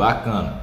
Bacana. 0.00 0.62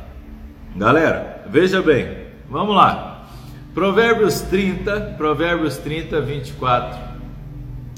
Galera, 0.75 1.43
veja 1.47 1.79
bem, 1.79 2.25
vamos 2.49 2.75
lá. 2.75 3.27
Provérbios 3.71 4.41
30, 4.41 5.13
Provérbios 5.15 5.77
30, 5.77 6.19
24. 6.21 6.97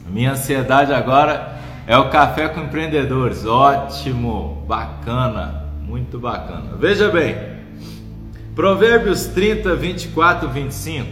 Minha 0.10 0.34
ansiedade 0.34 0.92
agora 0.92 1.58
é 1.88 1.98
o 1.98 2.10
café 2.10 2.50
com 2.50 2.60
empreendedores. 2.60 3.46
Ótimo, 3.46 4.66
bacana, 4.68 5.64
muito 5.82 6.20
bacana. 6.20 6.76
Veja 6.78 7.08
bem, 7.08 7.38
Provérbios 8.54 9.28
30, 9.28 9.78
24, 9.78 10.50
25 10.50 11.08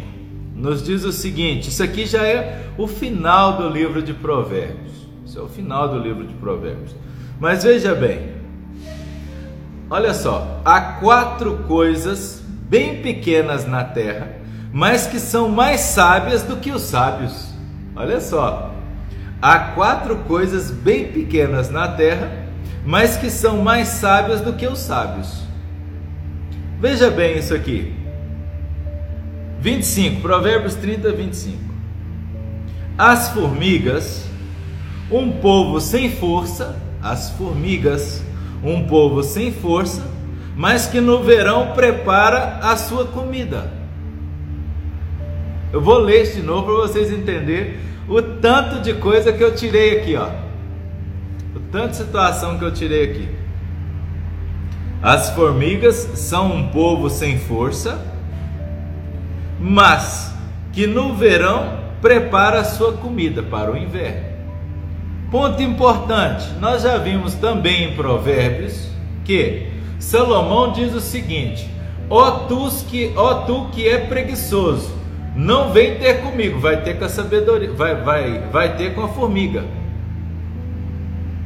nos 0.54 0.84
diz 0.84 1.06
o 1.06 1.14
seguinte: 1.14 1.70
isso 1.70 1.82
aqui 1.82 2.06
já 2.06 2.28
é 2.28 2.66
o 2.78 2.86
final 2.86 3.56
do 3.56 3.70
livro 3.70 4.02
de 4.02 4.14
Provérbios. 4.14 5.08
Isso 5.26 5.40
é 5.40 5.42
o 5.42 5.48
final 5.48 5.88
do 5.88 5.98
livro 5.98 6.28
de 6.28 6.34
Provérbios. 6.34 6.94
Mas 7.40 7.64
veja 7.64 7.96
bem, 7.96 8.37
olha 9.90 10.14
só, 10.14 10.62
há 10.64 10.80
quatro 10.80 11.64
coisas 11.68 12.42
bem 12.70 13.02
pequenas 13.02 13.66
na 13.66 13.84
terra, 13.84 14.30
mas 14.72 15.08
que 15.08 15.20
são 15.20 15.50
mais 15.50 15.82
sábias 15.82 16.44
do 16.44 16.58
que 16.58 16.72
os 16.72 16.84
sábios. 16.84 17.54
Olha 17.96 18.20
só, 18.20 18.74
há 19.42 19.60
quatro 19.60 20.18
coisas 20.20 20.70
bem 20.70 21.08
pequenas 21.12 21.70
na 21.70 21.88
terra, 21.88 22.46
mas 22.86 23.18
que 23.18 23.30
são 23.30 23.58
mais 23.64 23.88
sábias 23.88 24.42
do 24.42 24.54
que 24.54 24.68
os 24.68 24.80
sábios. 24.80 25.44
Veja 26.80 27.10
bem 27.10 27.38
isso 27.38 27.54
aqui. 27.56 27.94
25, 29.60 30.22
Provérbios 30.22 30.76
30, 30.76 31.12
25. 31.12 31.58
As 32.98 33.30
formigas, 33.30 34.26
um 35.12 35.32
povo 35.32 35.82
sem 35.82 36.12
força, 36.12 36.76
as 37.02 37.32
formigas, 37.32 38.24
um 38.64 38.88
povo 38.88 39.24
sem 39.24 39.52
força, 39.52 40.04
mas 40.56 40.88
que 40.88 41.00
no 41.00 41.24
verão 41.24 41.74
prepara 41.74 42.60
a 42.62 42.76
sua 42.76 43.06
comida. 43.06 43.72
Eu 45.72 45.82
vou 45.82 46.00
ler 46.00 46.32
de 46.32 46.42
novo 46.42 46.64
para 46.66 46.88
vocês 46.88 47.12
entenderem 47.12 47.76
o 48.08 48.22
tanto 48.22 48.82
de 48.82 48.94
coisa 48.94 49.34
que 49.34 49.44
eu 49.44 49.54
tirei 49.54 50.00
aqui, 50.00 50.16
ó. 50.16 50.30
O 51.56 51.60
tanto 51.72 51.92
de 51.92 51.98
situação 51.98 52.58
que 52.58 52.64
eu 52.64 52.74
tirei 52.74 53.04
aqui. 53.04 53.30
As 55.02 55.30
formigas 55.32 55.96
são 55.96 56.52
um 56.52 56.70
povo 56.70 57.10
sem 57.10 57.38
força, 57.38 58.00
mas 59.60 60.34
que 60.72 60.88
no 60.88 61.16
verão 61.16 61.78
prepara 62.02 62.62
a 62.62 62.64
sua 62.64 62.94
comida 62.94 63.44
para 63.44 63.72
o 63.72 63.78
inverno. 63.78 64.27
Ponto 65.32 65.62
importante: 65.62 66.50
nós 66.60 66.84
já 66.84 66.98
vimos 66.98 67.36
também 67.36 67.86
em 67.86 67.96
Provérbios 67.96 68.88
que 69.26 69.68
Salomão 70.00 70.72
diz 70.72 70.94
o 70.94 71.02
seguinte: 71.02 71.70
ó 72.10 72.32
tu 72.48 72.70
que, 72.88 73.12
ó 73.16 73.42
tu 73.42 73.68
que 73.72 73.88
é 73.88 73.98
preguiçoso, 73.98 74.94
não 75.36 75.72
vem 75.72 75.96
ter 75.96 76.22
comigo, 76.22 76.60
vai 76.60 76.82
ter 76.82 76.98
com 76.98 77.06
a 77.06 77.10
sabedoria, 77.10 77.72
vai, 77.74 77.96
vai, 77.96 78.40
vai 78.52 78.76
ter 78.76 78.96
com 78.96 79.02
a 79.02 79.10
formiga. 79.10 79.66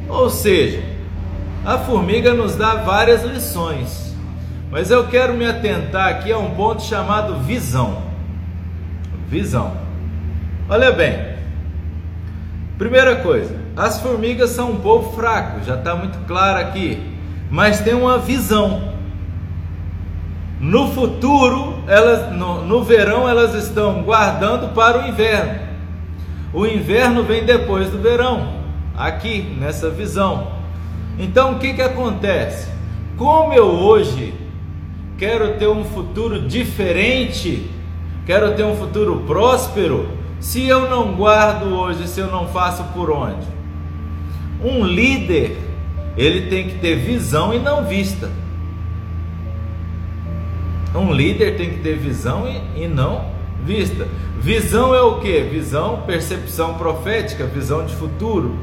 Ou 0.07 0.29
seja, 0.29 0.83
a 1.65 1.77
formiga 1.79 2.33
nos 2.33 2.55
dá 2.55 2.75
várias 2.75 3.23
lições, 3.23 4.15
mas 4.69 4.91
eu 4.91 5.07
quero 5.07 5.33
me 5.33 5.45
atentar 5.45 6.07
aqui 6.07 6.31
a 6.31 6.37
um 6.37 6.51
ponto 6.51 6.83
chamado 6.83 7.39
visão. 7.39 8.03
Visão. 9.27 9.75
Olha 10.69 10.91
bem, 10.91 11.17
primeira 12.77 13.15
coisa, 13.17 13.60
as 13.75 13.99
formigas 14.01 14.49
são 14.51 14.71
um 14.71 14.81
povo 14.81 15.15
fraco, 15.15 15.63
já 15.63 15.75
está 15.75 15.95
muito 15.95 16.17
claro 16.27 16.59
aqui, 16.59 17.01
mas 17.49 17.79
tem 17.79 17.93
uma 17.93 18.17
visão. 18.17 18.91
No 20.59 20.91
futuro, 20.91 21.83
elas, 21.87 22.31
no, 22.33 22.63
no 22.65 22.83
verão, 22.83 23.27
elas 23.27 23.55
estão 23.55 24.03
guardando 24.03 24.73
para 24.73 25.03
o 25.03 25.07
inverno. 25.07 25.59
O 26.53 26.65
inverno 26.65 27.23
vem 27.23 27.45
depois 27.45 27.89
do 27.89 27.97
verão, 27.97 28.53
aqui 28.95 29.55
nessa 29.59 29.89
visão. 29.89 30.51
Então 31.17 31.53
o 31.53 31.59
que, 31.59 31.73
que 31.73 31.81
acontece? 31.81 32.69
Como 33.17 33.53
eu 33.53 33.65
hoje 33.65 34.33
quero 35.17 35.55
ter 35.57 35.67
um 35.67 35.83
futuro 35.83 36.41
diferente, 36.41 37.69
quero 38.25 38.53
ter 38.53 38.63
um 38.63 38.75
futuro 38.75 39.23
próspero, 39.25 40.09
se 40.39 40.67
eu 40.67 40.89
não 40.89 41.13
guardo 41.13 41.65
hoje, 41.67 42.07
se 42.07 42.19
eu 42.19 42.27
não 42.27 42.47
faço 42.47 42.83
por 42.93 43.11
onde? 43.11 43.60
Um 44.63 44.85
líder, 44.85 45.57
ele 46.15 46.49
tem 46.49 46.67
que 46.67 46.79
ter 46.79 46.95
visão 46.95 47.53
e 47.53 47.59
não 47.59 47.85
vista. 47.85 48.29
Um 50.93 51.11
líder 51.13 51.57
tem 51.57 51.69
que 51.69 51.79
ter 51.79 51.97
visão 51.97 52.47
e, 52.47 52.83
e 52.83 52.87
não 52.87 53.31
vista. 53.63 54.07
Visão 54.39 54.93
é 54.93 55.01
o 55.01 55.19
que? 55.19 55.41
Visão, 55.41 56.03
percepção 56.05 56.75
profética, 56.75 57.45
visão 57.45 57.85
de 57.85 57.95
futuro. 57.95 58.57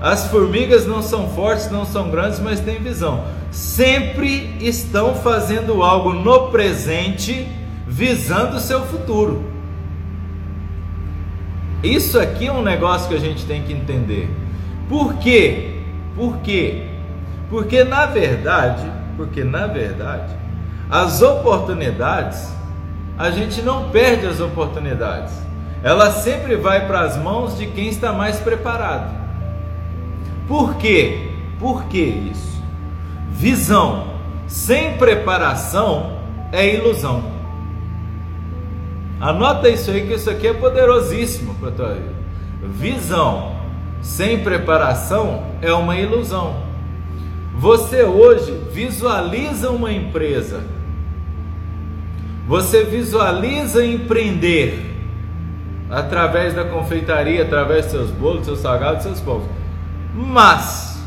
As 0.00 0.28
formigas 0.28 0.86
não 0.86 1.02
são 1.02 1.28
fortes, 1.30 1.70
não 1.70 1.84
são 1.84 2.10
grandes, 2.10 2.38
mas 2.38 2.60
têm 2.60 2.78
visão. 2.78 3.24
Sempre 3.50 4.56
estão 4.60 5.14
fazendo 5.14 5.82
algo 5.82 6.12
no 6.12 6.50
presente, 6.50 7.48
visando 7.86 8.56
o 8.56 8.60
seu 8.60 8.84
futuro. 8.84 9.44
Isso 11.82 12.18
aqui 12.18 12.46
é 12.46 12.52
um 12.52 12.62
negócio 12.62 13.08
que 13.08 13.14
a 13.14 13.20
gente 13.20 13.44
tem 13.46 13.62
que 13.62 13.72
entender. 13.72 14.28
Por 14.88 15.14
quê? 15.14 15.82
Por 16.14 16.38
quê? 16.38 16.88
Porque 17.50 17.84
na 17.84 18.06
verdade, 18.06 18.90
porque 19.16 19.44
na 19.44 19.66
verdade, 19.66 20.34
as 20.90 21.22
oportunidades, 21.22 22.54
a 23.18 23.30
gente 23.30 23.62
não 23.62 23.90
perde 23.90 24.26
as 24.26 24.40
oportunidades. 24.40 25.34
Ela 25.82 26.10
sempre 26.10 26.56
vai 26.56 26.86
para 26.86 27.00
as 27.00 27.16
mãos 27.16 27.56
de 27.56 27.66
quem 27.66 27.88
está 27.88 28.12
mais 28.12 28.38
preparado. 28.38 29.14
Por 30.48 30.76
quê? 30.76 31.30
Por 31.58 31.84
que 31.84 32.00
isso? 32.00 32.62
Visão 33.30 34.16
sem 34.46 34.96
preparação 34.96 36.18
é 36.52 36.74
ilusão. 36.74 37.24
Anota 39.20 39.68
isso 39.68 39.90
aí 39.90 40.06
que 40.06 40.14
isso 40.14 40.30
aqui 40.30 40.46
é 40.46 40.52
poderosíssimo 40.52 41.54
para 41.54 41.70
tua 41.70 41.94
vida. 41.94 42.14
Visão 42.62 43.55
sem 44.00 44.42
preparação 44.42 45.44
é 45.60 45.72
uma 45.72 45.96
ilusão. 45.96 46.64
Você 47.54 48.02
hoje 48.02 48.52
visualiza 48.72 49.70
uma 49.70 49.92
empresa. 49.92 50.62
Você 52.46 52.84
visualiza 52.84 53.84
empreender 53.84 54.94
através 55.90 56.54
da 56.54 56.64
confeitaria, 56.64 57.42
através 57.42 57.86
dos 57.86 57.92
seus 57.92 58.10
bolos, 58.10 58.44
seus 58.44 58.58
salgados, 58.58 59.02
seus 59.02 59.20
pães. 59.20 59.42
Mas 60.14 61.02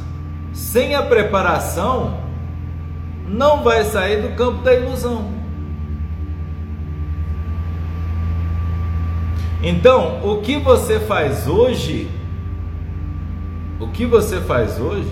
sem 0.54 0.96
a 0.96 1.02
preparação, 1.02 2.18
não 3.28 3.64
vai 3.64 3.84
sair 3.84 4.22
do 4.22 4.36
campo 4.36 4.64
da 4.64 4.74
ilusão. 4.74 5.40
Então, 9.62 10.20
o 10.24 10.42
que 10.42 10.58
você 10.58 11.00
faz 11.00 11.48
hoje, 11.48 12.10
o 13.80 13.88
que 13.88 14.06
você 14.06 14.40
faz 14.42 14.80
hoje, 14.80 15.12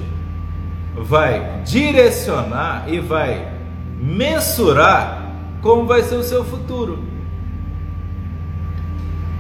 vai 0.96 1.62
direcionar 1.64 2.86
e 2.88 3.00
vai 3.00 3.48
mensurar 4.00 5.32
como 5.62 5.86
vai 5.86 6.04
ser 6.04 6.16
o 6.16 6.24
seu 6.24 6.44
futuro. 6.44 7.00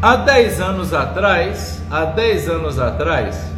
Há 0.01 0.15
10 0.15 0.61
anos 0.61 0.93
atrás, 0.93 1.83
há 1.89 2.05
10 2.05 2.49
anos 2.49 2.79
atrás, 2.79 3.57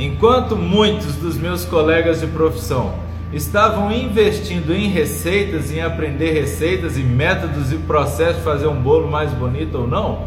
Enquanto 0.00 0.56
muitos 0.56 1.16
dos 1.16 1.36
meus 1.36 1.66
colegas 1.66 2.20
de 2.20 2.26
profissão 2.26 2.94
estavam 3.34 3.92
investindo 3.92 4.74
em 4.74 4.88
receitas, 4.88 5.70
em 5.70 5.82
aprender 5.82 6.32
receitas 6.32 6.96
e 6.96 7.02
métodos 7.02 7.70
e 7.70 7.76
processos 7.76 8.42
fazer 8.42 8.66
um 8.66 8.80
bolo 8.80 9.10
mais 9.10 9.30
bonito 9.34 9.76
ou 9.76 9.86
não, 9.86 10.26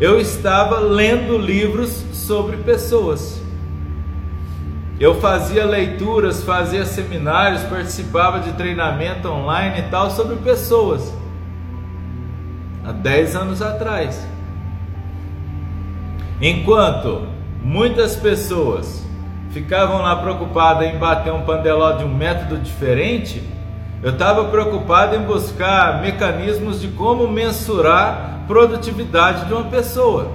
eu 0.00 0.18
estava 0.18 0.80
lendo 0.80 1.38
livros 1.38 1.90
sobre 2.12 2.56
pessoas. 2.58 3.40
Eu 4.98 5.20
fazia 5.20 5.64
leituras, 5.64 6.42
fazia 6.42 6.84
seminários, 6.84 7.62
participava 7.62 8.40
de 8.40 8.52
treinamento 8.52 9.28
online 9.28 9.80
e 9.80 9.82
tal 9.82 10.10
sobre 10.10 10.36
pessoas. 10.36 11.12
Há 12.84 12.92
10 12.92 13.36
anos 13.36 13.62
atrás. 13.62 14.26
Enquanto 16.40 17.26
muitas 17.62 18.16
pessoas 18.16 19.04
ficavam 19.50 20.02
lá 20.02 20.16
preocupadas 20.16 20.88
em 20.88 20.98
bater 20.98 21.32
um 21.32 21.42
pandeló 21.42 21.92
de 21.92 22.04
um 22.04 22.12
método 22.12 22.58
diferente, 22.58 23.42
eu 24.02 24.10
estava 24.10 24.44
preocupado 24.46 25.16
em 25.16 25.20
buscar 25.20 26.02
mecanismos 26.02 26.80
de 26.80 26.88
como 26.88 27.26
mensurar 27.28 28.33
produtividade 28.46 29.46
de 29.46 29.52
uma 29.52 29.64
pessoa. 29.64 30.32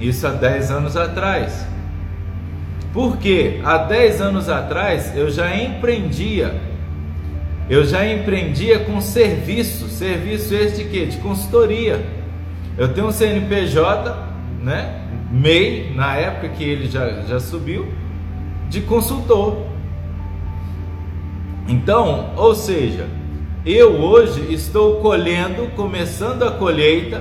Isso 0.00 0.26
há 0.26 0.30
10 0.30 0.70
anos 0.70 0.96
atrás. 0.96 1.66
Porque 2.92 3.60
há 3.64 3.78
10 3.78 4.20
anos 4.20 4.48
atrás 4.48 5.14
eu 5.16 5.30
já 5.30 5.54
empreendia, 5.54 6.58
eu 7.68 7.84
já 7.84 8.06
empreendia 8.06 8.78
com 8.78 9.00
serviço, 9.00 9.88
serviço 9.88 10.54
esse 10.54 10.84
de? 10.84 11.06
De 11.06 11.18
consultoria. 11.18 12.04
Eu 12.78 12.92
tenho 12.92 13.08
um 13.08 13.12
CNPJ, 13.12 14.16
né? 14.62 15.02
MEI, 15.30 15.92
na 15.94 16.14
época 16.14 16.48
que 16.50 16.62
ele 16.62 16.88
já, 16.88 17.22
já 17.22 17.40
subiu, 17.40 17.86
de 18.68 18.80
consultor. 18.82 19.66
Então, 21.68 22.30
ou 22.36 22.54
seja, 22.54 23.06
eu 23.66 24.00
hoje 24.00 24.54
estou 24.54 25.00
colhendo, 25.00 25.66
começando 25.74 26.44
a 26.44 26.52
colheita, 26.52 27.20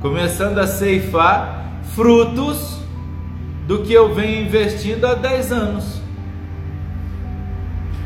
começando 0.00 0.58
a 0.58 0.66
ceifar 0.66 1.66
frutos 1.94 2.78
do 3.66 3.82
que 3.82 3.92
eu 3.92 4.14
venho 4.14 4.46
investindo 4.46 5.04
há 5.04 5.12
10 5.12 5.52
anos. 5.52 6.00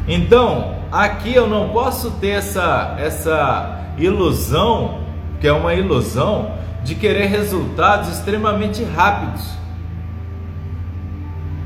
Então, 0.09 0.79
aqui 0.91 1.33
eu 1.33 1.47
não 1.47 1.69
posso 1.69 2.11
ter 2.13 2.31
essa, 2.31 2.97
essa 2.99 3.93
ilusão, 3.97 5.03
que 5.41 5.47
é 5.47 5.53
uma 5.53 5.75
ilusão, 5.75 6.59
de 6.83 6.97
querer 6.97 7.27
resultados 7.27 8.09
extremamente 8.09 8.83
rápidos. 8.83 9.49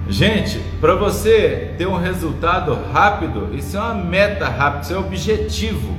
Gente, 0.08 0.60
para 0.80 0.94
você 0.94 1.74
ter 1.78 1.86
um 1.86 1.96
resultado 1.96 2.76
rápido, 2.92 3.54
isso 3.54 3.76
é 3.76 3.80
uma 3.80 3.94
meta 3.94 4.48
rápida, 4.48 4.82
isso 4.82 4.94
é 4.94 4.98
um 4.98 5.06
objetivo 5.06 5.96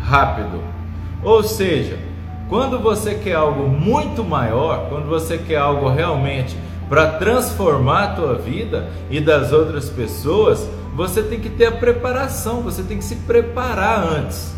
rápido. 0.00 0.62
Ou 1.22 1.42
seja, 1.42 1.98
quando 2.48 2.78
você 2.78 3.14
quer 3.14 3.34
algo 3.34 3.68
muito 3.68 4.22
maior, 4.22 4.88
quando 4.88 5.08
você 5.08 5.36
quer 5.36 5.56
algo 5.56 5.88
realmente 5.88 6.56
para 6.88 7.12
transformar 7.12 8.02
a 8.04 8.14
tua 8.14 8.34
vida 8.34 8.88
e 9.10 9.20
das 9.20 9.52
outras 9.52 9.88
pessoas, 9.88 10.68
você 10.94 11.22
tem 11.22 11.40
que 11.40 11.48
ter 11.48 11.66
a 11.66 11.72
preparação, 11.72 12.60
você 12.60 12.82
tem 12.82 12.98
que 12.98 13.04
se 13.04 13.16
preparar 13.16 13.98
antes. 13.98 14.54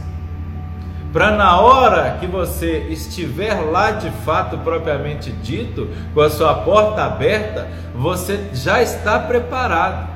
Para 1.16 1.30
na 1.30 1.58
hora 1.62 2.18
que 2.20 2.26
você 2.26 2.88
estiver 2.90 3.54
lá 3.54 3.92
de 3.92 4.10
fato 4.26 4.58
propriamente 4.58 5.32
dito, 5.32 5.88
com 6.12 6.20
a 6.20 6.28
sua 6.28 6.52
porta 6.56 7.04
aberta, 7.04 7.66
você 7.94 8.50
já 8.52 8.82
está 8.82 9.18
preparado. 9.18 10.10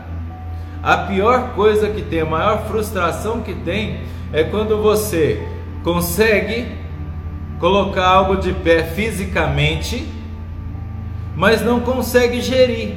A 0.83 0.99
pior 0.99 1.55
coisa 1.55 1.89
que 1.89 2.03
tem, 2.03 2.21
a 2.21 2.27
maior 2.27 2.67
frustração 2.67 3.41
que 3.41 3.55
tem 3.55 4.03
é 4.31 4.45
quando 4.45 4.83
você 4.83 5.43
consegue 5.83 6.67
colocar 7.59 8.07
algo 8.07 8.37
de 8.37 8.53
pé 8.53 8.83
fisicamente 8.83 10.07
mas 11.35 11.63
não 11.63 11.81
consegue 11.81 12.43
gerir. 12.43 12.93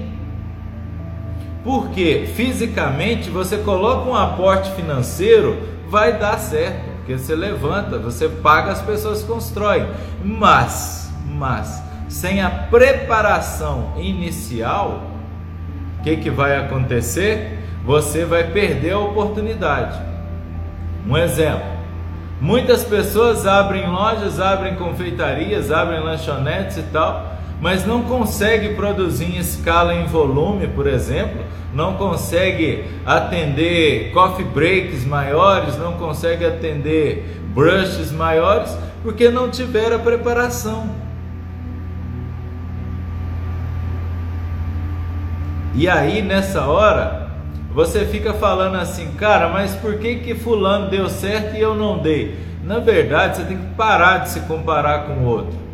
Porque 1.64 2.28
fisicamente 2.36 3.30
você 3.30 3.60
coloca 3.60 4.10
um 4.10 4.16
aporte 4.16 4.70
financeiro, 4.72 5.58
vai 5.88 6.20
dar 6.20 6.38
certo, 6.38 6.93
porque 7.04 7.18
você 7.18 7.36
levanta, 7.36 8.00
você 8.00 8.30
paga, 8.30 8.72
as 8.72 8.82
pessoas 8.82 9.24
constroem. 9.24 9.86
Mas, 10.24 11.14
mas 11.26 11.84
sem 12.08 12.42
a 12.42 12.50
preparação 12.50 13.94
inicial, 13.98 15.04
o 16.00 16.04
que, 16.04 16.16
que 16.16 16.30
vai 16.30 16.56
acontecer? 16.56 17.60
Você 17.84 18.24
vai 18.24 18.46
perder 18.46 18.92
a 18.92 19.00
oportunidade. 19.00 20.00
Um 21.06 21.18
exemplo: 21.18 21.66
muitas 22.40 22.86
pessoas 22.86 23.46
abrem 23.46 23.86
lojas, 23.86 24.40
abrem 24.40 24.76
confeitarias, 24.76 25.72
abrem 25.72 26.00
lanchonetes 26.00 26.78
e 26.78 26.84
tal, 26.84 27.33
mas 27.63 27.86
não 27.86 28.04
consegue 28.04 28.75
produzir 28.75 29.24
em 29.24 29.38
escala 29.38 29.94
em 29.94 30.04
volume, 30.04 30.68
por 30.68 30.86
exemplo, 30.86 31.45
não 31.74 31.94
consegue 31.94 32.83
atender 33.06 34.12
coffee 34.12 34.44
breaks 34.44 35.06
maiores, 35.06 35.77
não 35.77 35.94
consegue 35.94 36.45
atender 36.45 37.42
brushes 37.54 38.12
maiores, 38.12 38.77
porque 39.01 39.30
não 39.30 39.50
tiver 39.50 39.94
a 39.94 39.98
preparação. 39.98 40.89
E 45.74 45.88
aí 45.88 46.21
nessa 46.21 46.65
hora, 46.65 47.31
você 47.74 48.06
fica 48.06 48.33
falando 48.33 48.75
assim, 48.75 49.13
cara, 49.13 49.48
mas 49.48 49.74
por 49.74 50.00
que 50.00 50.15
que 50.15 50.36
fulano 50.36 50.89
deu 50.89 51.07
certo 51.07 51.56
e 51.56 51.62
eu 51.62 51.74
não 51.75 51.98
dei? 52.00 52.38
Na 52.62 52.80
verdade, 52.80 53.38
você 53.38 53.45
tem 53.45 53.57
que 53.57 53.74
parar 53.75 54.18
de 54.18 54.31
se 54.31 54.42
comparar 54.42 55.06
com 55.06 55.13
o 55.13 55.25
outro. 55.27 55.73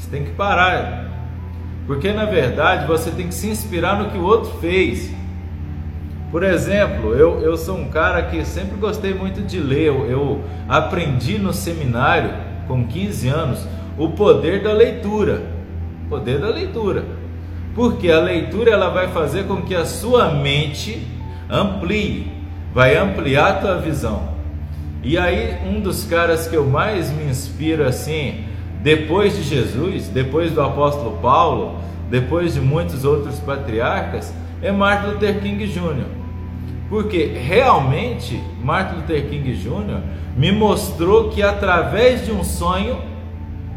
Você 0.00 0.10
tem 0.10 0.24
que 0.24 0.30
parar. 0.30 1.08
Porque 1.86 2.10
na 2.12 2.24
verdade 2.24 2.86
você 2.86 3.10
tem 3.10 3.28
que 3.28 3.34
se 3.34 3.48
inspirar 3.48 4.02
no 4.02 4.10
que 4.10 4.16
o 4.16 4.22
outro 4.22 4.58
fez. 4.58 5.14
Por 6.30 6.42
exemplo, 6.42 7.14
eu, 7.14 7.40
eu 7.40 7.56
sou 7.56 7.76
um 7.76 7.90
cara 7.90 8.22
que 8.22 8.44
sempre 8.44 8.76
gostei 8.78 9.12
muito 9.12 9.42
de 9.42 9.58
ler. 9.58 9.88
Eu, 9.88 10.06
eu 10.06 10.44
aprendi 10.68 11.38
no 11.38 11.52
seminário, 11.52 12.32
com 12.66 12.86
15 12.86 13.28
anos, 13.28 13.66
o 13.98 14.10
poder 14.10 14.62
da 14.62 14.72
leitura. 14.72 15.42
O 16.06 16.08
poder 16.08 16.38
da 16.38 16.48
leitura. 16.48 17.04
Porque 17.74 18.10
a 18.10 18.20
leitura 18.20 18.70
ela 18.70 18.88
vai 18.88 19.08
fazer 19.08 19.44
com 19.44 19.62
que 19.62 19.74
a 19.74 19.84
sua 19.84 20.30
mente 20.30 21.06
amplie, 21.48 22.32
vai 22.72 22.96
ampliar 22.96 23.48
a 23.48 23.54
tua 23.54 23.76
visão. 23.78 24.30
E 25.02 25.18
aí, 25.18 25.58
um 25.66 25.80
dos 25.80 26.04
caras 26.04 26.46
que 26.46 26.54
eu 26.54 26.66
mais 26.66 27.10
me 27.10 27.24
inspiro 27.24 27.84
assim, 27.84 28.44
depois 28.82 29.36
de 29.36 29.42
Jesus, 29.42 30.08
depois 30.08 30.52
do 30.52 30.62
apóstolo 30.62 31.18
Paulo, 31.20 31.78
depois 32.08 32.54
de 32.54 32.60
muitos 32.60 33.04
outros 33.04 33.38
patriarcas, 33.38 34.32
é 34.62 34.72
Martin 34.72 35.08
Luther 35.08 35.40
King 35.40 35.66
Jr. 35.66 36.06
Porque 36.88 37.24
realmente 37.24 38.42
Martin 38.62 38.96
Luther 38.96 39.28
King 39.28 39.52
Jr. 39.52 40.00
me 40.36 40.50
mostrou 40.50 41.28
que 41.28 41.42
através 41.42 42.24
de 42.24 42.32
um 42.32 42.42
sonho 42.42 42.98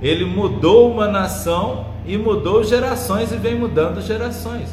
ele 0.02 0.26
mudou 0.26 0.92
uma 0.92 1.08
nação 1.08 1.88
e 2.06 2.18
mudou 2.18 2.64
gerações 2.64 3.32
e 3.32 3.36
vem 3.36 3.56
mudando 3.56 4.02
gerações. 4.02 4.70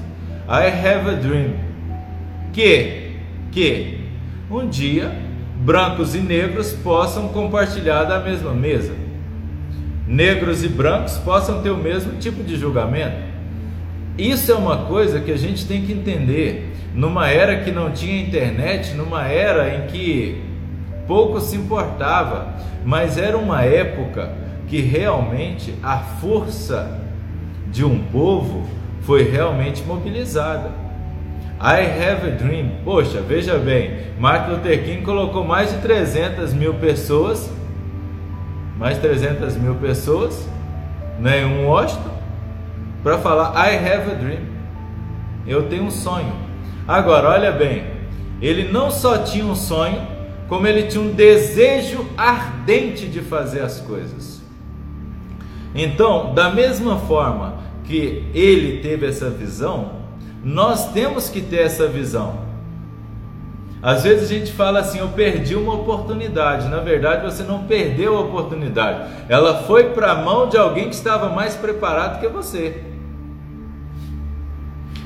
I 0.49 0.67
have 0.67 1.09
a 1.09 1.15
dream 1.15 1.55
que 2.53 3.11
que 3.53 3.99
um 4.49 4.69
dia 4.69 5.13
brancos 5.57 6.15
e 6.15 6.19
negros 6.19 6.73
possam 6.73 7.29
compartilhar 7.29 8.05
da 8.05 8.21
mesma 8.21 8.53
mesa 8.53 9.10
negros 10.11 10.65
e 10.65 10.69
brancos 10.69 11.17
possam 11.19 11.63
ter 11.63 11.71
o 11.71 11.77
mesmo 11.77 12.15
tipo 12.19 12.43
de 12.43 12.57
julgamento. 12.57 13.17
Isso 14.19 14.51
é 14.51 14.55
uma 14.57 14.79
coisa 14.79 15.21
que 15.21 15.31
a 15.31 15.39
gente 15.39 15.65
tem 15.67 15.87
que 15.87 15.93
entender. 15.93 16.75
Numa 16.93 17.29
era 17.29 17.61
que 17.61 17.71
não 17.71 17.93
tinha 17.93 18.21
internet, 18.21 18.93
numa 18.95 19.29
era 19.29 19.73
em 19.73 19.87
que 19.87 20.43
pouco 21.07 21.41
se 21.41 21.55
importava, 21.55 22.57
mas 22.85 23.17
era 23.17 23.39
uma 23.39 23.63
época 23.63 24.33
que 24.67 24.81
realmente 24.81 25.73
a 25.81 25.99
força 25.99 27.01
de 27.71 27.85
um 27.85 28.01
povo 28.01 28.69
foi 29.03 29.23
realmente 29.23 29.85
mobilizada. 29.85 30.73
I 31.61 31.83
have 31.83 32.27
a 32.27 32.31
dream. 32.31 32.71
Poxa, 32.85 33.21
veja 33.21 33.59
bem, 33.59 33.99
Martin 34.19 34.51
Luther 34.51 34.85
King 34.85 35.03
colocou 35.03 35.45
mais 35.45 35.71
de 35.71 35.79
300 35.79 36.53
mil 36.53 36.75
pessoas 36.75 37.49
mais 38.81 38.97
300 38.97 39.57
mil 39.59 39.75
pessoas 39.75 40.49
né, 41.21 41.43
em 41.43 41.45
um 41.45 41.67
Washington 41.67 42.19
para 43.03 43.19
falar 43.19 43.53
I 43.55 43.77
have 43.77 44.11
a 44.11 44.15
dream. 44.15 44.41
Eu 45.47 45.69
tenho 45.69 45.85
um 45.85 45.91
sonho. 45.91 46.33
Agora, 46.89 47.29
olha 47.29 47.53
bem, 47.53 47.85
ele 48.41 48.73
não 48.73 48.91
só 48.91 49.19
tinha 49.19 49.45
um 49.45 49.55
sonho, 49.55 50.01
como 50.49 50.67
ele 50.67 50.85
tinha 50.85 51.03
um 51.03 51.13
desejo 51.13 52.07
ardente 52.17 53.07
de 53.07 53.21
fazer 53.21 53.61
as 53.61 53.81
coisas. 53.81 54.41
Então, 55.75 56.35
da 56.35 56.51
mesma 56.51 56.99
forma 57.01 57.59
que 57.85 58.25
ele 58.35 58.79
teve 58.81 59.07
essa 59.07 59.29
visão, 59.29 60.01
nós 60.43 60.91
temos 60.93 61.29
que 61.29 61.43
ter 61.43 61.61
essa 61.61 61.87
visão. 61.87 62.50
Às 63.83 64.03
vezes 64.03 64.31
a 64.31 64.35
gente 64.35 64.53
fala 64.53 64.81
assim, 64.81 64.99
eu 64.99 65.09
perdi 65.09 65.57
uma 65.57 65.75
oportunidade. 65.75 66.69
Na 66.69 66.81
verdade, 66.81 67.25
você 67.25 67.43
não 67.43 67.65
perdeu 67.65 68.17
a 68.17 68.21
oportunidade. 68.21 69.11
Ela 69.29 69.63
foi 69.63 69.91
para 69.91 70.13
a 70.13 70.17
mão 70.17 70.49
de 70.49 70.59
alguém 70.59 70.89
que 70.89 70.95
estava 70.95 71.31
mais 71.31 71.57
preparado 71.57 72.21
que 72.21 72.29
você. 72.29 72.85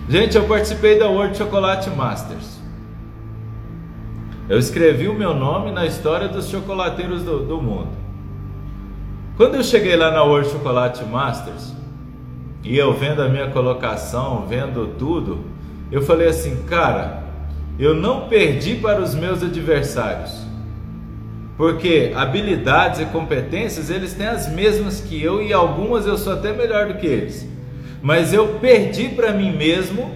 Gente, 0.08 0.36
eu 0.36 0.44
participei 0.44 0.98
da 0.98 1.08
World 1.08 1.36
Chocolate 1.38 1.88
Masters. 1.90 2.58
Eu 4.48 4.58
escrevi 4.58 5.08
o 5.08 5.14
meu 5.14 5.34
nome 5.34 5.70
na 5.70 5.86
história 5.86 6.28
dos 6.28 6.48
chocolateiros 6.48 7.22
do, 7.22 7.46
do 7.46 7.62
mundo. 7.62 7.92
Quando 9.36 9.54
eu 9.54 9.64
cheguei 9.64 9.96
lá 9.96 10.10
na 10.10 10.22
World 10.22 10.50
Chocolate 10.50 11.02
Masters, 11.04 11.72
e 12.62 12.76
eu 12.76 12.92
vendo 12.92 13.22
a 13.22 13.28
minha 13.28 13.50
colocação, 13.50 14.46
vendo 14.46 14.94
tudo, 14.98 15.44
eu 15.90 16.02
falei 16.02 16.28
assim, 16.28 16.64
cara, 16.64 17.23
eu 17.78 17.94
não 17.94 18.28
perdi 18.28 18.76
para 18.76 19.00
os 19.00 19.14
meus 19.14 19.42
adversários. 19.42 20.44
Porque 21.56 22.12
habilidades 22.14 23.00
e 23.00 23.06
competências 23.06 23.90
eles 23.90 24.12
têm 24.12 24.26
as 24.26 24.52
mesmas 24.52 25.00
que 25.00 25.22
eu 25.22 25.42
e 25.42 25.52
algumas 25.52 26.06
eu 26.06 26.18
sou 26.18 26.32
até 26.32 26.52
melhor 26.52 26.88
do 26.88 26.94
que 26.94 27.06
eles. 27.06 27.48
mas 28.04 28.34
eu 28.34 28.58
perdi 28.60 29.08
para 29.08 29.32
mim 29.32 29.50
mesmo, 29.50 30.10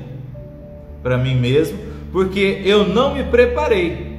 para 1.02 1.16
mim 1.16 1.34
mesmo, 1.34 1.78
porque 2.12 2.60
eu 2.62 2.86
não 2.86 3.14
me 3.14 3.24
preparei. 3.24 4.18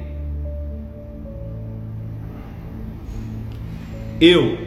Eu, 4.20 4.58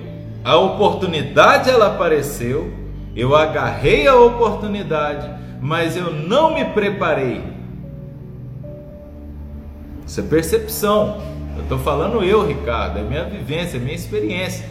a 0.42 0.56
oportunidade 0.56 1.70
ela 1.70 1.88
apareceu, 1.88 2.74
eu 3.14 3.36
agarrei 3.36 4.08
a 4.08 4.16
oportunidade, 4.16 5.30
mas 5.62 5.98
eu 5.98 6.10
não 6.10 6.54
me 6.54 6.64
preparei. 6.64 7.53
Isso 10.14 10.22
é 10.22 10.24
percepção. 10.26 11.24
Eu 11.58 11.64
estou 11.64 11.80
falando 11.80 12.24
eu, 12.24 12.46
Ricardo, 12.46 13.00
é 13.00 13.02
minha 13.02 13.24
vivência, 13.24 13.78
é 13.78 13.80
minha 13.80 13.96
experiência. 13.96 14.64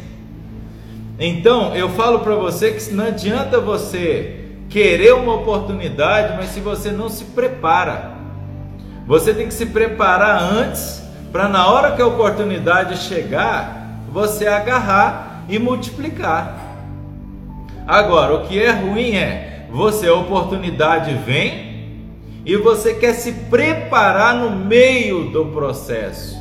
Então, 1.19 1.75
eu 1.75 1.89
falo 1.89 2.21
para 2.21 2.37
você 2.37 2.71
que 2.71 2.95
não 2.95 3.07
adianta 3.07 3.59
você 3.59 4.37
querer 4.69 5.15
uma 5.15 5.35
oportunidade, 5.35 6.37
mas 6.37 6.51
se 6.51 6.61
você 6.61 6.93
não 6.93 7.09
se 7.09 7.25
prepara. 7.25 8.13
Você 9.05 9.35
tem 9.35 9.49
que 9.49 9.55
se 9.55 9.67
preparar 9.67 10.41
antes, 10.41 11.03
para 11.33 11.49
na 11.49 11.67
hora 11.67 11.91
que 11.97 12.01
a 12.01 12.07
oportunidade 12.07 12.99
chegar, 12.99 13.99
você 14.13 14.47
agarrar 14.47 15.43
e 15.49 15.59
multiplicar. 15.59 16.57
Agora, 17.85 18.35
o 18.35 18.47
que 18.47 18.63
é 18.63 18.71
ruim 18.71 19.17
é 19.17 19.67
você 19.73 20.07
a 20.07 20.15
oportunidade 20.15 21.13
vem 21.27 21.72
e 22.45 22.57
você 22.57 22.95
quer 22.95 23.15
se 23.15 23.33
preparar 23.33 24.35
no 24.35 24.51
meio 24.51 25.31
do 25.31 25.47
processo. 25.47 26.37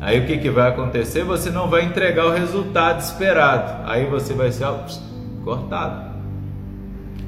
Aí 0.00 0.20
o 0.20 0.26
que, 0.26 0.38
que 0.38 0.50
vai 0.50 0.68
acontecer? 0.68 1.24
Você 1.24 1.50
não 1.50 1.68
vai 1.68 1.84
entregar 1.84 2.26
o 2.26 2.32
resultado 2.32 3.00
esperado. 3.00 3.90
Aí 3.90 4.04
você 4.04 4.34
vai 4.34 4.52
ser 4.52 4.64
ó, 4.64 4.78
cortado. 5.42 6.14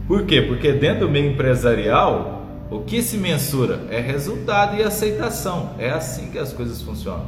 Por 0.07 0.25
quê? 0.27 0.43
Porque 0.43 0.73
dentro 0.73 1.07
do 1.07 1.11
meio 1.11 1.33
empresarial, 1.33 2.47
o 2.71 2.81
que 2.81 3.03
se 3.03 3.17
mensura 3.17 3.81
é 3.91 3.99
resultado 3.99 4.77
e 4.77 4.83
aceitação. 4.83 5.71
É 5.79 5.91
assim 5.91 6.31
que 6.31 6.39
as 6.39 6.53
coisas 6.53 6.83
funcionam. 6.83 7.27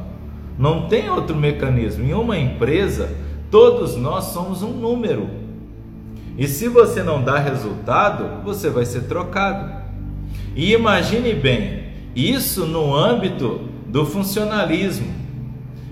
Não 0.57 0.87
tem 0.87 1.09
outro 1.09 1.35
mecanismo. 1.35 2.05
Em 2.05 2.13
uma 2.13 2.37
empresa, 2.37 3.09
todos 3.49 3.95
nós 3.95 4.25
somos 4.25 4.61
um 4.61 4.71
número. 4.71 5.27
E 6.37 6.47
se 6.47 6.67
você 6.67 7.01
não 7.01 7.23
dá 7.23 7.39
resultado, 7.39 8.43
você 8.43 8.69
vai 8.69 8.85
ser 8.85 9.01
trocado. 9.01 9.80
E 10.55 10.73
imagine 10.73 11.33
bem, 11.33 11.85
isso 12.15 12.65
no 12.65 12.93
âmbito 12.95 13.69
do 13.87 14.05
funcionalismo. 14.05 15.21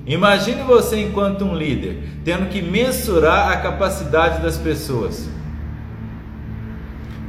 Imagine 0.06 0.63
você, 0.63 1.00
enquanto 1.01 1.46
um 1.46 1.56
líder, 1.56 2.00
tendo 2.25 2.50
que 2.50 2.62
mensurar 2.62 3.51
a 3.51 3.58
capacidade 3.58 4.42
das 4.42 4.58
pessoas. 4.58 5.30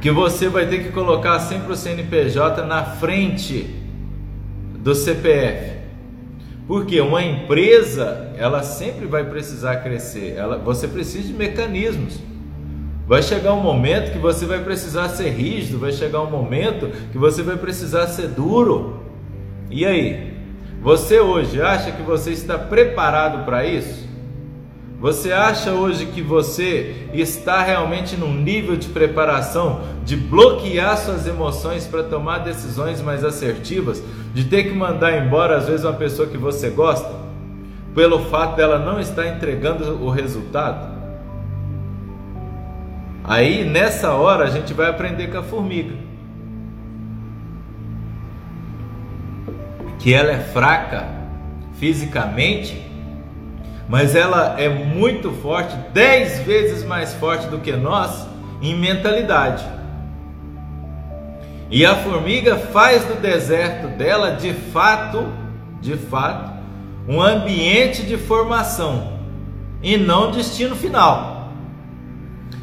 Que 0.01 0.09
você 0.09 0.49
vai 0.49 0.65
ter 0.67 0.83
que 0.83 0.91
colocar 0.91 1.39
sempre 1.39 1.71
o 1.71 1.75
CNPJ 1.75 2.65
na 2.65 2.83
frente 2.83 3.75
do 4.79 4.95
CPF. 4.95 5.79
Porque 6.67 6.99
uma 7.01 7.21
empresa, 7.21 8.33
ela 8.37 8.63
sempre 8.63 9.05
vai 9.05 9.23
precisar 9.25 9.77
crescer. 9.77 10.33
Ela, 10.35 10.57
você 10.57 10.87
precisa 10.87 11.27
de 11.27 11.33
mecanismos. 11.33 12.19
Vai 13.11 13.21
chegar 13.21 13.53
um 13.53 13.59
momento 13.59 14.13
que 14.13 14.17
você 14.17 14.45
vai 14.45 14.59
precisar 14.59 15.09
ser 15.09 15.31
rígido, 15.31 15.77
vai 15.77 15.91
chegar 15.91 16.21
um 16.21 16.29
momento 16.31 16.89
que 17.11 17.17
você 17.17 17.43
vai 17.43 17.57
precisar 17.57 18.07
ser 18.07 18.29
duro. 18.29 19.01
E 19.69 19.85
aí? 19.85 20.33
Você 20.81 21.19
hoje 21.19 21.61
acha 21.61 21.91
que 21.91 22.01
você 22.01 22.31
está 22.31 22.57
preparado 22.57 23.43
para 23.43 23.65
isso? 23.65 24.07
Você 25.01 25.33
acha 25.33 25.73
hoje 25.73 26.05
que 26.05 26.21
você 26.21 27.09
está 27.13 27.61
realmente 27.61 28.15
num 28.15 28.33
nível 28.33 28.77
de 28.77 28.87
preparação 28.87 29.81
de 30.05 30.15
bloquear 30.15 30.97
suas 30.97 31.27
emoções 31.27 31.85
para 31.85 32.03
tomar 32.03 32.37
decisões 32.37 33.01
mais 33.01 33.25
assertivas, 33.25 34.01
de 34.33 34.45
ter 34.45 34.63
que 34.63 34.73
mandar 34.73 35.17
embora 35.17 35.57
às 35.57 35.67
vezes 35.67 35.83
uma 35.83 35.91
pessoa 35.91 36.29
que 36.29 36.37
você 36.37 36.69
gosta, 36.69 37.11
pelo 37.93 38.19
fato 38.29 38.55
dela 38.55 38.79
não 38.79 39.01
estar 39.01 39.27
entregando 39.27 40.01
o 40.01 40.09
resultado? 40.09 40.90
Aí 43.23 43.63
nessa 43.63 44.13
hora 44.13 44.45
a 44.45 44.49
gente 44.49 44.73
vai 44.73 44.89
aprender 44.89 45.27
com 45.27 45.37
a 45.37 45.43
formiga. 45.43 46.11
que 50.01 50.13
ela 50.13 50.31
é 50.31 50.39
fraca 50.39 51.07
fisicamente, 51.75 52.81
mas 53.87 54.15
ela 54.15 54.59
é 54.59 54.67
muito 54.67 55.31
forte, 55.31 55.75
dez 55.93 56.39
vezes 56.39 56.83
mais 56.83 57.13
forte 57.13 57.47
do 57.47 57.59
que 57.59 57.71
nós 57.73 58.27
em 58.61 58.75
mentalidade. 58.75 59.63
E 61.69 61.85
a 61.85 61.95
formiga 61.95 62.57
faz 62.57 63.05
do 63.05 63.21
deserto 63.21 63.89
dela, 63.89 64.31
de 64.31 64.53
fato, 64.53 65.27
de 65.79 65.95
fato, 65.95 66.51
um 67.07 67.21
ambiente 67.21 68.03
de 68.03 68.17
formação 68.17 69.19
e 69.83 69.97
não 69.97 70.31
destino 70.31 70.75
final. 70.75 71.30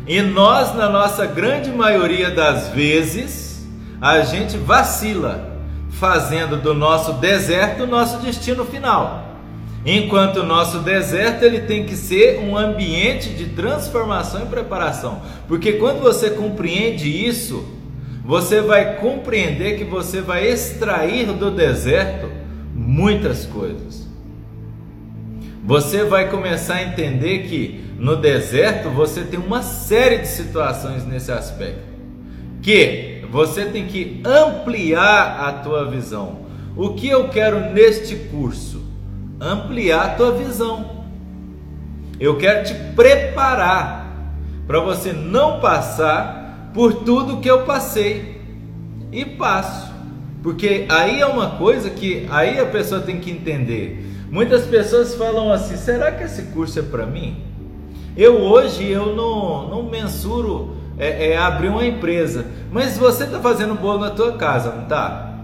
E 0.09 0.23
nós, 0.23 0.75
na 0.75 0.89
nossa 0.89 1.27
grande 1.27 1.71
maioria 1.71 2.31
das 2.31 2.69
vezes, 2.69 3.69
a 4.01 4.23
gente 4.23 4.57
vacila 4.57 5.59
fazendo 5.91 6.57
do 6.57 6.73
nosso 6.73 7.13
deserto 7.15 7.83
o 7.83 7.87
nosso 7.87 8.19
destino 8.19 8.65
final. 8.65 9.37
Enquanto 9.85 10.39
o 10.39 10.47
nosso 10.47 10.79
deserto 10.79 11.43
ele 11.43 11.61
tem 11.61 11.85
que 11.85 11.95
ser 11.95 12.41
um 12.41 12.57
ambiente 12.57 13.31
de 13.31 13.47
transformação 13.51 14.45
e 14.45 14.47
preparação. 14.47 15.21
Porque 15.47 15.75
quando 15.75 16.01
você 16.01 16.31
compreende 16.31 17.09
isso, 17.27 17.65
você 18.25 18.63
vai 18.63 18.97
compreender 18.97 19.77
que 19.77 19.85
você 19.85 20.23
vai 20.23 20.47
extrair 20.47 21.27
do 21.33 21.51
deserto 21.51 22.31
muitas 22.75 23.45
coisas. 23.45 24.09
Você 25.65 26.05
vai 26.05 26.31
começar 26.31 26.77
a 26.77 26.83
entender 26.83 27.41
que 27.49 27.88
no 27.99 28.15
deserto 28.15 28.91
você 28.91 29.23
tem 29.23 29.41
uma 29.41 29.61
série 29.61 30.19
de 30.19 30.29
situações 30.29 31.05
nesse 31.05 31.33
aspecto. 31.33 31.83
Que 32.63 33.25
você 33.29 33.65
tem 33.65 33.87
que 33.87 34.23
ampliar 34.25 35.41
a 35.41 35.53
tua 35.55 35.91
visão. 35.91 36.47
O 36.77 36.95
que 36.95 37.09
eu 37.09 37.29
quero 37.29 37.73
neste 37.73 38.15
curso? 38.15 38.81
Ampliar 39.41 40.07
a 40.07 40.09
tua 40.11 40.33
visão. 40.33 41.05
Eu 42.21 42.39
quero 42.39 42.65
te 42.65 42.75
preparar 42.95 44.07
para 44.67 44.79
você 44.79 45.13
não 45.13 45.61
passar 45.61 46.71
por 46.73 47.03
tudo 47.05 47.39
que 47.39 47.51
eu 47.51 47.65
passei 47.65 48.41
e 49.11 49.25
passo. 49.25 49.93
Porque 50.41 50.87
aí 50.89 51.21
é 51.21 51.27
uma 51.27 51.57
coisa 51.57 51.91
que 51.91 52.29
aí 52.31 52.61
a 52.61 52.67
pessoa 52.67 53.01
tem 53.01 53.19
que 53.19 53.31
entender. 53.31 54.05
Muitas 54.31 54.67
pessoas 54.67 55.15
falam 55.17 55.53
assim: 55.53 55.77
será 55.77 56.13
que 56.13 56.23
esse 56.23 56.43
curso 56.53 56.79
é 56.79 56.83
para 56.83 57.05
mim? 57.05 57.48
Eu 58.19 58.43
hoje 58.43 58.91
eu 58.91 59.15
não, 59.15 59.69
não 59.69 59.83
mensuro 59.85 60.75
é, 60.99 61.31
é 61.31 61.39
abrir 61.39 61.69
uma 61.69 61.87
empresa. 61.87 62.47
Mas 62.73 62.99
você 62.99 63.23
está 63.23 63.39
fazendo 63.39 63.77
bolo 63.77 64.01
na 64.01 64.11
tua 64.11 64.33
casa, 64.33 64.73
não 64.73 64.83
está? 64.83 65.35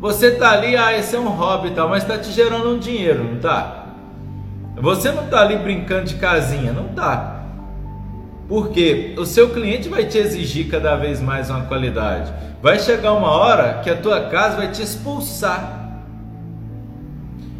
Você 0.00 0.28
está 0.28 0.52
ali, 0.52 0.76
ah, 0.76 0.96
esse 0.96 1.16
é 1.16 1.18
um 1.18 1.28
hobby 1.28 1.68
e 1.68 1.70
tal, 1.72 1.88
mas 1.88 2.04
está 2.04 2.16
te 2.16 2.30
gerando 2.30 2.70
um 2.70 2.78
dinheiro, 2.78 3.24
não 3.24 3.34
está? 3.34 3.86
Você 4.76 5.10
não 5.10 5.24
está 5.24 5.40
ali 5.40 5.56
brincando 5.56 6.04
de 6.04 6.14
casinha, 6.14 6.72
não 6.72 6.86
está? 6.86 7.42
Porque 8.48 9.16
o 9.18 9.26
seu 9.26 9.50
cliente 9.50 9.88
vai 9.88 10.04
te 10.04 10.16
exigir 10.16 10.70
cada 10.70 10.94
vez 10.94 11.20
mais 11.20 11.50
uma 11.50 11.62
qualidade. 11.62 12.32
Vai 12.62 12.78
chegar 12.78 13.12
uma 13.14 13.32
hora 13.32 13.80
que 13.82 13.90
a 13.90 13.96
tua 13.96 14.28
casa 14.28 14.58
vai 14.58 14.70
te 14.70 14.80
expulsar. 14.80 15.90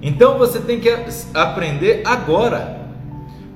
Então 0.00 0.38
você 0.38 0.60
tem 0.60 0.78
que 0.78 0.88
aprender 1.34 2.02
agora. 2.04 2.77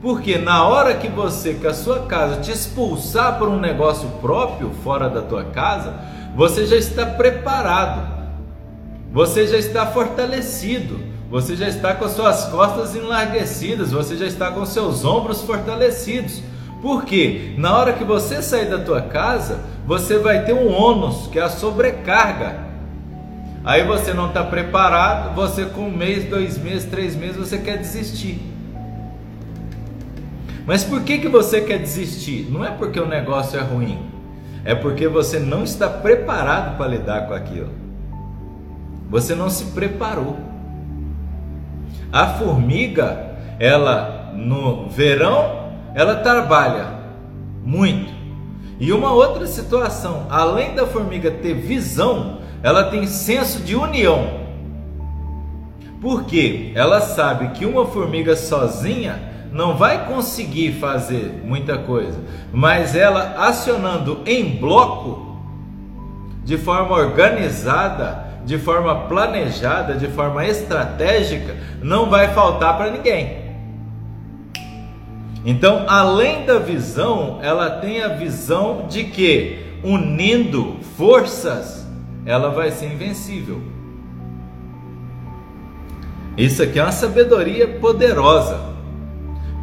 Porque 0.03 0.37
na 0.37 0.67
hora 0.67 0.95
que 0.95 1.07
você, 1.07 1.55
que 1.55 1.67
a 1.67 1.73
sua 1.73 2.01
casa 2.07 2.41
te 2.41 2.51
expulsar 2.51 3.39
por 3.39 3.49
um 3.49 3.61
negócio 3.61 4.09
próprio 4.21 4.73
fora 4.83 5.09
da 5.09 5.23
tua 5.23 5.45
casa, 5.45 5.95
você 6.35 6.67
já 6.67 6.75
está 6.75 7.07
preparado. 7.07 8.11
Você 9.13 9.47
já 9.47 9.57
está 9.57 9.87
fortalecido. 9.87 10.99
Você 11.31 11.55
já 11.55 11.69
está 11.69 11.95
com 11.95 12.05
as 12.05 12.13
suas 12.13 12.47
costas 12.47 12.95
enlarguecidas, 12.95 13.91
você 13.91 14.19
já 14.19 14.27
está 14.27 14.51
com 14.51 14.67
seus 14.67 15.03
ombros 15.05 15.41
fortalecidos. 15.41 16.43
Porque 16.83 17.55
na 17.57 17.75
hora 17.75 17.93
que 17.93 18.05
você 18.05 18.43
sair 18.43 18.69
da 18.69 18.79
tua 18.79 19.01
casa, 19.03 19.61
você 19.87 20.19
vai 20.19 20.45
ter 20.45 20.53
um 20.53 20.71
ônus, 20.71 21.29
que 21.29 21.39
é 21.39 21.43
a 21.43 21.49
sobrecarga. 21.49 22.67
Aí 23.65 23.85
você 23.85 24.13
não 24.13 24.27
está 24.27 24.43
preparado, 24.43 25.35
você 25.35 25.65
com 25.65 25.83
um 25.83 25.97
mês, 25.97 26.29
dois 26.29 26.59
meses, 26.59 26.91
três 26.91 27.15
meses, 27.15 27.37
você 27.37 27.57
quer 27.57 27.79
desistir. 27.79 28.52
Mas 30.67 30.85
por 30.85 31.03
que, 31.03 31.19
que 31.19 31.29
você 31.29 31.61
quer 31.61 31.79
desistir? 31.79 32.49
Não 32.51 32.65
é 32.65 32.71
porque 32.71 33.01
o 33.01 33.07
negócio 33.07 33.59
é 33.59 33.63
ruim, 33.63 33.99
é 34.65 34.75
porque 34.75 35.09
você 35.09 35.39
não 35.39 35.65
está 35.65 35.89
preparado 35.89 36.77
para 36.77 36.87
lidar 36.89 37.27
com 37.27 37.35
aquilo. 37.35 37.71
Você 39.11 39.35
não 39.35 39.51
se 39.51 39.67
preparou. 39.67 40.39
A 42.13 42.27
formiga, 42.29 43.37
ela 43.59 44.33
no 44.35 44.89
verão, 44.89 45.73
ela 45.95 46.17
trabalha 46.17 47.01
muito, 47.65 48.13
E 48.81 48.93
uma 48.93 49.13
outra 49.13 49.47
situação, 49.47 50.27
além 50.29 50.75
da 50.75 50.87
formiga 50.87 51.31
ter 51.31 51.55
visão, 51.55 52.41
ela 52.63 52.85
tem 52.85 53.07
senso 53.07 53.61
de 53.63 53.77
união. 53.77 54.41
Porque 56.01 56.73
ela 56.75 57.01
sabe 57.01 57.51
que 57.51 57.65
uma 57.65 57.87
formiga 57.87 58.35
sozinha 58.35 59.32
não 59.53 59.77
vai 59.77 60.07
conseguir 60.07 60.73
fazer 60.73 61.43
muita 61.45 61.79
coisa, 61.79 62.19
mas 62.53 62.97
ela 62.97 63.35
acionando 63.47 64.23
em 64.27 64.57
bloco, 64.57 65.41
de 66.45 66.57
forma 66.57 66.97
organizada, 66.97 68.33
de 68.45 68.59
forma 68.59 69.07
planejada, 69.07 69.95
de 69.95 70.09
forma 70.09 70.45
estratégica, 70.45 71.57
não 71.81 72.11
vai 72.11 72.33
faltar 72.33 72.77
para 72.77 72.91
ninguém. 72.91 73.43
Então, 75.45 75.85
além 75.89 76.45
da 76.47 76.59
visão, 76.59 77.39
ela 77.43 77.71
tem 77.71 78.03
a 78.03 78.09
visão 78.09 78.87
de 78.89 79.05
que 79.05 79.59
unindo 79.83 80.77
forças, 80.97 81.87
ela 82.25 82.51
vai 82.51 82.71
ser 82.71 82.87
invencível. 82.87 83.61
Isso 86.37 86.63
aqui 86.63 86.79
é 86.79 86.83
uma 86.83 86.93
sabedoria 86.93 87.67
poderosa. 87.69 88.72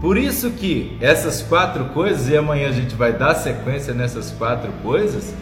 Por 0.02 0.18
isso 0.18 0.52
que 0.52 0.98
essas 1.02 1.42
quatro 1.42 1.86
coisas, 1.86 2.30
e 2.30 2.38
amanhã 2.38 2.70
a 2.70 2.72
gente 2.72 2.96
vai 2.96 3.12
dar 3.12 3.36
sequência 3.36 3.94
nessas 3.94 4.32
quatro 4.32 4.72
coisas, 4.82 5.34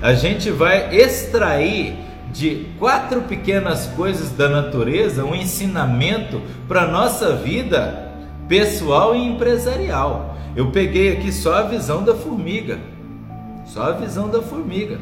a 0.00 0.14
gente 0.14 0.50
vai 0.50 0.96
extrair 0.96 1.94
de 2.32 2.66
quatro 2.78 3.22
pequenas 3.22 3.86
coisas 3.88 4.30
da 4.30 4.48
natureza 4.48 5.24
um 5.24 5.34
ensinamento 5.34 6.40
para 6.66 6.82
a 6.82 6.88
nossa 6.88 7.34
vida 7.36 8.12
pessoal 8.48 9.14
e 9.14 9.26
empresarial. 9.26 10.36
Eu 10.56 10.70
peguei 10.70 11.12
aqui 11.12 11.30
só 11.30 11.54
a 11.54 11.62
visão 11.62 12.02
da 12.02 12.14
formiga, 12.14 12.78
só 13.66 13.82
a 13.82 13.92
visão 13.92 14.28
da 14.28 14.40
formiga. 14.40 14.98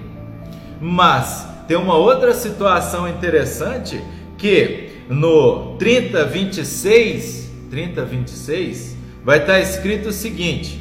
Mas 0.80 1.46
tem 1.68 1.76
uma 1.76 1.94
outra 1.94 2.34
situação 2.34 3.08
interessante 3.08 4.02
que 4.36 4.90
no 5.08 5.76
30, 5.76 6.24
26, 6.24 7.50
30, 7.70 8.04
26, 8.04 8.95
vai 9.26 9.38
estar 9.38 9.58
escrito 9.58 10.10
o 10.10 10.12
seguinte: 10.12 10.80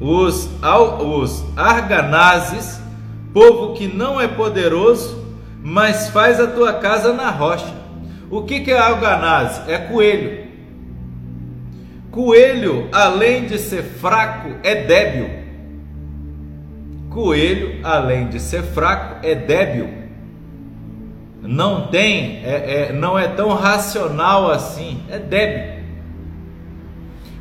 os, 0.00 0.50
os 1.00 1.44
arganazes, 1.56 2.80
povo 3.32 3.74
que 3.74 3.86
não 3.86 4.18
é 4.18 4.26
poderoso, 4.26 5.22
mas 5.62 6.08
faz 6.08 6.40
a 6.40 6.46
tua 6.46 6.72
casa 6.72 7.12
na 7.12 7.30
rocha. 7.30 7.72
O 8.30 8.42
que, 8.42 8.60
que 8.60 8.70
é 8.70 8.78
arganaz? 8.78 9.68
É 9.68 9.76
coelho. 9.76 10.42
Coelho, 12.10 12.88
além 12.90 13.44
de 13.46 13.58
ser 13.58 13.82
fraco, 13.82 14.56
é 14.62 14.74
débil. 14.74 15.30
Coelho, 17.10 17.78
além 17.84 18.28
de 18.28 18.40
ser 18.40 18.62
fraco, 18.62 19.24
é 19.24 19.34
débil 19.34 20.02
não 21.42 21.88
tem, 21.88 22.40
é, 22.44 22.88
é, 22.88 22.92
não 22.92 23.18
é 23.18 23.26
tão 23.26 23.48
racional 23.48 24.50
assim, 24.50 25.02
é 25.10 25.18
débil. 25.18 25.81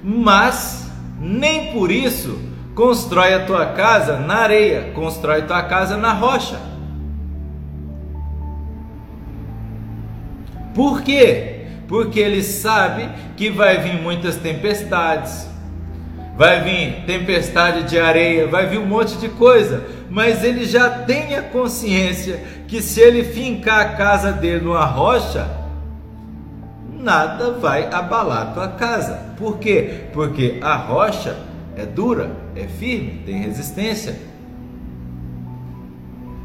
Mas 0.03 0.91
nem 1.19 1.71
por 1.71 1.91
isso 1.91 2.39
constrói 2.73 3.33
a 3.33 3.45
tua 3.45 3.67
casa 3.67 4.17
na 4.17 4.35
areia, 4.35 4.91
constrói 4.93 5.43
tua 5.43 5.61
casa 5.63 5.97
na 5.97 6.13
rocha. 6.13 6.59
Por 10.73 11.01
quê? 11.01 11.67
Porque 11.87 12.19
ele 12.19 12.41
sabe 12.41 13.09
que 13.35 13.49
vai 13.49 13.77
vir 13.77 14.01
muitas 14.01 14.37
tempestades, 14.37 15.47
vai 16.37 16.61
vir 16.61 17.05
tempestade 17.05 17.83
de 17.83 17.99
areia, 17.99 18.47
vai 18.47 18.65
vir 18.67 18.79
um 18.79 18.85
monte 18.85 19.17
de 19.17 19.27
coisa, 19.27 19.85
mas 20.09 20.43
ele 20.43 20.65
já 20.65 20.89
tem 20.89 21.35
a 21.35 21.41
consciência 21.41 22.41
que 22.67 22.81
se 22.81 23.01
ele 23.01 23.23
fincar 23.23 23.81
a 23.81 23.89
casa 23.95 24.31
dele 24.31 24.63
numa 24.63 24.85
rocha, 24.85 25.60
nada 27.01 27.51
vai 27.51 27.91
abalar 27.91 28.53
tua 28.53 28.67
casa. 28.69 29.33
Por 29.37 29.57
quê? 29.57 30.05
Porque 30.13 30.59
a 30.61 30.75
rocha 30.75 31.37
é 31.75 31.85
dura, 31.85 32.31
é 32.55 32.67
firme, 32.67 33.23
tem 33.25 33.41
resistência. 33.41 34.15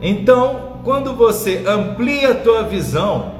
Então, 0.01 0.81
quando 0.85 1.15
você 1.15 1.65
amplia 1.67 2.33
a 2.33 2.35
tua 2.35 2.63
visão, 2.63 3.35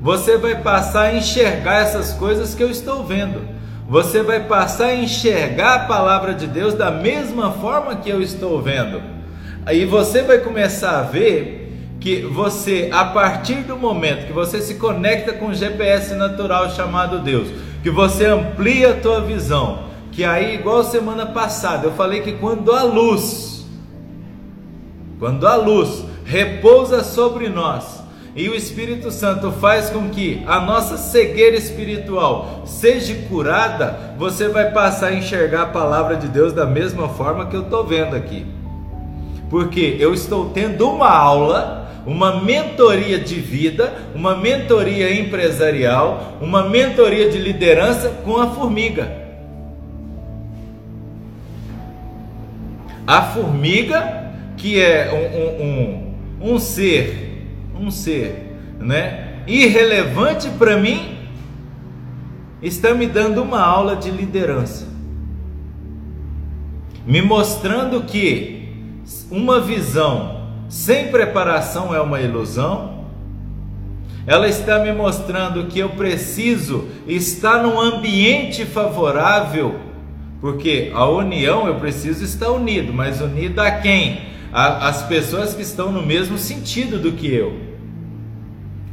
você 0.00 0.36
vai 0.36 0.60
passar 0.60 1.06
a 1.06 1.14
enxergar 1.14 1.80
essas 1.80 2.12
coisas 2.12 2.54
que 2.54 2.62
eu 2.62 2.70
estou 2.70 3.04
vendo. 3.04 3.42
Você 3.88 4.22
vai 4.22 4.40
passar 4.40 4.86
a 4.86 4.94
enxergar 4.94 5.74
a 5.74 5.86
palavra 5.86 6.34
de 6.34 6.46
Deus 6.46 6.74
da 6.74 6.90
mesma 6.90 7.52
forma 7.52 7.96
que 7.96 8.10
eu 8.10 8.20
estou 8.20 8.60
vendo. 8.60 9.00
Aí 9.66 9.84
você 9.84 10.22
vai 10.22 10.38
começar 10.38 10.98
a 10.98 11.02
ver 11.02 11.63
que 12.04 12.20
você, 12.20 12.90
a 12.92 13.06
partir 13.06 13.62
do 13.62 13.78
momento 13.78 14.26
que 14.26 14.32
você 14.34 14.60
se 14.60 14.74
conecta 14.74 15.32
com 15.32 15.46
o 15.46 15.54
GPS 15.54 16.14
natural 16.14 16.68
chamado 16.68 17.20
Deus, 17.20 17.48
que 17.82 17.88
você 17.88 18.26
amplia 18.26 18.90
a 18.90 19.00
tua 19.00 19.22
visão, 19.22 19.84
que 20.12 20.22
aí, 20.22 20.54
igual 20.54 20.84
semana 20.84 21.24
passada, 21.24 21.86
eu 21.86 21.92
falei 21.92 22.20
que 22.20 22.32
quando 22.32 22.70
a 22.72 22.82
luz, 22.82 23.64
quando 25.18 25.46
a 25.46 25.56
luz 25.56 26.04
repousa 26.26 27.02
sobre 27.02 27.48
nós, 27.48 28.02
e 28.36 28.50
o 28.50 28.54
Espírito 28.54 29.10
Santo 29.10 29.50
faz 29.52 29.88
com 29.88 30.10
que 30.10 30.44
a 30.46 30.60
nossa 30.60 30.98
cegueira 30.98 31.56
espiritual 31.56 32.64
seja 32.66 33.14
curada, 33.30 34.14
você 34.18 34.46
vai 34.48 34.72
passar 34.72 35.06
a 35.06 35.14
enxergar 35.14 35.62
a 35.62 35.66
palavra 35.68 36.16
de 36.16 36.28
Deus 36.28 36.52
da 36.52 36.66
mesma 36.66 37.08
forma 37.08 37.46
que 37.46 37.56
eu 37.56 37.62
estou 37.62 37.82
vendo 37.82 38.14
aqui. 38.14 38.44
Porque 39.48 39.96
eu 39.98 40.12
estou 40.12 40.50
tendo 40.50 40.86
uma 40.90 41.08
aula, 41.08 41.83
uma 42.06 42.40
mentoria 42.42 43.18
de 43.18 43.36
vida, 43.36 43.92
uma 44.14 44.36
mentoria 44.36 45.18
empresarial, 45.18 46.38
uma 46.40 46.68
mentoria 46.68 47.30
de 47.30 47.38
liderança 47.38 48.10
com 48.24 48.36
a 48.36 48.48
formiga. 48.48 49.24
A 53.06 53.22
formiga, 53.22 54.32
que 54.56 54.80
é 54.80 55.12
um, 55.12 55.62
um, 55.62 56.50
um, 56.50 56.54
um 56.54 56.58
ser, 56.58 57.46
um 57.78 57.90
ser, 57.90 58.54
né, 58.78 59.42
irrelevante 59.46 60.48
para 60.50 60.76
mim, 60.76 61.18
está 62.62 62.94
me 62.94 63.06
dando 63.06 63.42
uma 63.42 63.60
aula 63.60 63.94
de 63.96 64.10
liderança, 64.10 64.88
me 67.06 67.20
mostrando 67.20 68.04
que 68.04 68.68
uma 69.30 69.60
visão 69.60 70.33
sem 70.68 71.08
preparação 71.08 71.94
é 71.94 72.00
uma 72.00 72.20
ilusão. 72.20 73.04
Ela 74.26 74.48
está 74.48 74.78
me 74.78 74.92
mostrando 74.92 75.66
que 75.66 75.78
eu 75.78 75.90
preciso 75.90 76.88
estar 77.06 77.62
num 77.62 77.78
ambiente 77.78 78.64
favorável, 78.64 79.74
porque 80.40 80.90
a 80.94 81.06
união 81.06 81.66
eu 81.66 81.74
preciso 81.76 82.24
estar 82.24 82.50
unido, 82.50 82.92
mas 82.92 83.20
unido 83.20 83.60
a 83.60 83.70
quem? 83.70 84.22
A, 84.52 84.88
as 84.88 85.02
pessoas 85.02 85.54
que 85.54 85.62
estão 85.62 85.92
no 85.92 86.02
mesmo 86.02 86.38
sentido 86.38 86.98
do 86.98 87.12
que 87.12 87.32
eu. 87.32 87.74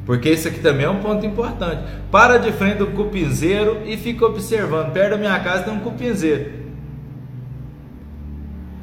Porque 0.05 0.29
isso 0.29 0.47
aqui 0.47 0.59
também 0.59 0.85
é 0.85 0.89
um 0.89 0.99
ponto 0.99 1.25
importante. 1.25 1.83
Para 2.11 2.37
de 2.37 2.51
frente 2.51 2.77
do 2.77 2.87
cupinzeiro 2.87 3.81
e 3.85 3.95
fica 3.95 4.25
observando. 4.25 4.91
Perto 4.91 5.11
da 5.11 5.17
minha 5.17 5.39
casa 5.39 5.63
tem 5.63 5.73
um 5.73 5.79
cupinzeiro. 5.79 6.60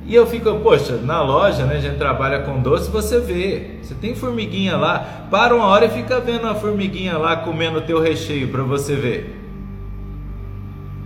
E 0.08 0.14
eu 0.14 0.26
fico, 0.26 0.50
poxa, 0.60 0.96
na 0.96 1.20
loja, 1.20 1.66
né, 1.66 1.76
a 1.76 1.80
gente 1.80 1.98
trabalha 1.98 2.38
com 2.38 2.62
doce, 2.62 2.90
você 2.90 3.20
vê, 3.20 3.72
você 3.82 3.94
tem 3.94 4.14
formiguinha 4.14 4.74
lá, 4.74 5.26
para 5.30 5.54
uma 5.54 5.66
hora 5.66 5.84
e 5.84 5.90
fica 5.90 6.18
vendo 6.18 6.46
a 6.46 6.54
formiguinha 6.54 7.18
lá 7.18 7.36
comendo 7.36 7.76
o 7.76 7.82
teu 7.82 8.00
recheio 8.00 8.48
para 8.48 8.62
você 8.62 8.96
ver. 8.96 9.38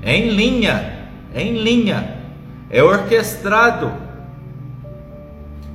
É 0.05 0.17
em 0.17 0.29
linha, 0.29 1.09
é 1.35 1.43
em 1.43 1.57
linha, 1.57 2.17
é 2.71 2.81
orquestrado. 2.81 3.93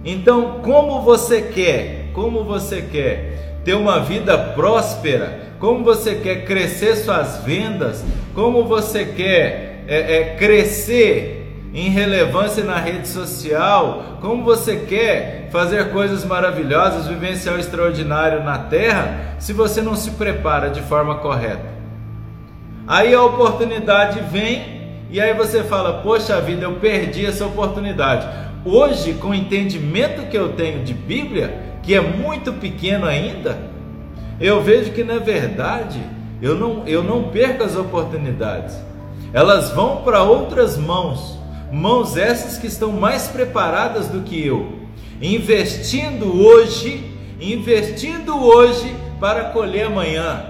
Então, 0.06 0.62
como 0.64 1.02
você 1.02 1.42
quer, 1.42 2.12
como 2.14 2.46
você 2.46 2.82
quer 2.82 3.60
ter 3.66 3.74
uma 3.74 4.00
vida 4.00 4.38
próspera, 4.38 5.52
como 5.60 5.84
você 5.84 6.16
quer 6.16 6.46
crescer 6.46 6.96
suas 6.96 7.44
vendas, 7.44 8.06
como 8.34 8.64
você 8.64 9.04
quer 9.04 9.84
é, 9.86 10.16
é, 10.16 10.36
crescer 10.38 11.37
em 11.74 11.90
relevância 11.90 12.64
na 12.64 12.78
rede 12.78 13.08
social, 13.08 14.18
como 14.22 14.44
você 14.44 14.78
quer 14.78 15.50
fazer 15.52 15.92
coisas 15.92 16.24
maravilhosas, 16.24 17.08
vivenciar 17.08 17.56
o 17.56 17.60
extraordinário 17.60 18.44
na 18.44 18.58
terra, 18.58 19.36
se 19.40 19.54
você 19.54 19.82
não 19.82 19.96
se 19.96 20.12
prepara 20.12 20.70
de 20.70 20.82
forma 20.82 21.16
correta. 21.16 21.78
Aí 22.88 23.14
a 23.14 23.22
oportunidade 23.22 24.22
vem 24.32 24.78
e 25.10 25.20
aí 25.20 25.34
você 25.34 25.64
fala: 25.64 26.02
Poxa 26.02 26.40
vida, 26.42 26.64
eu 26.64 26.76
perdi 26.76 27.26
essa 27.26 27.46
oportunidade. 27.46 28.28
Hoje, 28.66 29.14
com 29.14 29.30
o 29.30 29.36
entendimento 29.36 30.30
que 30.30 30.38
eu 30.38 30.54
tenho 30.54 30.84
de 30.84 30.94
Bíblia, 30.94 31.60
que 31.84 31.94
é 31.94 32.02
muito 32.02 32.54
pequeno 32.54 33.06
ainda, 33.06 33.58
eu 34.40 34.62
vejo 34.62 34.92
que 34.92 35.04
na 35.04 35.20
verdade 35.20 36.02
eu 36.42 36.56
não, 36.56 36.88
eu 36.88 37.02
não 37.02 37.24
perco 37.24 37.64
as 37.64 37.76
oportunidades, 37.76 38.78
elas 39.34 39.72
vão 39.72 39.98
para 39.98 40.24
outras 40.24 40.78
mãos 40.78 41.37
Mãos 41.72 42.16
essas 42.16 42.58
que 42.58 42.68
estão 42.68 42.94
mais 42.94 43.28
preparadas 43.28 44.08
do 44.08 44.22
que 44.22 44.46
eu, 44.46 44.74
investindo 45.22 46.42
hoje, 46.42 47.12
investindo 47.42 48.38
hoje 48.38 48.96
para 49.20 49.46
colher 49.46 49.88
amanhã. 49.88 50.46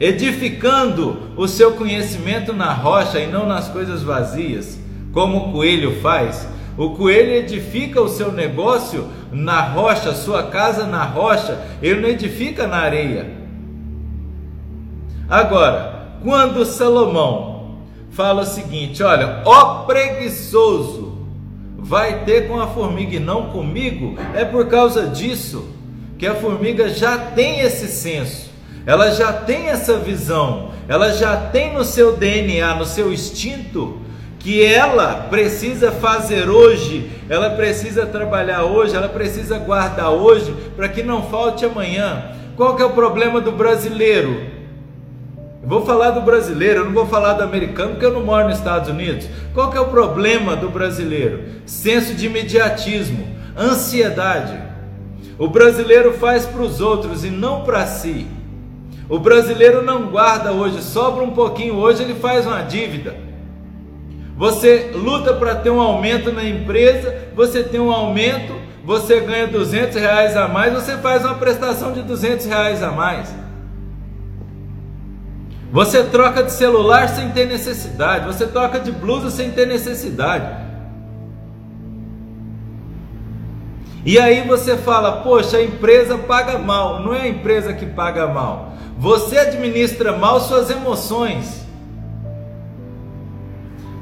Edificando 0.00 1.32
o 1.36 1.46
seu 1.46 1.72
conhecimento 1.72 2.52
na 2.52 2.72
rocha 2.72 3.20
e 3.20 3.26
não 3.26 3.46
nas 3.46 3.68
coisas 3.68 4.02
vazias, 4.02 4.78
como 5.12 5.38
o 5.38 5.52
coelho 5.52 6.00
faz. 6.00 6.48
O 6.76 6.90
coelho 6.90 7.32
edifica 7.32 8.00
o 8.00 8.08
seu 8.08 8.32
negócio 8.32 9.08
na 9.32 9.60
rocha, 9.60 10.14
sua 10.14 10.44
casa 10.44 10.86
na 10.86 11.04
rocha, 11.04 11.60
ele 11.82 12.00
não 12.00 12.08
edifica 12.08 12.66
na 12.66 12.78
areia. 12.78 13.38
Agora, 15.28 16.16
quando 16.22 16.64
Salomão 16.64 17.57
fala 18.10 18.42
o 18.42 18.46
seguinte: 18.46 19.02
olha, 19.02 19.42
ó 19.44 19.84
preguiçoso, 19.84 21.18
vai 21.78 22.24
ter 22.24 22.48
com 22.48 22.60
a 22.60 22.66
formiga 22.66 23.16
e 23.16 23.20
não 23.20 23.50
comigo, 23.50 24.16
é 24.34 24.44
por 24.44 24.66
causa 24.66 25.06
disso 25.06 25.76
que 26.18 26.26
a 26.26 26.34
formiga 26.34 26.88
já 26.88 27.16
tem 27.16 27.60
esse 27.60 27.86
senso, 27.86 28.50
ela 28.84 29.12
já 29.12 29.32
tem 29.32 29.68
essa 29.68 29.96
visão, 29.96 30.72
ela 30.88 31.12
já 31.12 31.36
tem 31.36 31.72
no 31.72 31.84
seu 31.84 32.16
DNA, 32.16 32.74
no 32.74 32.84
seu 32.84 33.12
instinto, 33.12 34.00
que 34.38 34.64
ela 34.64 35.26
precisa 35.30 35.92
fazer 35.92 36.48
hoje, 36.48 37.10
ela 37.28 37.50
precisa 37.50 38.06
trabalhar 38.06 38.64
hoje, 38.64 38.96
ela 38.96 39.08
precisa 39.08 39.58
guardar 39.58 40.10
hoje, 40.10 40.52
para 40.76 40.88
que 40.88 41.02
não 41.02 41.22
falte 41.24 41.64
amanhã. 41.64 42.32
Qual 42.56 42.74
que 42.74 42.82
é 42.82 42.84
o 42.86 42.90
problema 42.90 43.40
do 43.40 43.52
brasileiro? 43.52 44.57
Vou 45.68 45.84
falar 45.84 46.12
do 46.12 46.22
brasileiro, 46.22 46.80
eu 46.80 46.84
não 46.86 46.92
vou 46.92 47.06
falar 47.06 47.34
do 47.34 47.44
americano, 47.44 47.90
porque 47.90 48.06
eu 48.06 48.14
não 48.14 48.24
moro 48.24 48.48
nos 48.48 48.56
Estados 48.56 48.88
Unidos. 48.88 49.28
Qual 49.52 49.70
que 49.70 49.76
é 49.76 49.80
o 49.80 49.88
problema 49.88 50.56
do 50.56 50.70
brasileiro? 50.70 51.44
Senso 51.66 52.14
de 52.14 52.24
imediatismo, 52.24 53.28
ansiedade. 53.56 54.58
O 55.38 55.46
brasileiro 55.46 56.14
faz 56.14 56.46
para 56.46 56.62
os 56.62 56.80
outros 56.80 57.22
e 57.22 57.28
não 57.28 57.64
para 57.64 57.86
si. 57.86 58.26
O 59.10 59.18
brasileiro 59.18 59.82
não 59.82 60.10
guarda 60.10 60.52
hoje, 60.52 60.82
sobra 60.82 61.22
um 61.22 61.32
pouquinho 61.32 61.74
hoje, 61.74 62.02
ele 62.02 62.14
faz 62.14 62.46
uma 62.46 62.62
dívida. 62.62 63.14
Você 64.38 64.92
luta 64.94 65.34
para 65.34 65.54
ter 65.56 65.68
um 65.68 65.80
aumento 65.80 66.32
na 66.32 66.44
empresa, 66.44 67.14
você 67.36 67.62
tem 67.62 67.78
um 67.78 67.92
aumento, 67.92 68.54
você 68.84 69.20
ganha 69.20 69.46
200 69.46 69.96
reais 69.96 70.34
a 70.34 70.48
mais, 70.48 70.72
você 70.72 70.96
faz 70.96 71.24
uma 71.24 71.34
prestação 71.34 71.92
de 71.92 72.00
200 72.00 72.46
reais 72.46 72.82
a 72.82 72.90
mais. 72.90 73.47
Você 75.70 76.02
troca 76.04 76.42
de 76.42 76.52
celular 76.52 77.08
sem 77.08 77.30
ter 77.30 77.46
necessidade. 77.46 78.26
Você 78.26 78.46
troca 78.46 78.80
de 78.80 78.90
blusa 78.90 79.30
sem 79.30 79.50
ter 79.50 79.66
necessidade. 79.66 80.66
E 84.04 84.18
aí 84.18 84.46
você 84.46 84.76
fala: 84.76 85.20
Poxa, 85.22 85.58
a 85.58 85.62
empresa 85.62 86.16
paga 86.16 86.58
mal. 86.58 87.00
Não 87.00 87.14
é 87.14 87.22
a 87.22 87.28
empresa 87.28 87.74
que 87.74 87.84
paga 87.84 88.26
mal. 88.26 88.72
Você 88.96 89.38
administra 89.38 90.16
mal 90.16 90.40
suas 90.40 90.70
emoções. 90.70 91.66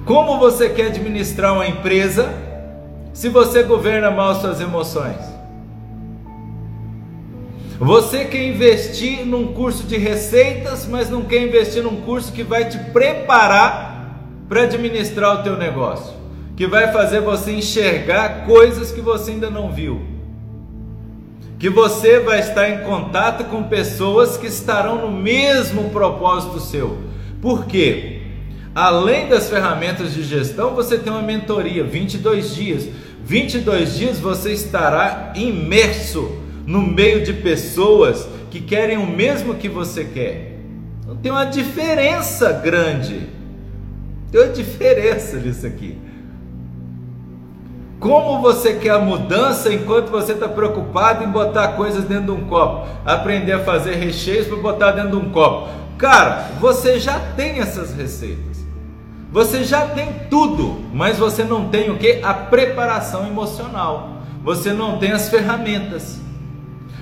Como 0.05 0.39
você 0.39 0.69
quer 0.69 0.87
administrar 0.87 1.53
uma 1.53 1.67
empresa 1.67 2.33
se 3.13 3.29
você 3.29 3.65
governa 3.65 4.09
mal 4.09 4.37
suas 4.37 4.61
emoções? 4.61 5.36
Você 7.79 8.25
quer 8.25 8.43
investir 8.43 9.27
num 9.27 9.53
curso 9.53 9.85
de 9.85 9.99
receitas, 9.99 10.87
mas 10.87 11.11
não 11.11 11.23
quer 11.23 11.43
investir 11.43 11.83
num 11.83 12.01
curso 12.03 12.33
que 12.33 12.43
vai 12.43 12.67
te 12.69 12.79
preparar 12.79 14.19
para 14.49 14.63
administrar 14.63 15.41
o 15.41 15.43
teu 15.43 15.59
negócio, 15.59 16.15
que 16.57 16.67
vai 16.67 16.91
fazer 16.91 17.21
você 17.21 17.53
enxergar 17.53 18.47
coisas 18.47 18.91
que 18.91 19.03
você 19.03 19.33
ainda 19.33 19.51
não 19.51 19.71
viu. 19.71 20.01
Que 21.59 21.69
você 21.69 22.19
vai 22.19 22.41
estar 22.41 22.69
em 22.71 22.79
contato 22.79 23.45
com 23.45 23.65
pessoas 23.65 24.39
que 24.39 24.47
estarão 24.47 25.03
no 25.03 25.11
mesmo 25.11 25.91
propósito 25.91 26.61
seu. 26.61 26.99
Por 27.43 27.67
quê? 27.67 28.23
Além 28.75 29.29
das 29.29 29.51
ferramentas 29.51 30.15
de 30.15 30.23
gestão, 30.23 30.75
você 30.75 30.97
tem 30.97 31.13
uma 31.13 31.23
mentoria, 31.23 31.85
22 31.85 32.55
dias. 32.55 32.89
22 33.23 33.97
dias 33.97 34.19
você 34.19 34.53
estará 34.53 35.33
imerso 35.35 36.46
no 36.67 36.83
meio 36.83 37.25
de 37.25 37.33
pessoas 37.33 38.29
que 38.51 38.61
querem 38.61 38.99
o 38.99 39.07
mesmo 39.07 39.55
que 39.55 39.69
você 39.69 40.05
quer. 40.05 40.59
Então 41.01 41.17
tem 41.17 41.31
uma 41.31 41.45
diferença 41.45 42.53
grande. 42.53 43.29
Tem 44.33 44.41
uma 44.41 44.53
diferença 44.53 45.37
nisso 45.37 45.67
aqui. 45.67 45.97
Como 48.01 48.43
você 48.43 48.75
quer 48.75 48.91
a 48.91 48.99
mudança 48.99 49.73
enquanto 49.73 50.11
você 50.11 50.33
está 50.33 50.49
preocupado 50.49 51.25
em 51.25 51.29
botar 51.29 51.69
coisas 51.69 52.05
dentro 52.05 52.27
de 52.27 52.31
um 52.33 52.47
copo? 52.47 52.87
Aprender 53.05 53.53
a 53.53 53.65
fazer 53.65 53.95
recheios 53.95 54.47
para 54.47 54.57
botar 54.57 54.91
dentro 54.93 55.13
de 55.13 55.17
um 55.17 55.31
copo. 55.31 55.71
Cara, 55.97 56.51
você 56.61 56.99
já 56.99 57.19
tem 57.19 57.61
essas 57.61 57.95
receitas. 57.95 58.57
Você 59.33 59.65
já 59.65 59.87
tem 59.87 60.13
tudo, 60.29 60.83
mas 60.93 61.19
você 61.19 61.43
não 61.43 61.69
tem 61.69 61.91
o 61.91 61.97
que? 61.97 62.21
A 62.23 62.35
preparação 62.35 63.27
emocional. 63.27 64.19
Você 64.45 64.73
não 64.73 64.99
tem 64.99 65.13
as 65.13 65.29
ferramentas. 65.29 66.21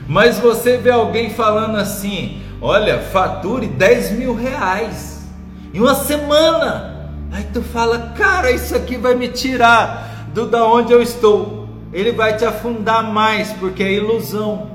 Mas 0.09 0.39
você 0.39 0.77
vê 0.77 0.91
alguém 0.91 1.31
falando 1.31 1.77
assim: 1.77 2.43
olha, 2.61 3.01
fature 3.01 3.67
10 3.67 4.13
mil 4.13 4.35
reais 4.35 5.27
em 5.73 5.81
uma 5.81 5.95
semana. 5.95 7.11
Aí 7.33 7.45
tu 7.53 7.63
fala, 7.63 8.13
cara, 8.17 8.51
isso 8.53 8.77
aqui 8.77 8.97
vai 8.97 9.15
me 9.15 9.29
tirar 9.29 10.29
do 10.33 10.47
da 10.47 10.65
onde 10.65 10.93
eu 10.93 11.03
estou. 11.03 11.69
Ele 11.93 12.13
vai 12.13 12.37
te 12.37 12.45
afundar 12.45 13.03
mais, 13.03 13.53
porque 13.53 13.83
é 13.83 13.93
ilusão. 13.93 14.71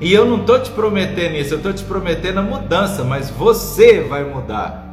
E 0.00 0.12
eu 0.12 0.24
não 0.24 0.40
estou 0.40 0.60
te 0.60 0.70
prometendo 0.70 1.34
isso, 1.34 1.54
eu 1.54 1.58
estou 1.58 1.72
te 1.72 1.82
prometendo 1.82 2.38
a 2.38 2.42
mudança, 2.42 3.02
mas 3.02 3.30
você 3.30 4.00
vai 4.00 4.22
mudar. 4.22 4.87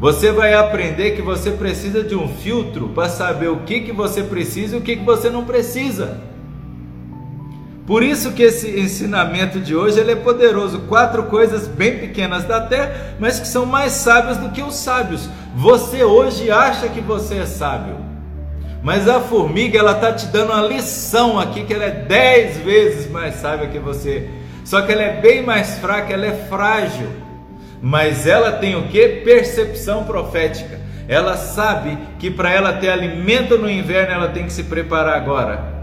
Você 0.00 0.30
vai 0.30 0.54
aprender 0.54 1.16
que 1.16 1.22
você 1.22 1.50
precisa 1.50 2.04
de 2.04 2.14
um 2.14 2.28
filtro 2.28 2.88
para 2.90 3.08
saber 3.08 3.48
o 3.48 3.60
que, 3.60 3.80
que 3.80 3.92
você 3.92 4.22
precisa 4.22 4.76
e 4.76 4.78
o 4.78 4.82
que, 4.82 4.94
que 4.94 5.04
você 5.04 5.28
não 5.28 5.44
precisa. 5.44 6.20
Por 7.84 8.04
isso 8.04 8.30
que 8.32 8.44
esse 8.44 8.78
ensinamento 8.78 9.58
de 9.58 9.74
hoje 9.74 9.98
ele 9.98 10.12
é 10.12 10.16
poderoso. 10.16 10.80
Quatro 10.80 11.24
coisas 11.24 11.66
bem 11.66 11.98
pequenas 11.98 12.44
da 12.44 12.60
terra, 12.60 13.16
mas 13.18 13.40
que 13.40 13.48
são 13.48 13.66
mais 13.66 13.92
sábias 13.92 14.36
do 14.36 14.50
que 14.50 14.62
os 14.62 14.76
sábios. 14.76 15.28
Você 15.56 16.04
hoje 16.04 16.48
acha 16.48 16.88
que 16.88 17.00
você 17.00 17.38
é 17.38 17.46
sábio. 17.46 17.96
Mas 18.80 19.08
a 19.08 19.18
formiga 19.18 19.80
ela 19.80 19.92
está 19.92 20.12
te 20.12 20.26
dando 20.26 20.52
uma 20.52 20.62
lição 20.62 21.40
aqui 21.40 21.64
que 21.64 21.74
ela 21.74 21.84
é 21.84 21.90
dez 21.90 22.58
vezes 22.58 23.10
mais 23.10 23.34
sábia 23.34 23.66
que 23.66 23.80
você. 23.80 24.30
Só 24.64 24.80
que 24.82 24.92
ela 24.92 25.02
é 25.02 25.20
bem 25.20 25.42
mais 25.42 25.78
fraca, 25.78 26.12
ela 26.12 26.26
é 26.26 26.46
frágil 26.48 27.08
mas 27.80 28.26
ela 28.26 28.52
tem 28.52 28.76
o 28.76 28.88
que? 28.88 29.08
Percepção 29.24 30.04
profética. 30.04 30.80
Ela 31.08 31.36
sabe 31.36 31.96
que 32.18 32.30
para 32.30 32.50
ela 32.50 32.72
ter 32.74 32.90
alimento 32.90 33.56
no 33.56 33.70
inverno, 33.70 34.12
ela 34.12 34.28
tem 34.28 34.44
que 34.44 34.52
se 34.52 34.64
preparar 34.64 35.14
agora. 35.14 35.78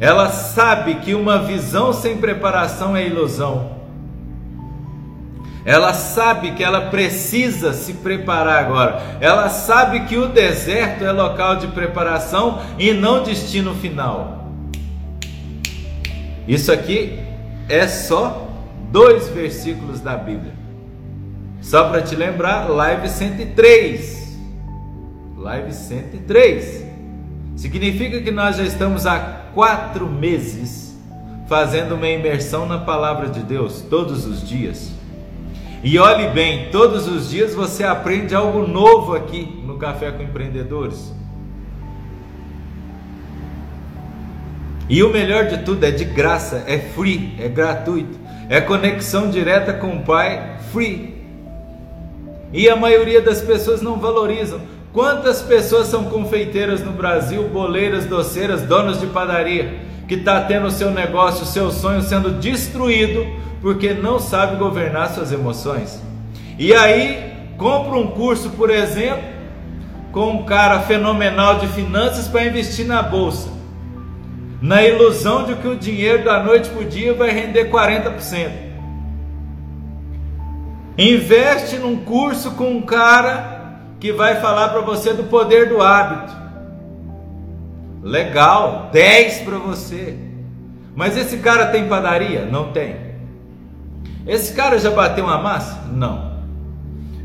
Ela 0.00 0.28
sabe 0.30 0.96
que 0.96 1.14
uma 1.14 1.38
visão 1.38 1.92
sem 1.92 2.16
preparação 2.18 2.96
é 2.96 3.06
ilusão. 3.06 3.76
Ela 5.64 5.94
sabe 5.94 6.52
que 6.52 6.62
ela 6.62 6.82
precisa 6.90 7.72
se 7.72 7.94
preparar 7.94 8.64
agora. 8.64 9.02
Ela 9.20 9.48
sabe 9.48 10.00
que 10.00 10.16
o 10.16 10.28
deserto 10.28 11.04
é 11.04 11.10
local 11.10 11.56
de 11.56 11.66
preparação 11.68 12.62
e 12.78 12.92
não 12.92 13.22
destino 13.22 13.74
final. 13.74 14.52
Isso 16.46 16.70
aqui 16.70 17.18
é 17.68 17.88
só 17.88 18.48
dois 18.92 19.28
versículos 19.28 20.00
da 20.00 20.16
Bíblia. 20.16 20.55
Só 21.66 21.88
para 21.88 22.00
te 22.00 22.14
lembrar, 22.14 22.70
live 22.70 23.08
103. 23.08 24.38
Live 25.36 25.72
103. 25.72 26.86
Significa 27.56 28.22
que 28.22 28.30
nós 28.30 28.56
já 28.56 28.62
estamos 28.62 29.04
há 29.04 29.18
quatro 29.52 30.06
meses 30.06 30.96
fazendo 31.48 31.96
uma 31.96 32.06
imersão 32.06 32.66
na 32.66 32.78
palavra 32.78 33.28
de 33.28 33.40
Deus 33.40 33.82
todos 33.90 34.26
os 34.26 34.48
dias. 34.48 34.92
E 35.82 35.98
olhe 35.98 36.28
bem, 36.28 36.70
todos 36.70 37.08
os 37.08 37.30
dias 37.30 37.52
você 37.52 37.82
aprende 37.82 38.32
algo 38.32 38.64
novo 38.64 39.16
aqui 39.16 39.60
no 39.66 39.76
Café 39.76 40.12
com 40.12 40.22
Empreendedores. 40.22 41.12
E 44.88 45.02
o 45.02 45.12
melhor 45.12 45.46
de 45.46 45.64
tudo 45.64 45.82
é 45.82 45.90
de 45.90 46.04
graça, 46.04 46.62
é 46.68 46.78
free, 46.78 47.34
é 47.40 47.48
gratuito, 47.48 48.16
é 48.48 48.60
conexão 48.60 49.28
direta 49.28 49.72
com 49.72 49.96
o 49.96 50.04
Pai, 50.04 50.58
free. 50.72 51.15
E 52.56 52.70
a 52.70 52.74
maioria 52.74 53.20
das 53.20 53.42
pessoas 53.42 53.82
não 53.82 54.00
valorizam. 54.00 54.58
Quantas 54.90 55.42
pessoas 55.42 55.88
são 55.88 56.04
confeiteiras 56.04 56.82
no 56.82 56.90
Brasil, 56.90 57.42
boleiras, 57.48 58.06
doceiras, 58.06 58.62
donos 58.62 58.98
de 58.98 59.06
padaria, 59.08 59.78
que 60.08 60.14
está 60.14 60.40
tendo 60.40 60.68
o 60.68 60.70
seu 60.70 60.90
negócio, 60.90 61.42
o 61.42 61.46
seu 61.46 61.70
sonho 61.70 62.00
sendo 62.00 62.30
destruído 62.30 63.26
porque 63.60 63.92
não 63.92 64.18
sabe 64.18 64.56
governar 64.56 65.10
suas 65.10 65.32
emoções? 65.32 66.02
E 66.58 66.72
aí 66.72 67.34
compra 67.58 67.98
um 67.98 68.06
curso, 68.06 68.48
por 68.48 68.70
exemplo, 68.70 69.22
com 70.10 70.30
um 70.30 70.44
cara 70.44 70.80
fenomenal 70.80 71.58
de 71.58 71.68
finanças 71.68 72.26
para 72.26 72.46
investir 72.46 72.86
na 72.86 73.02
bolsa. 73.02 73.50
Na 74.62 74.82
ilusão 74.82 75.44
de 75.44 75.56
que 75.56 75.68
o 75.68 75.76
dinheiro 75.76 76.24
da 76.24 76.42
noite 76.42 76.70
para 76.70 76.80
o 76.80 76.86
dia 76.86 77.12
vai 77.12 77.30
render 77.32 77.70
40%. 77.70 78.66
Investe 80.98 81.76
num 81.76 81.96
curso 82.04 82.52
com 82.52 82.70
um 82.70 82.82
cara 82.82 83.80
que 84.00 84.12
vai 84.12 84.40
falar 84.40 84.68
para 84.68 84.80
você 84.80 85.12
do 85.12 85.24
poder 85.24 85.68
do 85.68 85.82
hábito. 85.82 86.34
Legal, 88.02 88.88
10 88.92 89.40
para 89.40 89.58
você. 89.58 90.16
Mas 90.94 91.16
esse 91.16 91.38
cara 91.38 91.66
tem 91.66 91.88
padaria? 91.88 92.46
Não 92.46 92.72
tem. 92.72 92.96
Esse 94.26 94.54
cara 94.54 94.78
já 94.78 94.90
bateu 94.90 95.24
uma 95.24 95.38
massa? 95.38 95.84
Não. 95.92 96.36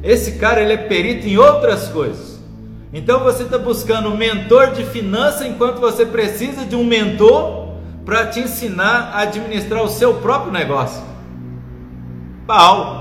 Esse 0.03 0.33
cara 0.33 0.61
ele 0.61 0.73
é 0.73 0.77
perito 0.77 1.27
em 1.27 1.37
outras 1.37 1.87
coisas. 1.87 2.41
Então 2.93 3.21
você 3.23 3.43
está 3.43 3.57
buscando 3.57 4.09
um 4.09 4.17
mentor 4.17 4.71
de 4.71 4.83
finança 4.83 5.47
enquanto 5.47 5.79
você 5.79 6.05
precisa 6.05 6.65
de 6.65 6.75
um 6.75 6.83
mentor 6.83 7.69
para 8.05 8.27
te 8.27 8.41
ensinar 8.41 9.11
a 9.13 9.21
administrar 9.21 9.81
o 9.81 9.87
seu 9.87 10.15
próprio 10.15 10.51
negócio. 10.51 11.01
Pau! 12.45 13.00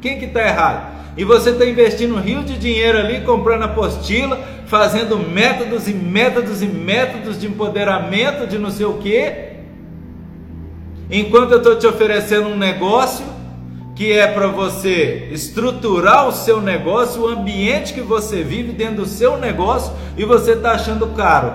Quem 0.00 0.18
que 0.18 0.26
está 0.26 0.40
errado? 0.46 0.98
E 1.16 1.24
você 1.24 1.50
está 1.50 1.66
investindo 1.66 2.14
um 2.14 2.20
rio 2.20 2.44
de 2.44 2.56
dinheiro 2.56 2.98
ali, 2.98 3.22
comprando 3.22 3.64
apostila, 3.64 4.38
fazendo 4.66 5.18
métodos 5.18 5.88
e 5.88 5.92
métodos 5.92 6.62
e 6.62 6.66
métodos 6.66 7.40
de 7.40 7.46
empoderamento 7.46 8.46
de 8.46 8.58
não 8.58 8.70
sei 8.70 8.86
o 8.86 8.98
que, 8.98 9.32
enquanto 11.10 11.52
eu 11.52 11.58
estou 11.58 11.76
te 11.76 11.86
oferecendo 11.86 12.48
um 12.48 12.56
negócio 12.56 13.26
que 13.96 14.12
é 14.12 14.28
para 14.28 14.46
você 14.46 15.28
estruturar 15.32 16.28
o 16.28 16.32
seu 16.32 16.60
negócio, 16.60 17.22
o 17.22 17.26
ambiente 17.26 17.92
que 17.92 18.00
você 18.00 18.44
vive 18.44 18.70
dentro 18.70 18.96
do 18.96 19.06
seu 19.06 19.36
negócio 19.38 19.92
e 20.16 20.24
você 20.24 20.52
está 20.52 20.70
achando 20.70 21.08
caro. 21.08 21.52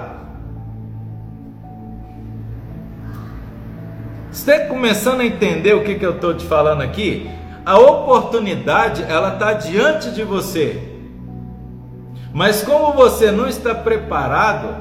Você 4.29 4.51
está 4.51 4.67
começando 4.67 5.21
a 5.21 5.25
entender 5.25 5.73
o 5.73 5.85
que, 5.85 5.95
que 5.95 6.05
eu 6.05 6.15
estou 6.15 6.33
te 6.33 6.43
falando 6.43 6.81
aqui? 6.81 7.29
A 7.65 7.77
oportunidade 7.77 9.03
ela 9.03 9.33
está 9.33 9.53
diante 9.53 10.11
de 10.11 10.23
você, 10.23 10.81
mas 12.33 12.63
como 12.63 12.93
você 12.93 13.31
não 13.31 13.47
está 13.47 13.73
preparado, 13.73 14.75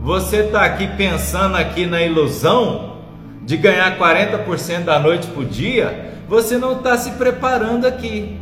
você 0.00 0.38
está 0.38 0.64
aqui 0.64 0.86
pensando 0.96 1.56
aqui 1.56 1.86
na 1.86 2.02
ilusão 2.02 2.96
de 3.42 3.56
ganhar 3.56 3.96
40% 3.96 4.84
da 4.84 4.98
noite 4.98 5.28
por 5.28 5.44
dia, 5.44 6.12
você 6.28 6.58
não 6.58 6.72
está 6.72 6.98
se 6.98 7.12
preparando 7.12 7.86
aqui. 7.86 8.38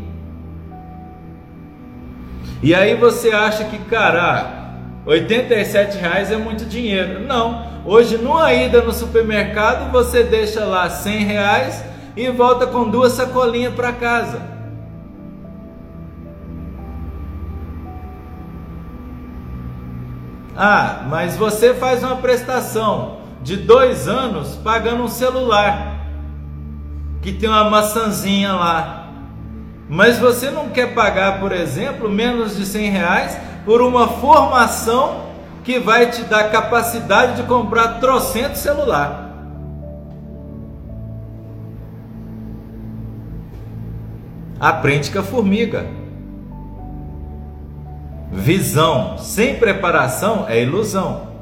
E 2.63 2.75
aí 2.75 2.95
você 2.95 3.31
acha 3.31 3.65
que, 3.65 3.79
cara, 3.79 4.73
87 5.05 5.99
reais 5.99 6.33
é 6.33 6.37
muito 6.37 6.65
dinheiro. 6.65 7.21
Não, 7.21 7.67
hoje 7.85 8.17
numa 8.17 8.53
ida 8.55 8.81
no 8.81 8.93
supermercado 8.93 9.93
você 9.93 10.23
deixa 10.23 10.65
lá 10.65 10.89
100 10.89 11.25
reais 11.25 11.85
e 12.17 12.31
volta 12.31 12.67
com 12.67 12.89
duas 12.89 13.13
sacolinhas 13.13 13.75
para 13.75 13.93
casa. 13.93 14.55
Ah, 20.57 21.03
mas 21.09 21.37
você 21.37 21.75
faz 21.75 22.05
uma 22.05 22.17
prestação 22.17 23.19
de 23.43 23.57
dois 23.57 24.07
anos 24.07 24.55
pagando 24.57 25.03
um 25.03 25.09
celular 25.09 25.95
que 27.21 27.33
tem 27.33 27.49
uma 27.49 27.69
maçãzinha 27.69 28.53
lá. 28.53 29.09
Mas 29.89 30.19
você 30.19 30.51
não 30.51 30.69
quer 30.69 30.95
pagar, 30.95 31.41
por 31.41 31.53
exemplo, 31.53 32.09
menos 32.09 32.57
de 32.57 32.65
100 32.65 32.91
reais 32.91 33.39
por 33.65 33.83
uma 33.83 34.07
formação 34.09 35.25
que 35.65 35.79
vai 35.79 36.11
te 36.11 36.23
dar 36.23 36.51
capacidade 36.51 37.37
de 37.37 37.43
comprar 37.45 38.01
trocento 38.01 38.59
celular. 38.59 39.24
Aprende 44.59 45.11
com 45.11 45.19
a 45.19 45.23
formiga. 45.23 45.87
Visão 48.33 49.17
sem 49.19 49.57
preparação 49.57 50.47
é 50.49 50.63
ilusão. 50.63 51.35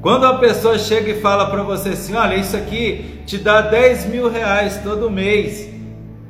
Quando 0.00 0.26
a 0.26 0.38
pessoa 0.38 0.78
chega 0.78 1.10
e 1.10 1.20
fala 1.20 1.46
para 1.46 1.62
você 1.62 1.90
assim: 1.90 2.14
olha, 2.14 2.36
isso 2.36 2.56
aqui 2.56 3.22
te 3.26 3.38
dá 3.38 3.62
10 3.62 4.06
mil 4.06 4.30
reais 4.30 4.80
todo 4.82 5.10
mês, 5.10 5.68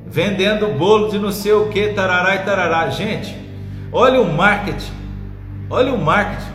vendendo 0.06 0.78
bolo 0.78 1.08
de 1.08 1.18
não 1.18 1.32
sei 1.32 1.52
o 1.52 1.68
que, 1.68 1.88
tarará 1.88 2.36
e 2.36 2.44
tarará. 2.44 2.88
Gente, 2.88 3.36
olha 3.92 4.20
o 4.20 4.32
marketing, 4.32 4.92
olha 5.68 5.92
o 5.92 5.98
marketing, 5.98 6.52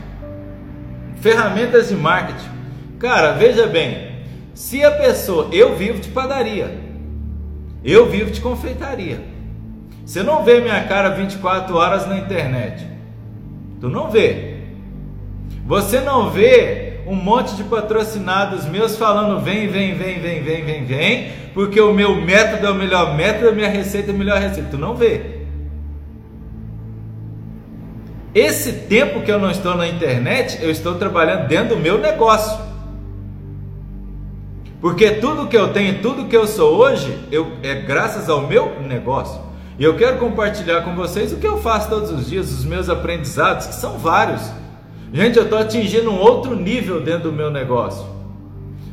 ferramentas 1.21 1.89
de 1.89 1.95
marketing. 1.95 2.49
Cara, 2.97 3.33
veja 3.33 3.67
bem, 3.67 4.23
se 4.53 4.83
a 4.83 4.91
pessoa, 4.91 5.49
eu 5.51 5.75
vivo 5.75 5.99
de 5.99 6.09
padaria, 6.09 6.88
eu 7.83 8.09
vivo 8.09 8.31
de 8.31 8.41
confeitaria. 8.41 9.21
Você 10.05 10.23
não 10.23 10.43
vê 10.43 10.59
minha 10.59 10.83
cara 10.85 11.09
24 11.09 11.75
horas 11.75 12.07
na 12.07 12.17
internet. 12.17 12.85
Tu 13.79 13.87
não 13.87 14.09
vê. 14.09 14.55
Você 15.65 15.99
não 15.99 16.31
vê 16.31 16.99
um 17.05 17.15
monte 17.15 17.55
de 17.55 17.63
patrocinados 17.63 18.65
meus 18.65 18.97
falando 18.97 19.39
vem, 19.39 19.67
vem, 19.67 19.95
vem, 19.95 20.19
vem, 20.19 20.41
vem, 20.41 20.63
vem, 20.63 20.85
vem, 20.85 21.31
porque 21.53 21.79
o 21.79 21.93
meu 21.93 22.15
método 22.15 22.65
é 22.65 22.71
o 22.71 22.75
melhor 22.75 23.15
método, 23.15 23.49
a 23.49 23.51
minha 23.51 23.69
receita 23.69 24.11
é 24.11 24.13
a 24.13 24.17
melhor 24.17 24.39
receita. 24.39 24.69
Tu 24.71 24.77
não 24.77 24.95
vê. 24.95 25.39
Esse 28.33 28.73
tempo 28.87 29.21
que 29.21 29.31
eu 29.31 29.39
não 29.39 29.49
estou 29.49 29.75
na 29.75 29.87
internet, 29.87 30.59
eu 30.61 30.69
estou 30.69 30.95
trabalhando 30.95 31.47
dentro 31.47 31.75
do 31.75 31.77
meu 31.77 31.97
negócio. 31.97 32.68
Porque 34.81 35.11
tudo 35.11 35.47
que 35.47 35.57
eu 35.57 35.73
tenho, 35.73 36.01
tudo 36.01 36.25
que 36.25 36.37
eu 36.37 36.47
sou 36.47 36.77
hoje, 36.77 37.17
eu, 37.31 37.51
é 37.61 37.75
graças 37.75 38.29
ao 38.29 38.47
meu 38.47 38.79
negócio. 38.81 39.41
E 39.77 39.83
eu 39.83 39.95
quero 39.95 40.17
compartilhar 40.17 40.81
com 40.81 40.95
vocês 40.95 41.33
o 41.33 41.37
que 41.37 41.47
eu 41.47 41.57
faço 41.57 41.89
todos 41.89 42.11
os 42.11 42.29
dias, 42.29 42.51
os 42.51 42.65
meus 42.65 42.89
aprendizados, 42.89 43.67
que 43.67 43.75
são 43.75 43.97
vários. 43.97 44.41
Gente, 45.13 45.37
eu 45.37 45.43
estou 45.43 45.57
atingindo 45.57 46.09
um 46.09 46.19
outro 46.19 46.55
nível 46.55 47.01
dentro 47.01 47.31
do 47.31 47.35
meu 47.35 47.49
negócio. 47.49 48.05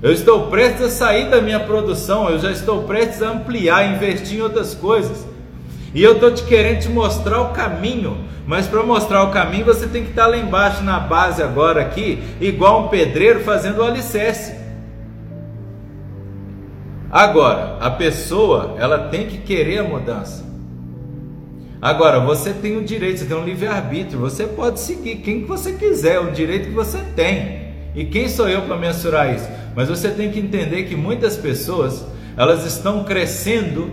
Eu 0.03 0.13
estou 0.13 0.49
prestes 0.49 0.83
a 0.83 0.91
sair 0.91 1.31
da 1.31 1.41
minha 1.41 1.61
produção, 1.61 2.29
eu 2.29 2.39
já 2.39 2.51
estou 2.51 2.83
prestes 2.85 3.23
a 3.23 3.31
ampliar, 3.31 3.95
investir 3.95 4.39
em 4.39 4.43
outras 4.43 4.75
coisas. 4.75 5.27
E 5.95 6.03
eu 6.03 6.15
estou 6.15 6.33
te 6.33 6.43
querendo 6.43 6.81
te 6.81 6.89
mostrar 6.89 7.41
o 7.41 7.53
caminho, 7.53 8.19
mas 8.47 8.67
para 8.67 8.83
mostrar 8.83 9.23
o 9.23 9.31
caminho 9.31 9.65
você 9.65 9.87
tem 9.87 10.05
que 10.05 10.11
estar 10.11 10.27
lá 10.27 10.37
embaixo 10.37 10.83
na 10.83 11.01
base 11.01 11.43
agora 11.43 11.81
aqui, 11.81 12.23
igual 12.41 12.85
um 12.85 12.89
pedreiro 12.89 13.41
fazendo 13.41 13.79
o 13.79 13.85
alicerce. 13.85 14.56
Agora, 17.17 17.79
a 17.81 17.89
pessoa, 17.89 18.77
ela 18.79 19.09
tem 19.09 19.27
que 19.27 19.39
querer 19.39 19.79
a 19.79 19.83
mudança. 19.83 20.45
Agora, 21.81 22.21
você 22.21 22.53
tem 22.53 22.77
o 22.77 22.85
direito, 22.85 23.21
você 23.21 23.25
tem 23.25 23.35
um 23.35 23.43
livre-arbítrio, 23.43 24.21
você 24.21 24.47
pode 24.47 24.81
seguir 24.81 25.17
quem 25.23 25.41
que 25.41 25.49
você 25.49 25.73
quiser, 25.73 26.21
o 26.21 26.31
direito 26.31 26.69
que 26.69 26.75
você 26.75 26.99
tem. 27.17 27.73
E 27.95 28.05
quem 28.05 28.29
sou 28.29 28.51
eu 28.51 28.61
para 28.67 28.77
mensurar 28.77 29.35
isso? 29.35 29.49
Mas 29.75 29.89
você 29.89 30.11
tem 30.11 30.31
que 30.31 30.39
entender 30.39 30.83
que 30.83 30.95
muitas 30.95 31.39
pessoas, 31.39 32.07
elas 32.37 32.67
estão 32.67 33.03
crescendo 33.03 33.91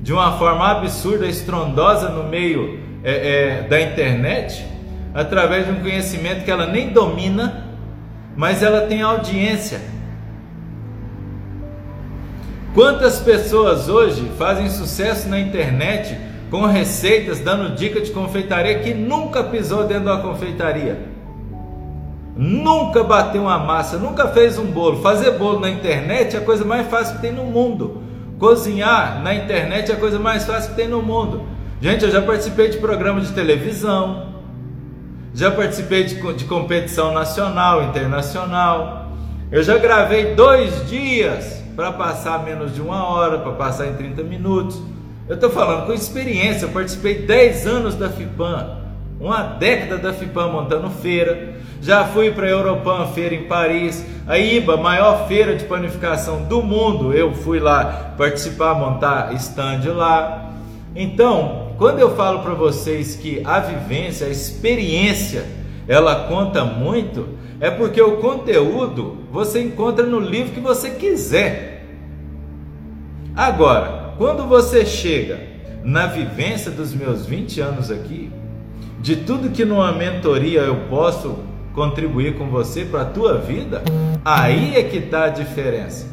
de 0.00 0.10
uma 0.10 0.38
forma 0.38 0.66
absurda, 0.66 1.26
estrondosa 1.26 2.08
no 2.08 2.26
meio 2.26 2.80
é, 3.04 3.64
é, 3.64 3.68
da 3.68 3.78
internet, 3.82 4.64
através 5.12 5.66
de 5.66 5.72
um 5.72 5.80
conhecimento 5.80 6.42
que 6.42 6.50
ela 6.50 6.64
nem 6.64 6.88
domina, 6.88 7.66
mas 8.34 8.62
ela 8.62 8.86
tem 8.86 9.02
audiência. 9.02 9.99
Quantas 12.72 13.18
pessoas 13.18 13.88
hoje 13.88 14.30
fazem 14.38 14.68
sucesso 14.70 15.28
na 15.28 15.40
internet 15.40 16.16
com 16.50 16.64
receitas, 16.66 17.40
dando 17.40 17.74
dica 17.74 18.00
de 18.00 18.12
confeitaria 18.12 18.78
que 18.78 18.94
nunca 18.94 19.42
pisou 19.42 19.84
dentro 19.84 20.04
de 20.04 20.10
uma 20.10 20.20
confeitaria. 20.20 20.98
Nunca 22.36 23.02
bateu 23.02 23.42
uma 23.42 23.58
massa, 23.58 23.98
nunca 23.98 24.28
fez 24.28 24.56
um 24.56 24.66
bolo. 24.66 25.02
Fazer 25.02 25.32
bolo 25.32 25.58
na 25.58 25.68
internet 25.68 26.36
é 26.36 26.38
a 26.38 26.42
coisa 26.42 26.64
mais 26.64 26.88
fácil 26.88 27.16
que 27.16 27.22
tem 27.22 27.32
no 27.32 27.44
mundo. 27.44 28.02
Cozinhar 28.38 29.20
na 29.20 29.34
internet 29.34 29.90
é 29.90 29.94
a 29.94 29.98
coisa 29.98 30.18
mais 30.18 30.44
fácil 30.44 30.70
que 30.70 30.76
tem 30.76 30.88
no 30.88 31.02
mundo. 31.02 31.42
Gente, 31.80 32.04
eu 32.04 32.10
já 32.10 32.22
participei 32.22 32.68
de 32.68 32.78
programa 32.78 33.20
de 33.20 33.32
televisão, 33.32 34.28
já 35.34 35.50
participei 35.50 36.04
de, 36.04 36.14
de 36.34 36.44
competição 36.44 37.12
nacional, 37.12 37.82
internacional. 37.82 39.10
Eu 39.50 39.62
já 39.62 39.76
gravei 39.76 40.34
dois 40.36 40.88
dias 40.88 41.59
para 41.80 41.92
passar 41.92 42.44
menos 42.44 42.74
de 42.74 42.82
uma 42.82 43.08
hora, 43.08 43.38
para 43.38 43.52
passar 43.52 43.86
em 43.86 43.94
30 43.94 44.22
minutos. 44.22 44.78
Eu 45.26 45.36
estou 45.36 45.48
falando 45.48 45.86
com 45.86 45.94
experiência, 45.94 46.66
eu 46.66 46.68
participei 46.68 47.22
10 47.22 47.66
anos 47.66 47.94
da 47.94 48.10
FIPAM, 48.10 48.76
uma 49.18 49.44
década 49.44 49.96
da 49.96 50.12
FIPAM 50.12 50.48
montando 50.48 50.90
feira. 50.90 51.54
Já 51.80 52.04
fui 52.04 52.32
para 52.32 52.46
a 52.46 52.50
Europan 52.50 53.06
Feira 53.06 53.34
em 53.34 53.44
Paris, 53.44 54.04
a 54.26 54.38
IBA, 54.38 54.76
maior 54.76 55.26
feira 55.26 55.56
de 55.56 55.64
panificação 55.64 56.42
do 56.42 56.62
mundo. 56.62 57.14
Eu 57.14 57.32
fui 57.32 57.58
lá 57.58 58.12
participar, 58.18 58.74
montar 58.74 59.32
stand 59.36 59.90
lá. 59.94 60.50
Então, 60.94 61.68
quando 61.78 61.98
eu 61.98 62.14
falo 62.14 62.40
para 62.40 62.52
vocês 62.52 63.16
que 63.16 63.40
a 63.42 63.58
vivência, 63.58 64.26
a 64.26 64.30
experiência, 64.30 65.46
ela 65.88 66.28
conta 66.28 66.62
muito, 66.62 67.26
é 67.58 67.70
porque 67.70 68.02
o 68.02 68.18
conteúdo 68.18 69.16
você 69.32 69.62
encontra 69.62 70.04
no 70.04 70.20
livro 70.20 70.52
que 70.52 70.60
você 70.60 70.90
quiser. 70.90 71.69
Agora, 73.36 74.14
quando 74.18 74.46
você 74.46 74.84
chega 74.84 75.40
na 75.84 76.06
vivência 76.06 76.70
dos 76.70 76.92
meus 76.92 77.24
20 77.26 77.60
anos 77.60 77.90
aqui, 77.90 78.30
de 79.00 79.16
tudo 79.16 79.50
que 79.50 79.64
numa 79.64 79.92
mentoria 79.92 80.60
eu 80.60 80.76
posso 80.88 81.38
contribuir 81.74 82.36
com 82.36 82.50
você 82.50 82.84
para 82.84 83.02
a 83.02 83.06
tua 83.06 83.38
vida, 83.38 83.82
aí 84.24 84.76
é 84.76 84.82
que 84.82 84.98
está 84.98 85.24
a 85.24 85.28
diferença. 85.28 86.08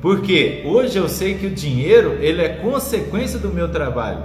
Porque 0.00 0.62
hoje 0.64 0.96
eu 0.96 1.08
sei 1.08 1.34
que 1.34 1.46
o 1.46 1.50
dinheiro 1.50 2.18
ele 2.20 2.42
é 2.42 2.48
consequência 2.48 3.38
do 3.38 3.48
meu 3.48 3.68
trabalho. 3.68 4.22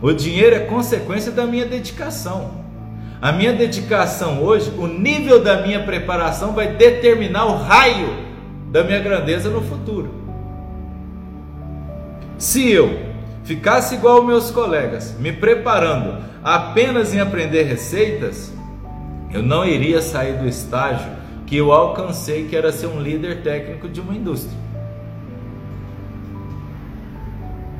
O 0.00 0.12
dinheiro 0.12 0.56
é 0.56 0.60
consequência 0.60 1.32
da 1.32 1.46
minha 1.46 1.66
dedicação. 1.66 2.62
A 3.20 3.30
minha 3.30 3.52
dedicação 3.52 4.42
hoje, 4.42 4.72
o 4.76 4.86
nível 4.86 5.42
da 5.42 5.62
minha 5.62 5.84
preparação 5.84 6.52
vai 6.52 6.74
determinar 6.74 7.46
o 7.46 7.56
raio 7.56 8.08
da 8.70 8.82
minha 8.82 8.98
grandeza 8.98 9.48
no 9.48 9.60
futuro. 9.62 10.21
Se 12.42 12.68
eu 12.72 12.98
ficasse 13.44 13.94
igual 13.94 14.24
meus 14.24 14.50
colegas, 14.50 15.16
me 15.16 15.30
preparando 15.30 16.24
apenas 16.42 17.14
em 17.14 17.20
aprender 17.20 17.62
receitas, 17.62 18.52
eu 19.32 19.40
não 19.40 19.64
iria 19.64 20.02
sair 20.02 20.38
do 20.38 20.48
estágio 20.48 21.08
que 21.46 21.56
eu 21.56 21.70
alcancei, 21.70 22.48
que 22.48 22.56
era 22.56 22.72
ser 22.72 22.88
um 22.88 23.00
líder 23.00 23.42
técnico 23.42 23.88
de 23.88 24.00
uma 24.00 24.12
indústria. 24.12 24.58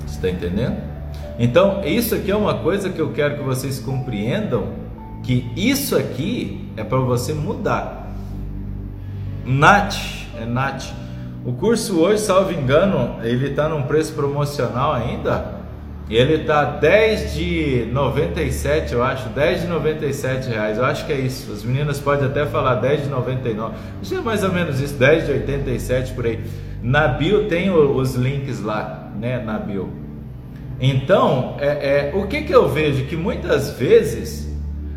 Está 0.06 0.30
entendendo? 0.30 0.76
Então, 1.40 1.82
isso 1.84 2.14
aqui 2.14 2.30
é 2.30 2.36
uma 2.36 2.58
coisa 2.58 2.88
que 2.88 3.00
eu 3.00 3.10
quero 3.12 3.38
que 3.38 3.42
vocês 3.42 3.80
compreendam 3.80 4.74
que 5.24 5.50
isso 5.56 5.96
aqui 5.96 6.70
é 6.76 6.84
para 6.84 6.98
você 6.98 7.34
mudar. 7.34 8.12
Nat, 9.44 9.96
é 10.40 10.44
Nat. 10.44 11.02
O 11.44 11.52
curso 11.54 11.98
hoje, 11.98 12.20
salvo 12.22 12.52
engano, 12.52 13.16
ele 13.24 13.48
está 13.48 13.68
num 13.68 13.82
preço 13.82 14.12
promocional 14.12 14.92
ainda. 14.92 15.60
Ele 16.08 16.34
está 16.34 16.64
10 16.64 17.34
de 17.34 17.88
97, 17.90 18.92
eu 18.92 19.02
acho, 19.02 19.28
10 19.30 19.62
de 19.62 19.66
97 19.66 20.48
reais. 20.48 20.78
Eu 20.78 20.84
acho 20.84 21.04
que 21.04 21.12
é 21.12 21.18
isso. 21.18 21.50
As 21.50 21.64
meninas 21.64 21.98
podem 21.98 22.26
até 22.26 22.46
falar 22.46 22.76
10 22.76 23.04
de 23.04 23.08
99. 23.08 23.74
Acho 24.00 24.10
que 24.10 24.16
é 24.16 24.20
mais 24.20 24.44
ou 24.44 24.52
menos 24.52 24.80
isso, 24.80 24.94
10 24.94 25.26
de 25.26 25.32
87 25.32 26.12
por 26.12 26.26
aí. 26.26 26.38
Na 26.80 27.08
bio 27.08 27.48
tem 27.48 27.70
os 27.70 28.14
links 28.14 28.60
lá, 28.60 29.10
né? 29.18 29.42
Na 29.42 29.58
bio. 29.58 29.90
Então, 30.80 31.56
é, 31.58 32.10
é 32.10 32.12
o 32.14 32.28
que, 32.28 32.42
que 32.42 32.54
eu 32.54 32.68
vejo 32.68 33.06
que 33.06 33.16
muitas 33.16 33.70
vezes 33.70 34.48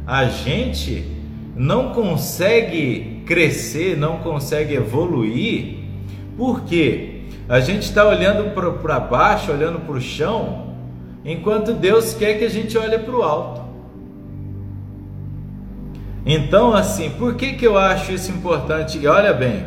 a 0.06 0.26
gente 0.26 1.12
não 1.56 1.90
consegue 1.92 3.24
crescer, 3.26 3.98
não 3.98 4.18
consegue 4.18 4.76
evoluir, 4.76 5.85
porque 6.38 7.26
a 7.48 7.60
gente 7.60 7.84
está 7.84 8.08
olhando 8.08 8.54
para 8.54 9.00
baixo, 9.00 9.52
olhando 9.52 9.80
para 9.80 9.96
o 9.96 10.02
chão, 10.02 10.76
enquanto 11.24 11.74
Deus 11.74 12.14
quer 12.14 12.38
que 12.40 12.46
a 12.46 12.50
gente 12.50 12.78
olhe 12.78 12.98
para 12.98 13.16
o 13.16 13.22
alto. 13.22 13.62
Então, 16.26 16.74
assim, 16.74 17.12
por 17.12 17.36
que, 17.36 17.54
que 17.54 17.66
eu 17.66 17.78
acho 17.78 18.12
isso 18.12 18.32
importante? 18.32 18.98
E 18.98 19.06
olha 19.06 19.32
bem, 19.32 19.64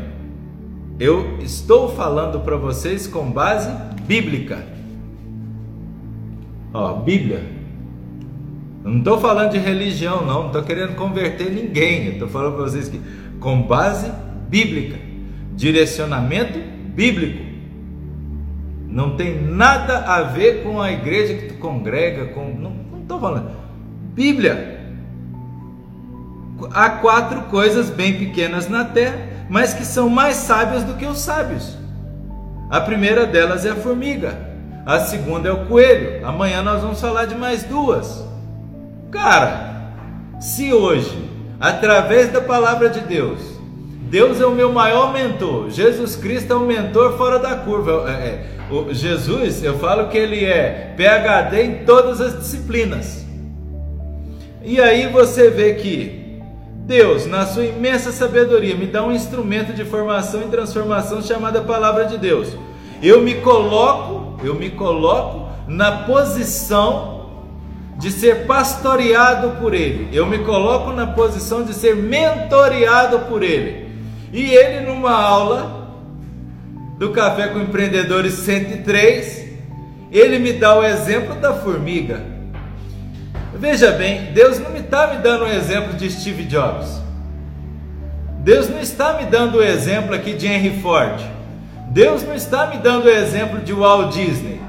eu 0.99 1.39
estou 1.39 1.89
falando 1.89 2.41
para 2.41 2.57
vocês 2.57 3.07
com 3.07 3.31
base 3.31 3.71
bíblica. 4.03 4.67
Ó, 6.75 6.95
Bíblia. 6.95 7.43
Eu 8.85 8.91
não 8.91 8.99
estou 8.99 9.19
falando 9.19 9.53
de 9.53 9.59
religião, 9.59 10.25
não, 10.25 10.41
não 10.41 10.47
estou 10.47 10.63
querendo 10.63 10.97
converter 10.97 11.51
ninguém. 11.51 12.09
Estou 12.09 12.27
falando 12.27 12.57
para 12.57 12.65
vocês 12.65 12.89
que, 12.89 13.01
com 13.39 13.63
base 13.63 14.11
bíblica, 14.49 15.08
direcionamento 15.59 16.61
bíblico, 16.95 17.45
não 18.87 19.17
tem 19.17 19.43
nada 19.43 19.99
a 19.99 20.23
ver 20.23 20.63
com 20.63 20.81
a 20.81 20.93
igreja 20.93 21.35
que 21.35 21.49
tu 21.49 21.55
congrega, 21.55 22.27
com, 22.27 22.55
não 22.55 23.01
estou 23.03 23.19
falando. 23.21 23.51
Bíblia. 24.15 24.79
Há 26.73 26.91
quatro 26.91 27.43
coisas 27.43 27.91
bem 27.91 28.19
pequenas 28.19 28.69
na 28.69 28.85
terra, 28.85 29.19
mas 29.51 29.75
que 29.75 29.85
são 29.85 30.09
mais 30.09 30.37
sábias 30.37 30.85
do 30.85 30.95
que 30.95 31.05
os 31.05 31.19
sábios. 31.19 31.77
A 32.71 32.81
primeira 32.81 33.27
delas 33.27 33.67
é 33.67 33.71
a 33.71 33.77
formiga, 33.77 34.39
a 34.87 35.01
segunda 35.01 35.49
é 35.49 35.53
o 35.53 35.67
coelho. 35.67 36.25
Amanhã 36.25 36.63
nós 36.63 36.83
vamos 36.83 37.01
falar 37.01 37.27
de 37.27 37.35
mais 37.35 37.65
duas. 37.65 38.25
Cara, 39.11 39.93
se 40.41 40.73
hoje, 40.73 41.29
através 41.59 42.31
da 42.31 42.41
palavra 42.41 42.89
de 42.89 43.01
Deus, 43.01 43.58
Deus 44.09 44.41
é 44.41 44.47
o 44.47 44.55
meu 44.55 44.73
maior 44.73 45.13
mentor, 45.13 45.69
Jesus 45.69 46.17
Cristo 46.17 46.55
é 46.55 46.57
um 46.57 46.65
mentor 46.65 47.19
fora 47.19 47.39
da 47.39 47.57
curva. 47.57 48.05
É, 48.09 48.13
é, 48.13 48.47
o 48.71 48.93
Jesus, 48.93 49.63
eu 49.63 49.79
falo 49.79 50.09
que 50.09 50.17
ele 50.17 50.47
é 50.47 50.95
PhD 50.97 51.63
em 51.63 51.85
todas 51.85 52.19
as 52.19 52.39
disciplinas. 52.39 53.27
E 54.63 54.81
aí 54.81 55.09
você 55.09 55.51
vê 55.51 55.75
que 55.75 56.41
Deus, 56.87 57.27
na 57.27 57.45
sua 57.45 57.67
imensa 57.67 58.11
sabedoria, 58.11 58.75
me 58.75 58.87
dá 58.87 59.05
um 59.05 59.13
instrumento 59.13 59.75
de 59.75 59.85
formação 59.85 60.41
e 60.41 60.45
transformação 60.47 61.21
chamada 61.21 61.61
Palavra 61.61 62.07
de 62.07 62.17
Deus. 62.17 62.57
Eu 63.03 63.21
me 63.21 63.35
coloco, 63.35 64.43
eu 64.43 64.55
me 64.55 64.71
coloco 64.71 65.51
na 65.69 66.05
posição 66.05 67.29
de 67.99 68.11
ser 68.11 68.47
pastoreado 68.47 69.61
por 69.61 69.75
Ele. 69.75 70.09
Eu 70.17 70.25
me 70.25 70.39
coloco 70.39 70.93
na 70.93 71.07
posição 71.07 71.63
de 71.63 71.75
ser 71.75 71.95
mentoreado 71.95 73.19
por 73.21 73.43
Ele. 73.43 73.88
E 74.33 74.55
Ele, 74.55 74.87
numa 74.87 75.13
aula 75.13 75.89
do 76.99 77.11
Café 77.11 77.49
com 77.49 77.61
Empreendedores 77.61 78.35
103, 78.35 79.47
Ele 80.11 80.39
me 80.39 80.53
dá 80.53 80.79
o 80.79 80.85
exemplo 80.85 81.35
da 81.37 81.55
formiga. 81.55 82.23
Veja 83.55 83.93
bem, 83.93 84.33
Deus 84.33 84.59
não 84.59 84.77
está 84.77 85.09
me 85.09 85.23
dando 85.23 85.45
o 85.45 85.49
exemplo 85.49 85.95
de 85.95 86.11
Steve 86.11 86.45
Jobs. 86.45 87.01
Deus 88.41 88.69
não 88.69 88.81
está 88.81 89.15
me 89.15 89.25
dando 89.25 89.59
o 89.59 89.63
exemplo 89.63 90.15
aqui 90.15 90.33
de 90.33 90.47
Henry 90.47 90.81
Ford. 90.81 91.21
Deus 91.91 92.23
não 92.23 92.35
está 92.35 92.67
me 92.67 92.79
dando 92.79 93.07
o 93.07 93.11
exemplo 93.11 93.61
de 93.61 93.73
Walt 93.73 94.15
Disney. 94.15 94.61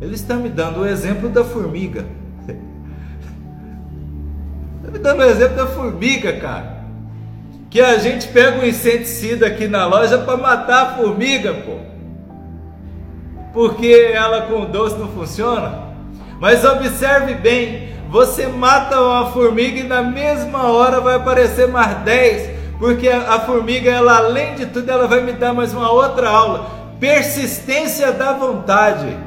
Ele 0.00 0.14
está 0.14 0.34
me 0.34 0.48
dando 0.48 0.80
o 0.80 0.86
exemplo 0.86 1.28
da 1.28 1.44
formiga 1.44 2.04
me 4.94 4.98
dando 4.98 5.20
o 5.20 5.24
exemplo 5.24 5.56
da 5.56 5.66
formiga, 5.66 6.32
cara. 6.34 6.73
Que 7.74 7.80
a 7.80 7.98
gente 7.98 8.28
pega 8.28 8.60
um 8.60 8.64
inseticida 8.64 9.48
aqui 9.48 9.66
na 9.66 9.84
loja 9.84 10.18
para 10.18 10.36
matar 10.36 10.82
a 10.82 10.94
formiga, 10.94 11.54
pô. 11.54 11.78
Porque 13.52 14.12
ela 14.14 14.42
com 14.42 14.64
doce 14.66 14.96
não 14.96 15.08
funciona. 15.08 15.88
Mas 16.38 16.64
observe 16.64 17.34
bem, 17.34 17.88
você 18.08 18.46
mata 18.46 19.00
uma 19.00 19.26
formiga 19.32 19.80
e 19.80 19.82
na 19.82 20.02
mesma 20.02 20.70
hora 20.70 21.00
vai 21.00 21.16
aparecer 21.16 21.66
mais 21.66 21.96
10, 22.04 22.50
porque 22.78 23.08
a 23.08 23.40
formiga, 23.40 23.90
ela 23.90 24.18
além 24.18 24.54
de 24.54 24.66
tudo, 24.66 24.88
ela 24.88 25.08
vai 25.08 25.22
me 25.22 25.32
dar 25.32 25.52
mais 25.52 25.74
uma 25.74 25.90
outra 25.90 26.28
aula. 26.28 26.70
Persistência 27.00 28.12
da 28.12 28.34
vontade. 28.34 29.18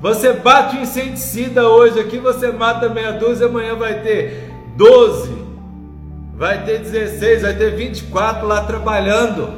Você 0.00 0.32
bate 0.32 0.78
o 0.78 0.80
inseticida 0.80 1.68
hoje 1.68 2.00
aqui, 2.00 2.16
você 2.16 2.50
mata 2.50 2.88
meia 2.88 3.12
dúzia, 3.12 3.48
amanhã 3.48 3.74
vai 3.74 4.00
ter 4.00 4.50
12, 4.78 5.43
vai 6.36 6.64
ter 6.64 6.80
16, 6.80 7.42
vai 7.42 7.54
ter 7.54 7.76
24 7.76 8.46
lá 8.46 8.64
trabalhando. 8.64 9.54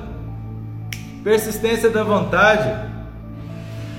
Persistência 1.25 1.91
da 1.91 2.03
vontade. 2.03 2.71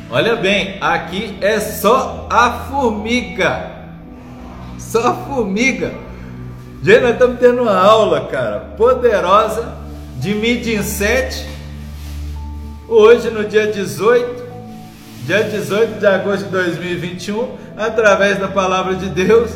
Olha 0.09 0.35
bem, 0.35 0.77
aqui 0.79 1.37
é 1.41 1.59
só 1.59 2.27
a 2.29 2.51
formiga. 2.69 3.71
Só 4.77 5.07
a 5.07 5.13
formiga. 5.13 5.93
Gente, 6.81 7.01
nós 7.01 7.13
estamos 7.13 7.39
tendo 7.39 7.63
uma 7.63 7.77
aula, 7.77 8.27
cara, 8.27 8.59
poderosa 8.77 9.75
de 10.17 10.33
mídia 10.33 10.81
7. 10.81 11.45
Hoje, 12.87 13.29
no 13.29 13.43
dia 13.43 13.67
18, 13.67 14.43
dia 15.25 15.43
18 15.43 15.99
de 15.99 16.07
agosto 16.07 16.45
de 16.45 16.51
2021, 16.51 17.57
através 17.75 18.39
da 18.39 18.47
palavra 18.47 18.95
de 18.95 19.09
Deus, 19.09 19.51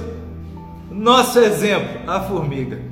nosso 0.90 1.40
exemplo, 1.40 2.02
a 2.06 2.20
formiga. 2.20 2.91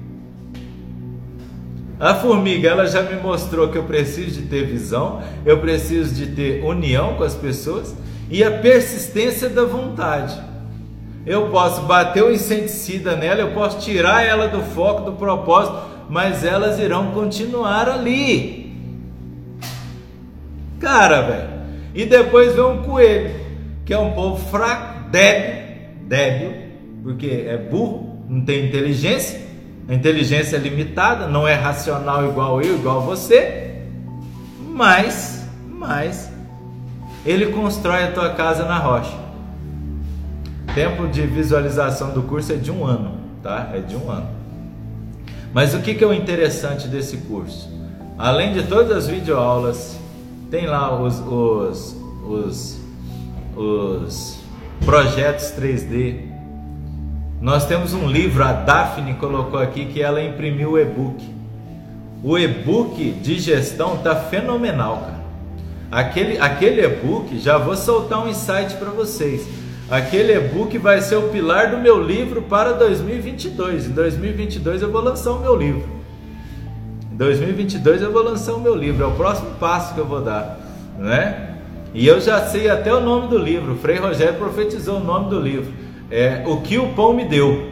A 1.99 2.15
formiga, 2.15 2.69
ela 2.69 2.87
já 2.87 3.01
me 3.01 3.21
mostrou 3.21 3.67
que 3.67 3.77
eu 3.77 3.83
preciso 3.83 4.41
de 4.41 4.47
ter 4.47 4.65
visão, 4.65 5.21
eu 5.45 5.59
preciso 5.59 6.15
de 6.15 6.27
ter 6.27 6.63
união 6.63 7.15
com 7.15 7.23
as 7.23 7.35
pessoas 7.35 7.93
e 8.29 8.41
a 8.41 8.49
persistência 8.49 9.49
da 9.49 9.65
vontade. 9.65 10.39
Eu 11.25 11.49
posso 11.49 11.81
bater 11.81 12.23
o 12.23 12.31
inseticida 12.31 13.17
nela, 13.17 13.41
eu 13.41 13.51
posso 13.51 13.79
tirar 13.79 14.25
ela 14.25 14.47
do 14.47 14.61
foco, 14.61 15.11
do 15.11 15.17
propósito, 15.17 15.77
mas 16.09 16.45
elas 16.45 16.79
irão 16.79 17.11
continuar 17.11 17.89
ali. 17.89 18.73
Cara, 20.79 21.21
velho, 21.21 21.49
E 21.93 22.05
depois 22.05 22.55
vem 22.55 22.63
um 22.63 22.81
coelho, 22.83 23.35
que 23.85 23.93
é 23.93 23.99
um 23.99 24.13
povo 24.13 24.37
fraco, 24.49 25.09
débil, 25.09 25.65
débil, 26.03 26.53
porque 27.03 27.45
é 27.45 27.57
burro, 27.57 28.23
não 28.29 28.45
tem 28.45 28.67
inteligência, 28.67 29.48
a 29.89 29.93
inteligência 29.95 30.55
é 30.55 30.59
limitada, 30.59 31.27
não 31.27 31.47
é 31.47 31.55
racional 31.55 32.29
igual 32.29 32.61
eu, 32.61 32.75
igual 32.75 33.01
você, 33.01 33.81
mas, 34.59 35.47
mas 35.67 36.31
ele 37.25 37.47
constrói 37.47 38.03
a 38.03 38.11
tua 38.11 38.29
casa 38.29 38.65
na 38.65 38.77
rocha. 38.77 39.17
Tempo 40.75 41.07
de 41.07 41.23
visualização 41.23 42.11
do 42.11 42.21
curso 42.21 42.53
é 42.53 42.55
de 42.55 42.71
um 42.71 42.85
ano, 42.85 43.17
tá? 43.41 43.71
É 43.73 43.79
de 43.79 43.95
um 43.95 44.11
ano. 44.11 44.29
Mas 45.51 45.73
o 45.73 45.79
que, 45.79 45.95
que 45.95 46.03
é 46.03 46.07
o 46.07 46.13
interessante 46.13 46.87
desse 46.87 47.17
curso? 47.17 47.67
Além 48.15 48.53
de 48.53 48.63
todas 48.63 48.95
as 48.95 49.07
videoaulas, 49.07 49.99
tem 50.51 50.67
lá 50.67 51.01
os, 51.01 51.19
os, 51.19 51.97
os, 52.27 52.79
os 53.55 54.39
projetos 54.85 55.45
3D. 55.57 56.28
Nós 57.41 57.65
temos 57.65 57.93
um 57.93 58.05
livro, 58.05 58.43
a 58.43 58.51
Daphne 58.51 59.13
colocou 59.13 59.57
aqui 59.57 59.85
que 59.85 60.01
ela 60.01 60.21
imprimiu 60.21 60.71
o 60.71 60.77
e-book. 60.77 61.23
O 62.21 62.37
e-book 62.37 63.11
de 63.11 63.39
gestão 63.39 63.97
tá 63.97 64.13
fenomenal, 64.13 64.97
cara. 64.97 65.19
Aquele, 65.89 66.37
aquele 66.37 66.85
e-book, 66.85 67.39
já 67.39 67.57
vou 67.57 67.77
soltar 67.77 68.25
um 68.25 68.27
insight 68.27 68.75
para 68.75 68.89
vocês. 68.89 69.47
Aquele 69.89 70.33
e-book 70.33 70.77
vai 70.77 71.01
ser 71.01 71.15
o 71.15 71.29
pilar 71.29 71.71
do 71.71 71.77
meu 71.77 72.03
livro 72.03 72.41
para 72.41 72.73
2022. 72.73 73.87
Em 73.87 73.91
2022 73.91 74.81
eu 74.81 74.91
vou 74.91 75.01
lançar 75.01 75.31
o 75.31 75.39
meu 75.39 75.55
livro. 75.55 75.87
Em 77.09 77.15
2022 77.15 78.01
eu 78.01 78.11
vou 78.11 78.21
lançar 78.21 78.53
o 78.53 78.59
meu 78.59 78.75
livro. 78.75 79.01
É 79.03 79.07
o 79.07 79.11
próximo 79.11 79.51
passo 79.51 79.93
que 79.93 79.99
eu 79.99 80.05
vou 80.05 80.21
dar, 80.21 80.59
né? 80.99 81.55
E 81.93 82.05
eu 82.05 82.19
já 82.19 82.45
sei 82.45 82.69
até 82.69 82.93
o 82.93 82.99
nome 82.99 83.29
do 83.29 83.37
livro. 83.37 83.77
Frei 83.77 83.97
Rogério 83.97 84.35
profetizou 84.35 84.97
o 84.97 85.03
nome 85.03 85.29
do 85.29 85.39
livro. 85.39 85.88
É 86.11 86.43
O 86.45 86.61
que 86.61 86.77
o 86.77 86.93
pão 86.93 87.13
me 87.13 87.25
deu. 87.25 87.69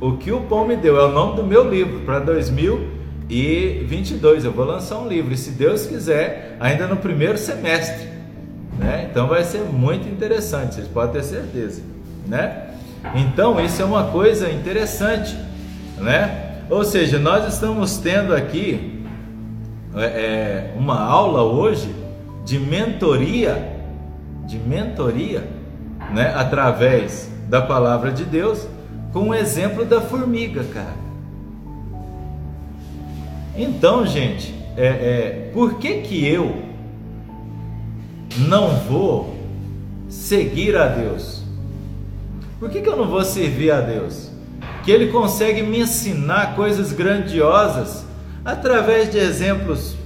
O 0.00 0.16
que 0.18 0.30
o 0.30 0.42
pão 0.42 0.64
me 0.66 0.76
deu 0.76 1.00
é 1.00 1.06
o 1.06 1.12
nome 1.12 1.36
do 1.36 1.42
meu 1.42 1.66
livro 1.68 2.00
para 2.00 2.18
2022. 2.18 4.44
Eu 4.44 4.52
vou 4.52 4.66
lançar 4.66 4.98
um 4.98 5.08
livro, 5.08 5.32
e 5.32 5.36
se 5.36 5.52
Deus 5.52 5.86
quiser, 5.86 6.58
ainda 6.60 6.86
no 6.86 6.98
primeiro 6.98 7.38
semestre. 7.38 8.06
Né? 8.78 9.08
Então 9.10 9.26
vai 9.26 9.42
ser 9.42 9.62
muito 9.62 10.06
interessante, 10.06 10.74
vocês 10.74 10.86
podem 10.86 11.14
ter 11.14 11.22
certeza, 11.22 11.80
né? 12.26 12.64
Então 13.14 13.58
isso 13.58 13.80
é 13.80 13.86
uma 13.86 14.08
coisa 14.08 14.50
interessante, 14.50 15.34
né? 15.96 16.58
Ou 16.68 16.84
seja, 16.84 17.18
nós 17.18 17.50
estamos 17.50 17.96
tendo 17.96 18.34
aqui 18.34 19.02
é, 19.94 20.04
é, 20.04 20.74
uma 20.76 21.00
aula 21.00 21.42
hoje 21.42 21.88
de 22.44 22.58
mentoria, 22.58 23.80
de 24.46 24.58
mentoria, 24.58 25.55
né? 26.12 26.32
Através 26.34 27.30
da 27.48 27.62
palavra 27.62 28.10
de 28.10 28.24
Deus, 28.24 28.66
com 29.12 29.28
o 29.28 29.34
exemplo 29.34 29.84
da 29.84 30.00
formiga, 30.00 30.64
cara. 30.64 31.06
Então, 33.56 34.04
gente, 34.04 34.54
é, 34.76 34.86
é, 34.86 35.50
por 35.54 35.78
que 35.78 36.02
que 36.02 36.26
eu 36.26 36.62
não 38.46 38.76
vou 38.80 39.34
seguir 40.08 40.76
a 40.76 40.86
Deus? 40.88 41.42
Por 42.58 42.68
que, 42.68 42.82
que 42.82 42.88
eu 42.88 42.96
não 42.96 43.08
vou 43.08 43.24
servir 43.24 43.70
a 43.70 43.80
Deus? 43.80 44.30
Que 44.84 44.90
Ele 44.90 45.10
consegue 45.10 45.62
me 45.62 45.80
ensinar 45.80 46.54
coisas 46.54 46.92
grandiosas 46.92 48.04
através 48.44 49.10
de 49.10 49.18
exemplos 49.18 49.96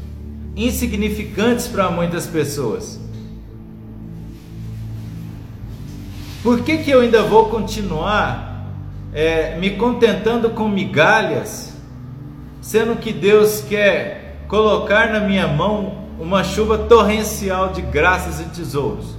insignificantes 0.57 1.67
para 1.67 1.91
muitas 1.91 2.27
pessoas. 2.27 3.00
Por 6.43 6.63
que, 6.63 6.79
que 6.79 6.91
eu 6.91 7.01
ainda 7.01 7.23
vou 7.23 7.51
continuar 7.51 8.51
é, 9.13 9.57
me 9.59 9.71
contentando 9.71 10.51
com 10.51 10.69
migalhas, 10.69 11.77
sendo 12.61 12.97
que 12.97 13.13
Deus 13.13 13.63
quer 13.63 14.45
colocar 14.49 15.13
na 15.13 15.21
minha 15.21 15.47
mão 15.47 16.09
uma 16.19 16.45
chuva 16.45 16.79
torrencial 16.79 17.71
de 17.71 17.83
graças 17.83 18.41
e 18.41 18.45
tesouros. 18.45 19.17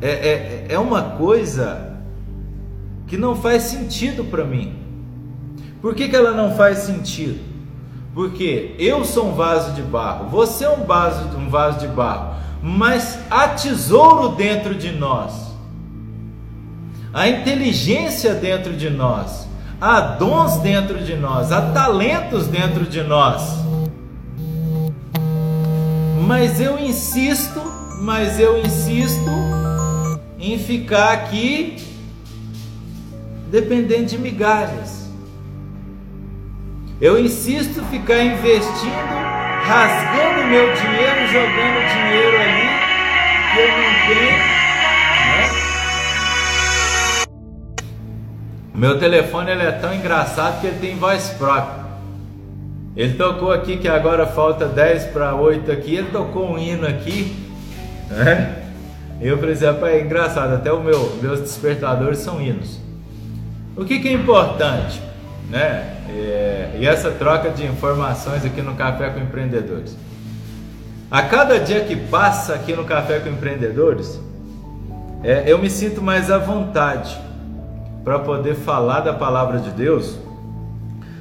É, 0.00 0.10
é, 0.10 0.66
é 0.70 0.78
uma 0.78 1.02
coisa 1.02 1.98
que 3.06 3.16
não 3.16 3.36
faz 3.36 3.64
sentido 3.64 4.24
para 4.24 4.44
mim. 4.44 4.76
Por 5.80 5.94
que, 5.94 6.08
que 6.08 6.16
ela 6.16 6.32
não 6.32 6.56
faz 6.56 6.78
sentido? 6.78 7.40
Porque 8.14 8.74
eu 8.78 9.04
sou 9.04 9.28
um 9.28 9.34
vaso 9.34 9.72
de 9.72 9.82
barro, 9.82 10.28
você 10.28 10.64
é 10.64 10.70
um 10.70 10.84
vaso, 10.84 11.36
um 11.36 11.48
vaso 11.48 11.78
de 11.78 11.88
barro, 11.88 12.31
mas 12.62 13.18
há 13.28 13.48
tesouro 13.48 14.28
dentro 14.30 14.74
de 14.74 14.92
nós, 14.92 15.32
há 17.12 17.28
inteligência 17.28 18.34
dentro 18.34 18.74
de 18.74 18.88
nós, 18.88 19.48
há 19.80 20.00
dons 20.00 20.58
dentro 20.58 21.02
de 21.02 21.16
nós, 21.16 21.50
há 21.50 21.72
talentos 21.72 22.46
dentro 22.46 22.84
de 22.84 23.02
nós. 23.02 23.60
Mas 26.24 26.60
eu 26.60 26.78
insisto, 26.78 27.60
mas 28.00 28.38
eu 28.38 28.58
insisto 28.60 29.30
em 30.38 30.56
ficar 30.56 31.12
aqui 31.12 31.76
dependendo 33.50 34.06
de 34.06 34.18
migalhas. 34.18 35.02
Eu 37.00 37.18
insisto 37.18 37.80
em 37.80 37.84
ficar 37.86 38.24
investindo, 38.24 39.31
rasgando 39.62 40.44
meu 40.48 40.72
dinheiro, 40.74 41.26
jogando 41.28 41.88
dinheiro 41.92 42.36
ali 42.36 42.68
que 43.52 43.60
eu 43.60 43.68
não 43.68 43.92
tenho 44.06 44.52
Meu 48.74 48.98
telefone 48.98 49.50
ele 49.50 49.62
é 49.62 49.70
tão 49.70 49.94
engraçado 49.94 50.60
que 50.60 50.66
ele 50.66 50.78
tem 50.80 50.96
voz 50.96 51.28
própria. 51.38 51.82
Ele 52.96 53.14
tocou 53.14 53.52
aqui 53.52 53.76
que 53.76 53.86
agora 53.86 54.26
falta 54.26 54.66
10 54.66 55.04
para 55.06 55.34
8 55.34 55.70
aqui, 55.70 55.94
ele 55.94 56.10
tocou 56.10 56.50
um 56.50 56.58
hino 56.58 56.86
aqui, 56.86 57.32
né? 58.10 58.62
Eu 59.20 59.38
falei 59.38 59.54
assim, 59.54 59.66
é 59.66 60.00
engraçado, 60.00 60.54
até 60.54 60.72
o 60.72 60.82
meu, 60.82 61.16
meus 61.22 61.40
despertadores 61.40 62.18
são 62.18 62.40
hinos. 62.40 62.80
O 63.76 63.84
que, 63.84 64.00
que 64.00 64.08
é 64.08 64.12
importante, 64.12 65.00
né? 65.52 65.98
É, 66.08 66.78
e 66.80 66.86
essa 66.86 67.10
troca 67.10 67.50
de 67.50 67.66
informações 67.66 68.42
aqui 68.42 68.62
no 68.62 68.74
Café 68.74 69.10
com 69.10 69.20
Empreendedores. 69.20 69.94
A 71.10 71.22
cada 71.24 71.60
dia 71.60 71.84
que 71.84 71.94
passa 71.94 72.54
aqui 72.54 72.72
no 72.72 72.84
Café 72.84 73.20
com 73.20 73.28
Empreendedores, 73.28 74.18
é, 75.22 75.44
eu 75.46 75.58
me 75.58 75.68
sinto 75.68 76.00
mais 76.00 76.30
à 76.30 76.38
vontade 76.38 77.20
para 78.02 78.18
poder 78.18 78.54
falar 78.54 79.00
da 79.00 79.12
palavra 79.12 79.58
de 79.58 79.70
Deus, 79.72 80.16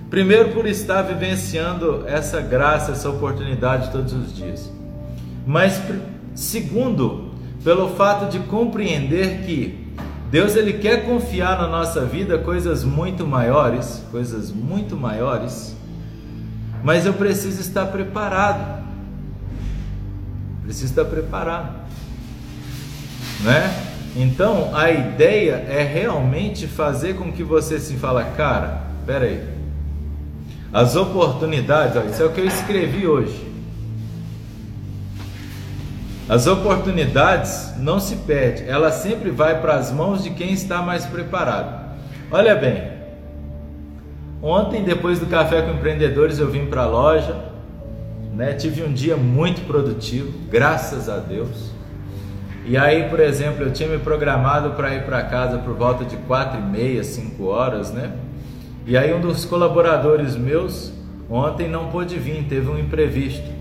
primeiro 0.09 0.51
por 0.51 0.65
estar 0.65 1.01
vivenciando 1.01 2.05
essa 2.07 2.39
graça, 2.39 2.93
essa 2.93 3.09
oportunidade 3.09 3.91
todos 3.91 4.13
os 4.13 4.33
dias, 4.33 4.71
mas 5.45 5.81
segundo, 6.33 7.31
pelo 7.65 7.89
fato 7.95 8.31
de 8.31 8.39
compreender 8.39 9.41
que 9.45 9.80
Deus 10.31 10.55
ele 10.55 10.73
quer 10.73 11.05
confiar 11.05 11.57
na 11.57 11.67
nossa 11.67 12.05
vida 12.05 12.37
coisas 12.37 12.85
muito 12.85 13.27
maiores, 13.27 14.01
coisas 14.09 14.49
muito 14.49 14.95
maiores, 14.95 15.75
mas 16.81 17.05
eu 17.05 17.13
preciso 17.13 17.59
estar 17.59 17.87
preparado. 17.87 18.81
Preciso 20.63 20.85
estar 20.85 21.03
preparado, 21.03 21.75
né? 23.41 23.87
Então 24.15 24.73
a 24.73 24.89
ideia 24.89 25.65
é 25.67 25.83
realmente 25.83 26.65
fazer 26.65 27.15
com 27.15 27.29
que 27.29 27.43
você 27.43 27.77
se 27.77 27.95
fala, 27.95 28.23
cara, 28.23 28.83
peraí, 29.05 29.43
as 30.71 30.95
oportunidades, 30.95 31.97
ó, 31.97 32.05
isso 32.05 32.23
é 32.23 32.25
o 32.25 32.31
que 32.31 32.39
eu 32.39 32.47
escrevi 32.47 33.05
hoje. 33.05 33.50
As 36.31 36.47
oportunidades 36.47 37.73
não 37.77 37.99
se 37.99 38.15
perdem, 38.15 38.65
ela 38.65 38.89
sempre 38.89 39.29
vai 39.31 39.59
para 39.59 39.75
as 39.75 39.91
mãos 39.91 40.23
de 40.23 40.29
quem 40.29 40.53
está 40.53 40.81
mais 40.81 41.05
preparado. 41.05 41.97
Olha 42.31 42.55
bem, 42.55 42.89
ontem 44.41 44.81
depois 44.81 45.19
do 45.19 45.25
café 45.25 45.61
com 45.61 45.71
empreendedores 45.71 46.39
eu 46.39 46.49
vim 46.49 46.67
para 46.67 46.83
a 46.83 46.87
loja, 46.87 47.35
né? 48.33 48.53
Tive 48.53 48.81
um 48.81 48.93
dia 48.93 49.17
muito 49.17 49.67
produtivo, 49.67 50.31
graças 50.49 51.09
a 51.09 51.17
Deus. 51.17 51.69
E 52.65 52.77
aí, 52.77 53.09
por 53.09 53.19
exemplo, 53.19 53.65
eu 53.65 53.73
tinha 53.73 53.89
me 53.89 53.97
programado 53.97 54.69
para 54.69 54.95
ir 54.95 55.03
para 55.03 55.21
casa 55.23 55.57
por 55.57 55.73
volta 55.73 56.05
de 56.05 56.15
quatro 56.15 56.61
e 56.61 56.63
meia, 56.63 57.03
cinco 57.03 57.47
horas, 57.47 57.91
né? 57.91 58.09
E 58.87 58.95
aí 58.95 59.13
um 59.13 59.19
dos 59.19 59.43
colaboradores 59.43 60.37
meus 60.37 60.93
ontem 61.29 61.67
não 61.67 61.89
pôde 61.89 62.17
vir, 62.17 62.45
teve 62.45 62.69
um 62.69 62.79
imprevisto. 62.79 63.51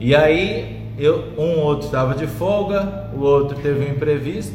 E 0.00 0.16
aí 0.16 0.79
eu, 1.00 1.32
um 1.38 1.58
outro 1.60 1.86
estava 1.86 2.14
de 2.14 2.26
folga, 2.26 3.10
o 3.14 3.20
outro 3.20 3.56
teve 3.58 3.84
um 3.84 3.88
imprevisto. 3.90 4.54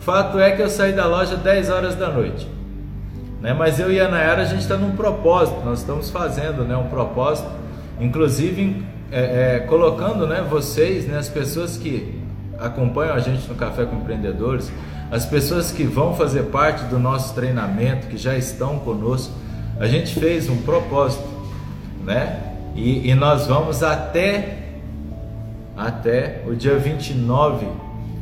Fato 0.00 0.38
é 0.38 0.52
que 0.52 0.62
eu 0.62 0.68
saí 0.68 0.92
da 0.92 1.06
loja 1.06 1.36
10 1.36 1.70
horas 1.70 1.94
da 1.94 2.10
noite. 2.10 2.48
Né? 3.40 3.52
Mas 3.52 3.80
eu 3.80 3.92
e 3.92 4.00
a 4.00 4.08
Nayara, 4.08 4.42
a 4.42 4.44
gente 4.44 4.60
está 4.60 4.76
num 4.76 4.92
propósito, 4.92 5.60
nós 5.64 5.80
estamos 5.80 6.10
fazendo 6.10 6.64
né, 6.64 6.76
um 6.76 6.88
propósito, 6.88 7.48
inclusive 8.00 8.84
é, 9.10 9.56
é, 9.56 9.58
colocando 9.60 10.26
né, 10.26 10.44
vocês, 10.48 11.06
né, 11.06 11.18
as 11.18 11.28
pessoas 11.28 11.76
que 11.76 12.20
acompanham 12.58 13.14
a 13.14 13.20
gente 13.20 13.48
no 13.48 13.54
Café 13.54 13.84
com 13.84 13.96
Empreendedores, 13.96 14.70
as 15.10 15.24
pessoas 15.24 15.70
que 15.72 15.84
vão 15.84 16.14
fazer 16.14 16.44
parte 16.44 16.84
do 16.84 16.98
nosso 16.98 17.34
treinamento, 17.34 18.08
que 18.08 18.18
já 18.18 18.36
estão 18.36 18.78
conosco, 18.78 19.32
a 19.80 19.86
gente 19.86 20.18
fez 20.18 20.50
um 20.50 20.60
propósito, 20.62 21.24
né? 22.04 22.40
E, 22.74 23.08
e 23.08 23.14
nós 23.14 23.46
vamos 23.46 23.82
até 23.82 24.67
até 25.78 26.42
o 26.44 26.56
dia 26.56 26.76
29 26.76 27.66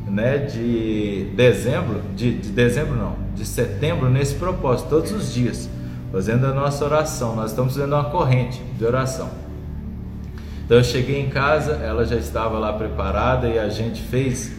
né, 0.06 0.38
de 0.38 1.32
dezembro, 1.34 2.02
de, 2.14 2.34
de 2.34 2.50
dezembro 2.50 2.94
não, 2.94 3.16
de 3.34 3.46
setembro 3.46 4.10
nesse 4.10 4.34
propósito, 4.34 4.90
todos 4.90 5.10
os 5.10 5.32
dias, 5.32 5.68
fazendo 6.12 6.46
a 6.46 6.52
nossa 6.52 6.84
oração. 6.84 7.34
Nós 7.34 7.50
estamos 7.50 7.74
fazendo 7.74 7.94
uma 7.94 8.04
corrente 8.04 8.62
de 8.78 8.84
oração. 8.84 9.30
Então 10.64 10.76
eu 10.76 10.84
cheguei 10.84 11.20
em 11.20 11.30
casa, 11.30 11.72
ela 11.74 12.04
já 12.04 12.16
estava 12.16 12.58
lá 12.58 12.72
preparada 12.72 13.48
e 13.48 13.58
a 13.58 13.68
gente 13.68 14.02
fez 14.02 14.52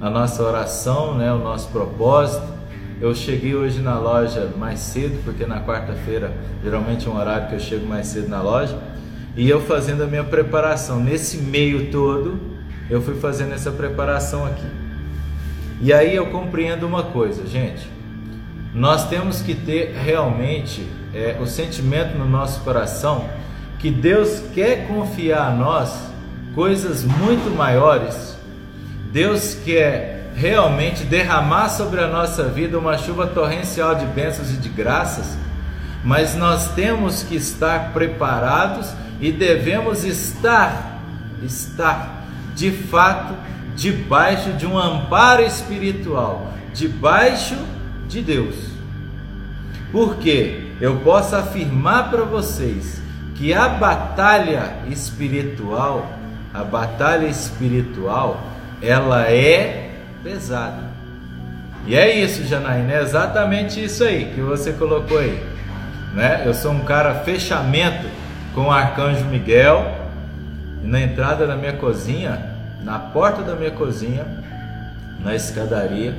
a 0.00 0.10
nossa 0.10 0.42
oração, 0.42 1.16
né, 1.16 1.32
o 1.32 1.38
nosso 1.38 1.68
propósito. 1.68 2.46
Eu 3.00 3.14
cheguei 3.14 3.54
hoje 3.54 3.80
na 3.80 3.98
loja 3.98 4.50
mais 4.58 4.80
cedo, 4.80 5.22
porque 5.24 5.46
na 5.46 5.60
quarta-feira 5.60 6.32
geralmente 6.62 7.06
é 7.06 7.10
um 7.10 7.16
horário 7.16 7.48
que 7.48 7.54
eu 7.54 7.60
chego 7.60 7.86
mais 7.86 8.08
cedo 8.08 8.28
na 8.28 8.42
loja, 8.42 8.76
e 9.36 9.48
eu 9.48 9.60
fazendo 9.60 10.02
a 10.02 10.06
minha 10.06 10.24
preparação. 10.24 11.00
Nesse 11.00 11.38
meio 11.38 11.90
todo, 11.90 12.40
eu 12.88 13.00
fui 13.00 13.14
fazendo 13.14 13.52
essa 13.52 13.70
preparação 13.70 14.44
aqui. 14.46 14.66
E 15.80 15.92
aí 15.92 16.14
eu 16.14 16.26
compreendo 16.26 16.86
uma 16.86 17.04
coisa, 17.04 17.46
gente. 17.46 17.88
Nós 18.74 19.08
temos 19.08 19.40
que 19.40 19.54
ter 19.54 19.94
realmente 19.96 20.86
é, 21.14 21.38
o 21.40 21.46
sentimento 21.46 22.16
no 22.16 22.28
nosso 22.28 22.60
coração 22.60 23.28
que 23.78 23.90
Deus 23.90 24.42
quer 24.54 24.86
confiar 24.86 25.48
a 25.48 25.50
nós 25.50 26.10
coisas 26.54 27.02
muito 27.04 27.50
maiores. 27.56 28.36
Deus 29.10 29.54
quer 29.64 30.32
realmente 30.36 31.04
derramar 31.04 31.68
sobre 31.68 32.00
a 32.00 32.06
nossa 32.06 32.44
vida 32.44 32.78
uma 32.78 32.96
chuva 32.96 33.26
torrencial 33.26 33.94
de 33.94 34.06
bênçãos 34.06 34.50
e 34.50 34.56
de 34.56 34.68
graças, 34.68 35.36
mas 36.04 36.34
nós 36.34 36.72
temos 36.74 37.22
que 37.22 37.36
estar 37.36 37.92
preparados 37.92 38.92
e 39.20 39.30
devemos 39.30 40.04
estar, 40.04 40.98
estar 41.42 42.24
de 42.54 42.70
fato 42.70 43.34
debaixo 43.76 44.52
de 44.52 44.66
um 44.66 44.78
amparo 44.78 45.42
espiritual, 45.42 46.52
debaixo 46.74 47.56
de 48.08 48.22
Deus. 48.22 48.56
Porque 49.92 50.72
eu 50.80 50.96
posso 51.00 51.36
afirmar 51.36 52.10
para 52.10 52.22
vocês 52.22 53.00
que 53.34 53.52
a 53.52 53.68
batalha 53.68 54.76
espiritual, 54.88 56.10
a 56.52 56.64
batalha 56.64 57.26
espiritual, 57.26 58.40
ela 58.82 59.30
é 59.30 59.92
pesada. 60.22 60.90
E 61.86 61.94
é 61.94 62.22
isso, 62.22 62.44
Janaína, 62.44 62.92
é 62.92 63.02
exatamente 63.02 63.82
isso 63.82 64.04
aí 64.04 64.32
que 64.34 64.40
você 64.40 64.72
colocou 64.72 65.18
aí. 65.18 65.42
Né? 66.14 66.42
Eu 66.44 66.52
sou 66.54 66.72
um 66.72 66.80
cara 66.80 67.14
fechamento 67.16 68.06
com 68.54 68.62
o 68.62 68.70
arcanjo 68.70 69.24
Miguel, 69.26 70.00
e 70.82 70.86
na 70.86 71.00
entrada 71.00 71.46
da 71.46 71.56
minha 71.56 71.74
cozinha, 71.74 72.56
na 72.82 72.98
porta 72.98 73.42
da 73.42 73.54
minha 73.54 73.70
cozinha, 73.70 74.26
na 75.20 75.34
escadaria, 75.34 76.14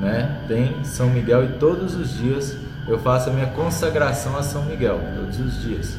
né, 0.00 0.40
tem 0.46 0.84
São 0.84 1.08
Miguel 1.08 1.44
e 1.44 1.48
todos 1.54 1.94
os 1.94 2.16
dias 2.16 2.56
eu 2.86 2.98
faço 2.98 3.30
a 3.30 3.32
minha 3.32 3.48
consagração 3.48 4.36
a 4.36 4.42
São 4.42 4.64
Miguel, 4.64 5.00
todos 5.16 5.40
os 5.40 5.60
dias. 5.62 5.96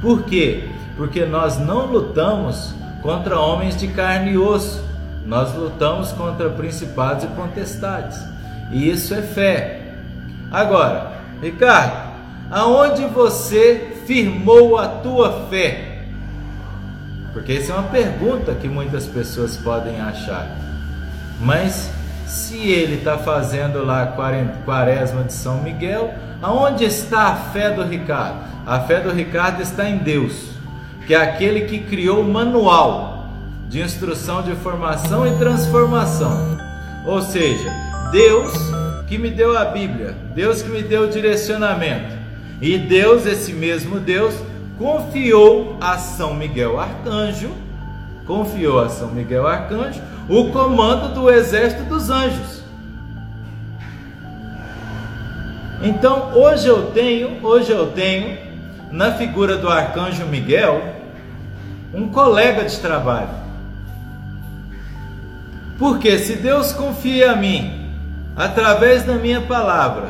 Por 0.00 0.22
quê? 0.22 0.68
Porque 0.96 1.24
nós 1.24 1.58
não 1.58 1.86
lutamos 1.86 2.74
contra 3.02 3.38
homens 3.38 3.76
de 3.76 3.88
carne 3.88 4.32
e 4.32 4.38
osso, 4.38 4.84
nós 5.26 5.54
lutamos 5.54 6.12
contra 6.12 6.48
principados 6.50 7.24
e 7.24 7.26
potestades. 7.28 8.18
E 8.70 8.88
isso 8.88 9.14
é 9.14 9.22
fé. 9.22 9.94
Agora, 10.50 11.12
Ricardo, 11.42 12.08
aonde 12.50 13.04
você 13.06 13.87
firmou 14.08 14.78
a 14.78 14.88
tua 14.88 15.48
fé? 15.50 15.98
Porque 17.34 17.52
essa 17.52 17.72
é 17.72 17.74
uma 17.74 17.90
pergunta 17.90 18.54
que 18.54 18.66
muitas 18.66 19.06
pessoas 19.06 19.58
podem 19.58 20.00
achar. 20.00 20.56
Mas 21.38 21.90
se 22.26 22.56
ele 22.56 22.94
está 22.94 23.18
fazendo 23.18 23.84
lá 23.84 24.04
a 24.04 24.06
quaresma 24.64 25.24
de 25.24 25.34
São 25.34 25.62
Miguel, 25.62 26.14
aonde 26.40 26.84
está 26.84 27.24
a 27.28 27.36
fé 27.36 27.70
do 27.70 27.84
Ricardo? 27.84 28.40
A 28.66 28.80
fé 28.80 28.98
do 28.98 29.12
Ricardo 29.12 29.60
está 29.60 29.86
em 29.86 29.98
Deus, 29.98 30.52
que 31.06 31.14
é 31.14 31.18
aquele 31.18 31.66
que 31.66 31.78
criou 31.80 32.22
o 32.22 32.32
manual 32.32 33.28
de 33.68 33.82
instrução 33.82 34.40
de 34.42 34.54
formação 34.56 35.26
e 35.26 35.36
transformação. 35.38 36.56
Ou 37.04 37.20
seja, 37.20 37.70
Deus 38.10 38.54
que 39.06 39.18
me 39.18 39.30
deu 39.30 39.56
a 39.56 39.66
Bíblia, 39.66 40.16
Deus 40.34 40.62
que 40.62 40.70
me 40.70 40.82
deu 40.82 41.02
o 41.02 41.10
direcionamento. 41.10 42.17
E 42.60 42.76
Deus, 42.76 43.26
esse 43.26 43.52
mesmo 43.52 44.00
Deus, 44.00 44.34
confiou 44.78 45.76
a 45.80 45.98
São 45.98 46.34
Miguel 46.34 46.78
Arcanjo, 46.78 47.50
confiou 48.26 48.80
a 48.80 48.88
São 48.88 49.10
Miguel 49.10 49.46
Arcanjo 49.46 50.00
o 50.28 50.50
comando 50.50 51.14
do 51.14 51.30
exército 51.30 51.84
dos 51.84 52.10
anjos. 52.10 52.62
Então, 55.82 56.32
hoje 56.34 56.66
eu 56.66 56.90
tenho, 56.90 57.44
hoje 57.44 57.70
eu 57.70 57.92
tenho 57.92 58.36
na 58.90 59.12
figura 59.12 59.56
do 59.56 59.68
arcanjo 59.68 60.26
Miguel, 60.26 60.82
um 61.94 62.08
colega 62.08 62.64
de 62.64 62.78
trabalho. 62.78 63.30
Porque 65.78 66.18
se 66.18 66.34
Deus 66.34 66.72
confia 66.72 67.32
a 67.32 67.36
mim, 67.36 67.92
através 68.36 69.04
da 69.04 69.14
minha 69.14 69.40
palavra, 69.42 70.08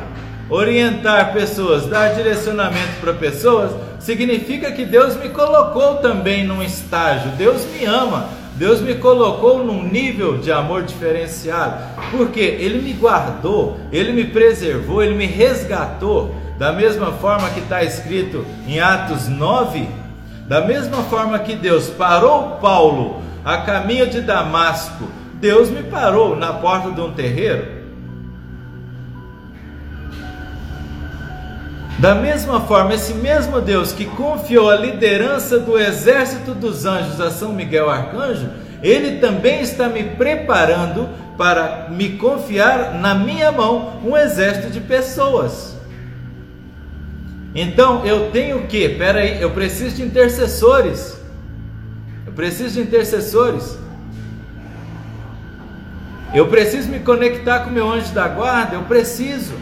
orientar 0.49 1.33
pessoas, 1.33 1.85
dar 1.85 2.15
direcionamento 2.15 2.99
para 2.99 3.13
pessoas, 3.13 3.71
significa 3.99 4.71
que 4.71 4.85
Deus 4.85 5.15
me 5.15 5.29
colocou 5.29 5.95
também 5.95 6.43
num 6.43 6.63
estágio, 6.63 7.31
Deus 7.31 7.65
me 7.65 7.85
ama, 7.85 8.29
Deus 8.55 8.81
me 8.81 8.95
colocou 8.95 9.63
num 9.63 9.83
nível 9.83 10.37
de 10.37 10.51
amor 10.51 10.83
diferenciado, 10.83 11.81
porque 12.11 12.41
Ele 12.41 12.81
me 12.81 12.93
guardou, 12.93 13.79
Ele 13.91 14.11
me 14.11 14.25
preservou, 14.25 15.03
Ele 15.03 15.15
me 15.15 15.25
resgatou. 15.25 16.35
Da 16.57 16.73
mesma 16.73 17.13
forma 17.13 17.49
que 17.51 17.61
está 17.61 17.83
escrito 17.83 18.45
em 18.67 18.81
Atos 18.81 19.29
9, 19.29 19.87
da 20.45 20.59
mesma 20.59 21.03
forma 21.03 21.39
que 21.39 21.55
Deus 21.55 21.87
parou 21.87 22.57
Paulo 22.57 23.21
a 23.45 23.59
caminho 23.59 24.07
de 24.07 24.19
Damasco, 24.19 25.07
Deus 25.35 25.69
me 25.69 25.83
parou 25.83 26.35
na 26.35 26.51
porta 26.51 26.91
de 26.91 26.99
um 26.99 27.13
terreiro. 27.13 27.78
Da 31.99 32.15
mesma 32.15 32.61
forma, 32.61 32.93
esse 32.93 33.13
mesmo 33.13 33.59
Deus 33.59 33.91
que 33.91 34.05
confiou 34.05 34.69
a 34.69 34.75
liderança 34.77 35.59
do 35.59 35.77
exército 35.77 36.53
dos 36.53 36.85
anjos 36.85 37.19
a 37.19 37.29
São 37.29 37.51
Miguel 37.51 37.89
Arcanjo, 37.89 38.49
ele 38.81 39.19
também 39.19 39.59
está 39.59 39.89
me 39.89 40.03
preparando 40.03 41.09
para 41.37 41.89
me 41.89 42.11
confiar 42.11 42.93
na 42.93 43.13
minha 43.13 43.51
mão 43.51 43.99
um 44.01 44.15
exército 44.15 44.69
de 44.69 44.79
pessoas. 44.79 45.75
Então 47.53 48.05
eu 48.05 48.31
tenho 48.31 48.65
que, 48.67 48.77
espera 48.77 49.19
aí, 49.19 49.41
eu 49.41 49.51
preciso 49.51 49.97
de 49.97 50.03
intercessores. 50.03 51.19
Eu 52.25 52.31
preciso 52.31 52.75
de 52.75 52.81
intercessores. 52.81 53.77
Eu 56.33 56.47
preciso 56.47 56.87
me 56.87 56.99
conectar 56.99 57.59
com 57.61 57.71
meu 57.71 57.91
anjo 57.91 58.13
da 58.13 58.25
guarda, 58.29 58.75
eu 58.75 58.83
preciso. 58.83 59.55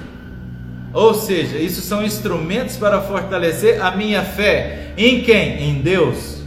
Ou 0.97 1.13
seja, 1.13 1.59
isso 1.59 1.81
são 1.81 2.03
instrumentos 2.03 2.75
para 2.75 2.99
fortalecer 2.99 3.79
a 3.85 3.91
minha 3.91 4.23
fé. 4.23 4.93
Em 4.97 5.21
quem? 5.21 5.61
Em 5.61 5.75
Deus. 5.75 6.41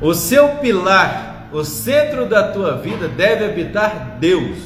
O 0.00 0.14
seu 0.14 0.56
pilar, 0.56 1.50
o 1.52 1.64
centro 1.64 2.24
da 2.24 2.50
tua 2.50 2.78
vida 2.78 3.08
deve 3.08 3.44
habitar 3.44 4.16
Deus. 4.18 4.56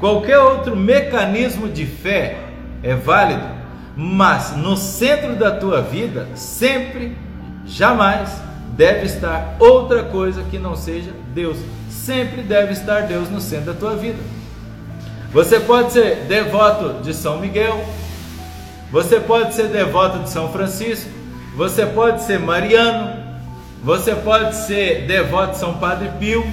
Qualquer 0.00 0.40
outro 0.40 0.74
mecanismo 0.74 1.68
de 1.68 1.86
fé 1.86 2.36
é 2.82 2.96
válido, 2.96 3.46
mas 3.96 4.56
no 4.56 4.76
centro 4.76 5.36
da 5.36 5.52
tua 5.52 5.82
vida, 5.82 6.26
sempre, 6.34 7.16
jamais 7.64 8.42
deve 8.76 9.06
estar 9.06 9.54
outra 9.60 10.02
coisa 10.02 10.42
que 10.50 10.58
não 10.58 10.74
seja 10.74 11.12
Deus. 11.32 11.58
Sempre 11.88 12.42
deve 12.42 12.72
estar 12.72 13.02
Deus 13.02 13.30
no 13.30 13.40
centro 13.40 13.72
da 13.72 13.78
tua 13.78 13.94
vida. 13.94 14.18
Você 15.34 15.58
pode 15.58 15.92
ser 15.92 16.26
devoto 16.28 17.02
de 17.02 17.12
São 17.12 17.40
Miguel, 17.40 17.84
você 18.92 19.18
pode 19.18 19.52
ser 19.52 19.66
devoto 19.66 20.20
de 20.20 20.30
São 20.30 20.52
Francisco, 20.52 21.10
você 21.56 21.84
pode 21.84 22.22
ser 22.22 22.38
mariano, 22.38 23.20
você 23.82 24.14
pode 24.14 24.54
ser 24.54 25.08
devoto 25.08 25.54
de 25.54 25.58
São 25.58 25.74
Padre 25.74 26.08
Pio, 26.20 26.46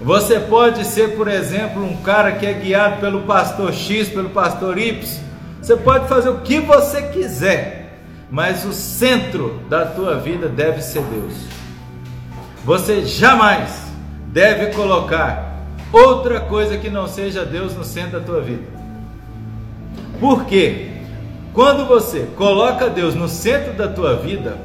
você 0.00 0.40
pode 0.40 0.82
ser, 0.86 1.14
por 1.14 1.28
exemplo, 1.28 1.84
um 1.84 1.98
cara 1.98 2.32
que 2.32 2.46
é 2.46 2.54
guiado 2.54 3.02
pelo 3.02 3.24
pastor 3.24 3.74
X, 3.74 4.08
pelo 4.08 4.30
pastor 4.30 4.78
Y. 4.78 5.22
Você 5.60 5.76
pode 5.76 6.08
fazer 6.08 6.30
o 6.30 6.40
que 6.40 6.58
você 6.58 7.02
quiser, 7.02 8.00
mas 8.30 8.64
o 8.64 8.72
centro 8.72 9.60
da 9.68 9.84
tua 9.84 10.16
vida 10.16 10.48
deve 10.48 10.80
ser 10.80 11.02
Deus. 11.02 11.34
Você 12.64 13.04
jamais 13.04 13.82
deve 14.32 14.72
colocar 14.74 15.53
outra 15.94 16.40
coisa 16.40 16.76
que 16.76 16.90
não 16.90 17.06
seja 17.06 17.44
Deus 17.44 17.74
no 17.74 17.84
centro 17.84 18.18
da 18.18 18.26
tua 18.26 18.40
vida. 18.40 18.64
Por 20.18 20.44
quê? 20.44 20.88
Quando 21.52 21.86
você 21.86 22.26
coloca 22.36 22.90
Deus 22.90 23.14
no 23.14 23.28
centro 23.28 23.74
da 23.74 23.86
tua 23.86 24.16
vida, 24.16 24.56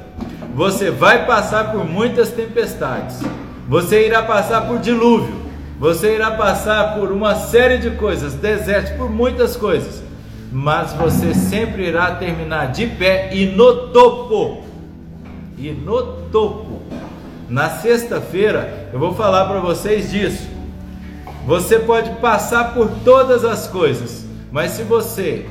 você 0.56 0.90
vai 0.90 1.26
passar 1.26 1.72
por 1.72 1.86
muitas 1.86 2.30
tempestades. 2.32 3.22
Você 3.68 4.08
irá 4.08 4.24
passar 4.24 4.62
por 4.62 4.80
dilúvio. 4.80 5.36
Você 5.80 6.16
irá 6.16 6.32
passar 6.32 6.96
por 6.96 7.12
uma 7.12 7.36
série 7.36 7.78
de 7.78 7.92
coisas, 7.92 8.34
desertos, 8.34 8.92
por 8.94 9.10
muitas 9.10 9.56
coisas. 9.56 10.04
Mas 10.52 10.94
você 10.94 11.34
sempre 11.36 11.88
irá 11.88 12.16
terminar 12.16 12.72
de 12.72 12.88
pé 12.88 13.30
e 13.32 13.46
no 13.46 13.90
topo. 13.90 14.64
E 15.58 15.70
no 15.72 16.02
topo. 16.32 16.82
Na 17.48 17.70
sexta-feira 17.70 18.90
eu 18.92 19.00
vou 19.00 19.14
falar 19.14 19.46
para 19.46 19.60
vocês 19.60 20.12
disso. 20.12 20.59
Você 21.46 21.80
pode 21.80 22.12
passar 22.18 22.74
por 22.74 22.90
todas 23.04 23.44
as 23.44 23.68
coisas, 23.68 24.26
mas 24.52 24.72
se 24.72 24.84
você 24.84 25.46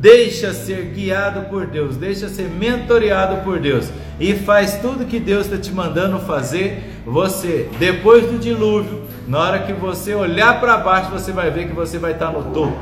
deixa 0.00 0.54
ser 0.54 0.92
guiado 0.94 1.48
por 1.50 1.66
Deus, 1.66 1.96
deixa 1.96 2.28
ser 2.28 2.48
mentoreado 2.48 3.44
por 3.44 3.58
Deus 3.58 3.88
e 4.18 4.34
faz 4.34 4.76
tudo 4.80 5.06
que 5.06 5.18
Deus 5.18 5.46
está 5.46 5.58
te 5.58 5.72
mandando 5.72 6.18
fazer, 6.20 7.00
você, 7.06 7.68
depois 7.78 8.26
do 8.26 8.38
dilúvio, 8.38 9.02
na 9.26 9.38
hora 9.38 9.58
que 9.60 9.72
você 9.72 10.14
olhar 10.14 10.60
para 10.60 10.76
baixo, 10.76 11.10
você 11.10 11.32
vai 11.32 11.50
ver 11.50 11.68
que 11.68 11.74
você 11.74 11.98
vai 11.98 12.12
estar 12.12 12.32
no 12.32 12.44
topo. 12.52 12.76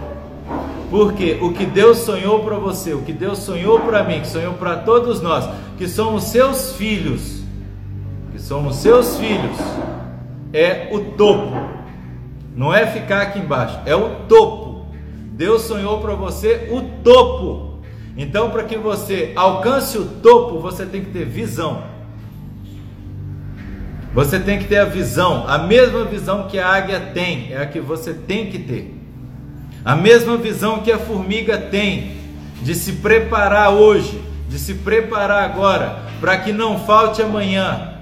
Porque 0.90 1.38
o 1.42 1.52
que 1.52 1.66
Deus 1.66 1.98
sonhou 1.98 2.42
para 2.42 2.56
você, 2.56 2.94
o 2.94 3.02
que 3.02 3.12
Deus 3.12 3.38
sonhou 3.38 3.80
para 3.80 4.02
mim, 4.02 4.20
que 4.20 4.28
sonhou 4.28 4.54
para 4.54 4.76
todos 4.76 5.20
nós, 5.20 5.48
que 5.76 5.86
somos 5.86 6.24
seus 6.24 6.72
filhos, 6.72 7.42
que 8.32 8.40
somos 8.40 8.76
seus 8.76 9.16
filhos, 9.16 9.58
é 10.52 10.88
o 10.90 11.00
topo. 11.16 11.77
Não 12.58 12.74
é 12.74 12.88
ficar 12.88 13.22
aqui 13.22 13.38
embaixo, 13.38 13.78
é 13.86 13.94
o 13.94 14.16
topo. 14.26 14.88
Deus 15.30 15.62
sonhou 15.62 16.00
para 16.00 16.16
você 16.16 16.66
o 16.72 16.80
topo. 17.04 17.78
Então, 18.16 18.50
para 18.50 18.64
que 18.64 18.76
você 18.76 19.32
alcance 19.36 19.96
o 19.96 20.04
topo, 20.04 20.58
você 20.58 20.84
tem 20.84 21.04
que 21.04 21.12
ter 21.12 21.24
visão. 21.24 21.84
Você 24.12 24.40
tem 24.40 24.58
que 24.58 24.64
ter 24.64 24.78
a 24.78 24.84
visão, 24.84 25.44
a 25.46 25.56
mesma 25.58 26.04
visão 26.04 26.48
que 26.48 26.58
a 26.58 26.66
águia 26.66 26.98
tem, 27.14 27.52
é 27.52 27.62
a 27.62 27.66
que 27.66 27.78
você 27.78 28.12
tem 28.12 28.50
que 28.50 28.58
ter. 28.58 28.92
A 29.84 29.94
mesma 29.94 30.36
visão 30.36 30.80
que 30.80 30.90
a 30.90 30.98
formiga 30.98 31.58
tem 31.58 32.16
de 32.60 32.74
se 32.74 32.94
preparar 32.94 33.70
hoje, 33.70 34.20
de 34.48 34.58
se 34.58 34.74
preparar 34.74 35.44
agora, 35.44 36.00
para 36.20 36.36
que 36.38 36.52
não 36.52 36.76
falte 36.80 37.22
amanhã. 37.22 37.97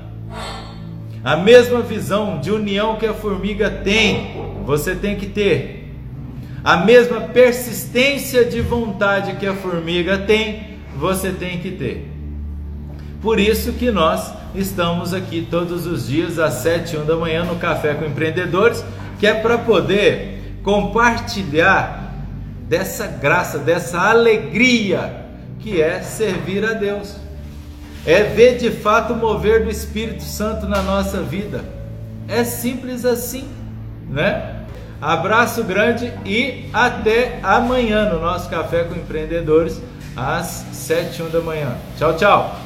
A 1.27 1.37
mesma 1.37 1.81
visão 1.81 2.39
de 2.39 2.53
união 2.53 2.95
que 2.99 3.05
a 3.05 3.13
formiga 3.13 3.69
tem, 3.69 4.31
você 4.65 4.95
tem 4.95 5.17
que 5.17 5.27
ter 5.27 5.93
a 6.63 6.77
mesma 6.77 7.21
persistência 7.23 8.45
de 8.45 8.61
vontade 8.61 9.35
que 9.35 9.45
a 9.45 9.53
formiga 9.53 10.19
tem, 10.19 10.79
você 10.97 11.33
tem 11.33 11.59
que 11.59 11.73
ter. 11.73 12.09
Por 13.21 13.41
isso 13.41 13.73
que 13.73 13.91
nós 13.91 14.33
estamos 14.55 15.13
aqui 15.13 15.45
todos 15.51 15.85
os 15.85 16.07
dias 16.07 16.39
às 16.39 16.55
7 16.55 16.95
e 16.95 16.99
1 17.01 17.07
da 17.07 17.17
manhã 17.17 17.45
no 17.45 17.57
Café 17.57 17.95
com 17.95 18.05
Empreendedores, 18.05 18.85
que 19.19 19.27
é 19.27 19.35
para 19.35 19.59
poder 19.59 20.61
compartilhar 20.63 22.15
dessa 22.69 23.09
graça, 23.09 23.59
dessa 23.59 23.99
alegria 23.99 25.27
que 25.59 25.83
é 25.83 26.01
servir 26.03 26.65
a 26.65 26.73
Deus. 26.73 27.26
É 28.07 28.23
ver 28.23 28.57
de 28.57 28.71
fato 28.71 29.15
o 29.15 29.17
mover 29.17 29.65
do 29.65 29.71
Espírito 29.71 30.23
Santo 30.23 30.67
na 30.67 30.81
nossa 30.81 31.23
vida. 31.23 31.65
É 32.29 32.45
simples 32.45 33.05
assim, 33.05 33.49
né? 34.09 34.63
Abraço 35.01 35.65
grande 35.65 36.13
e 36.25 36.71
até 36.73 37.39
amanhã 37.43 38.09
no 38.09 38.21
nosso 38.21 38.49
Café 38.49 38.85
com 38.85 38.95
Empreendedores, 38.95 39.83
às 40.17 40.65
7 40.73 41.25
da 41.25 41.41
manhã. 41.41 41.77
Tchau, 41.99 42.17
tchau! 42.17 42.66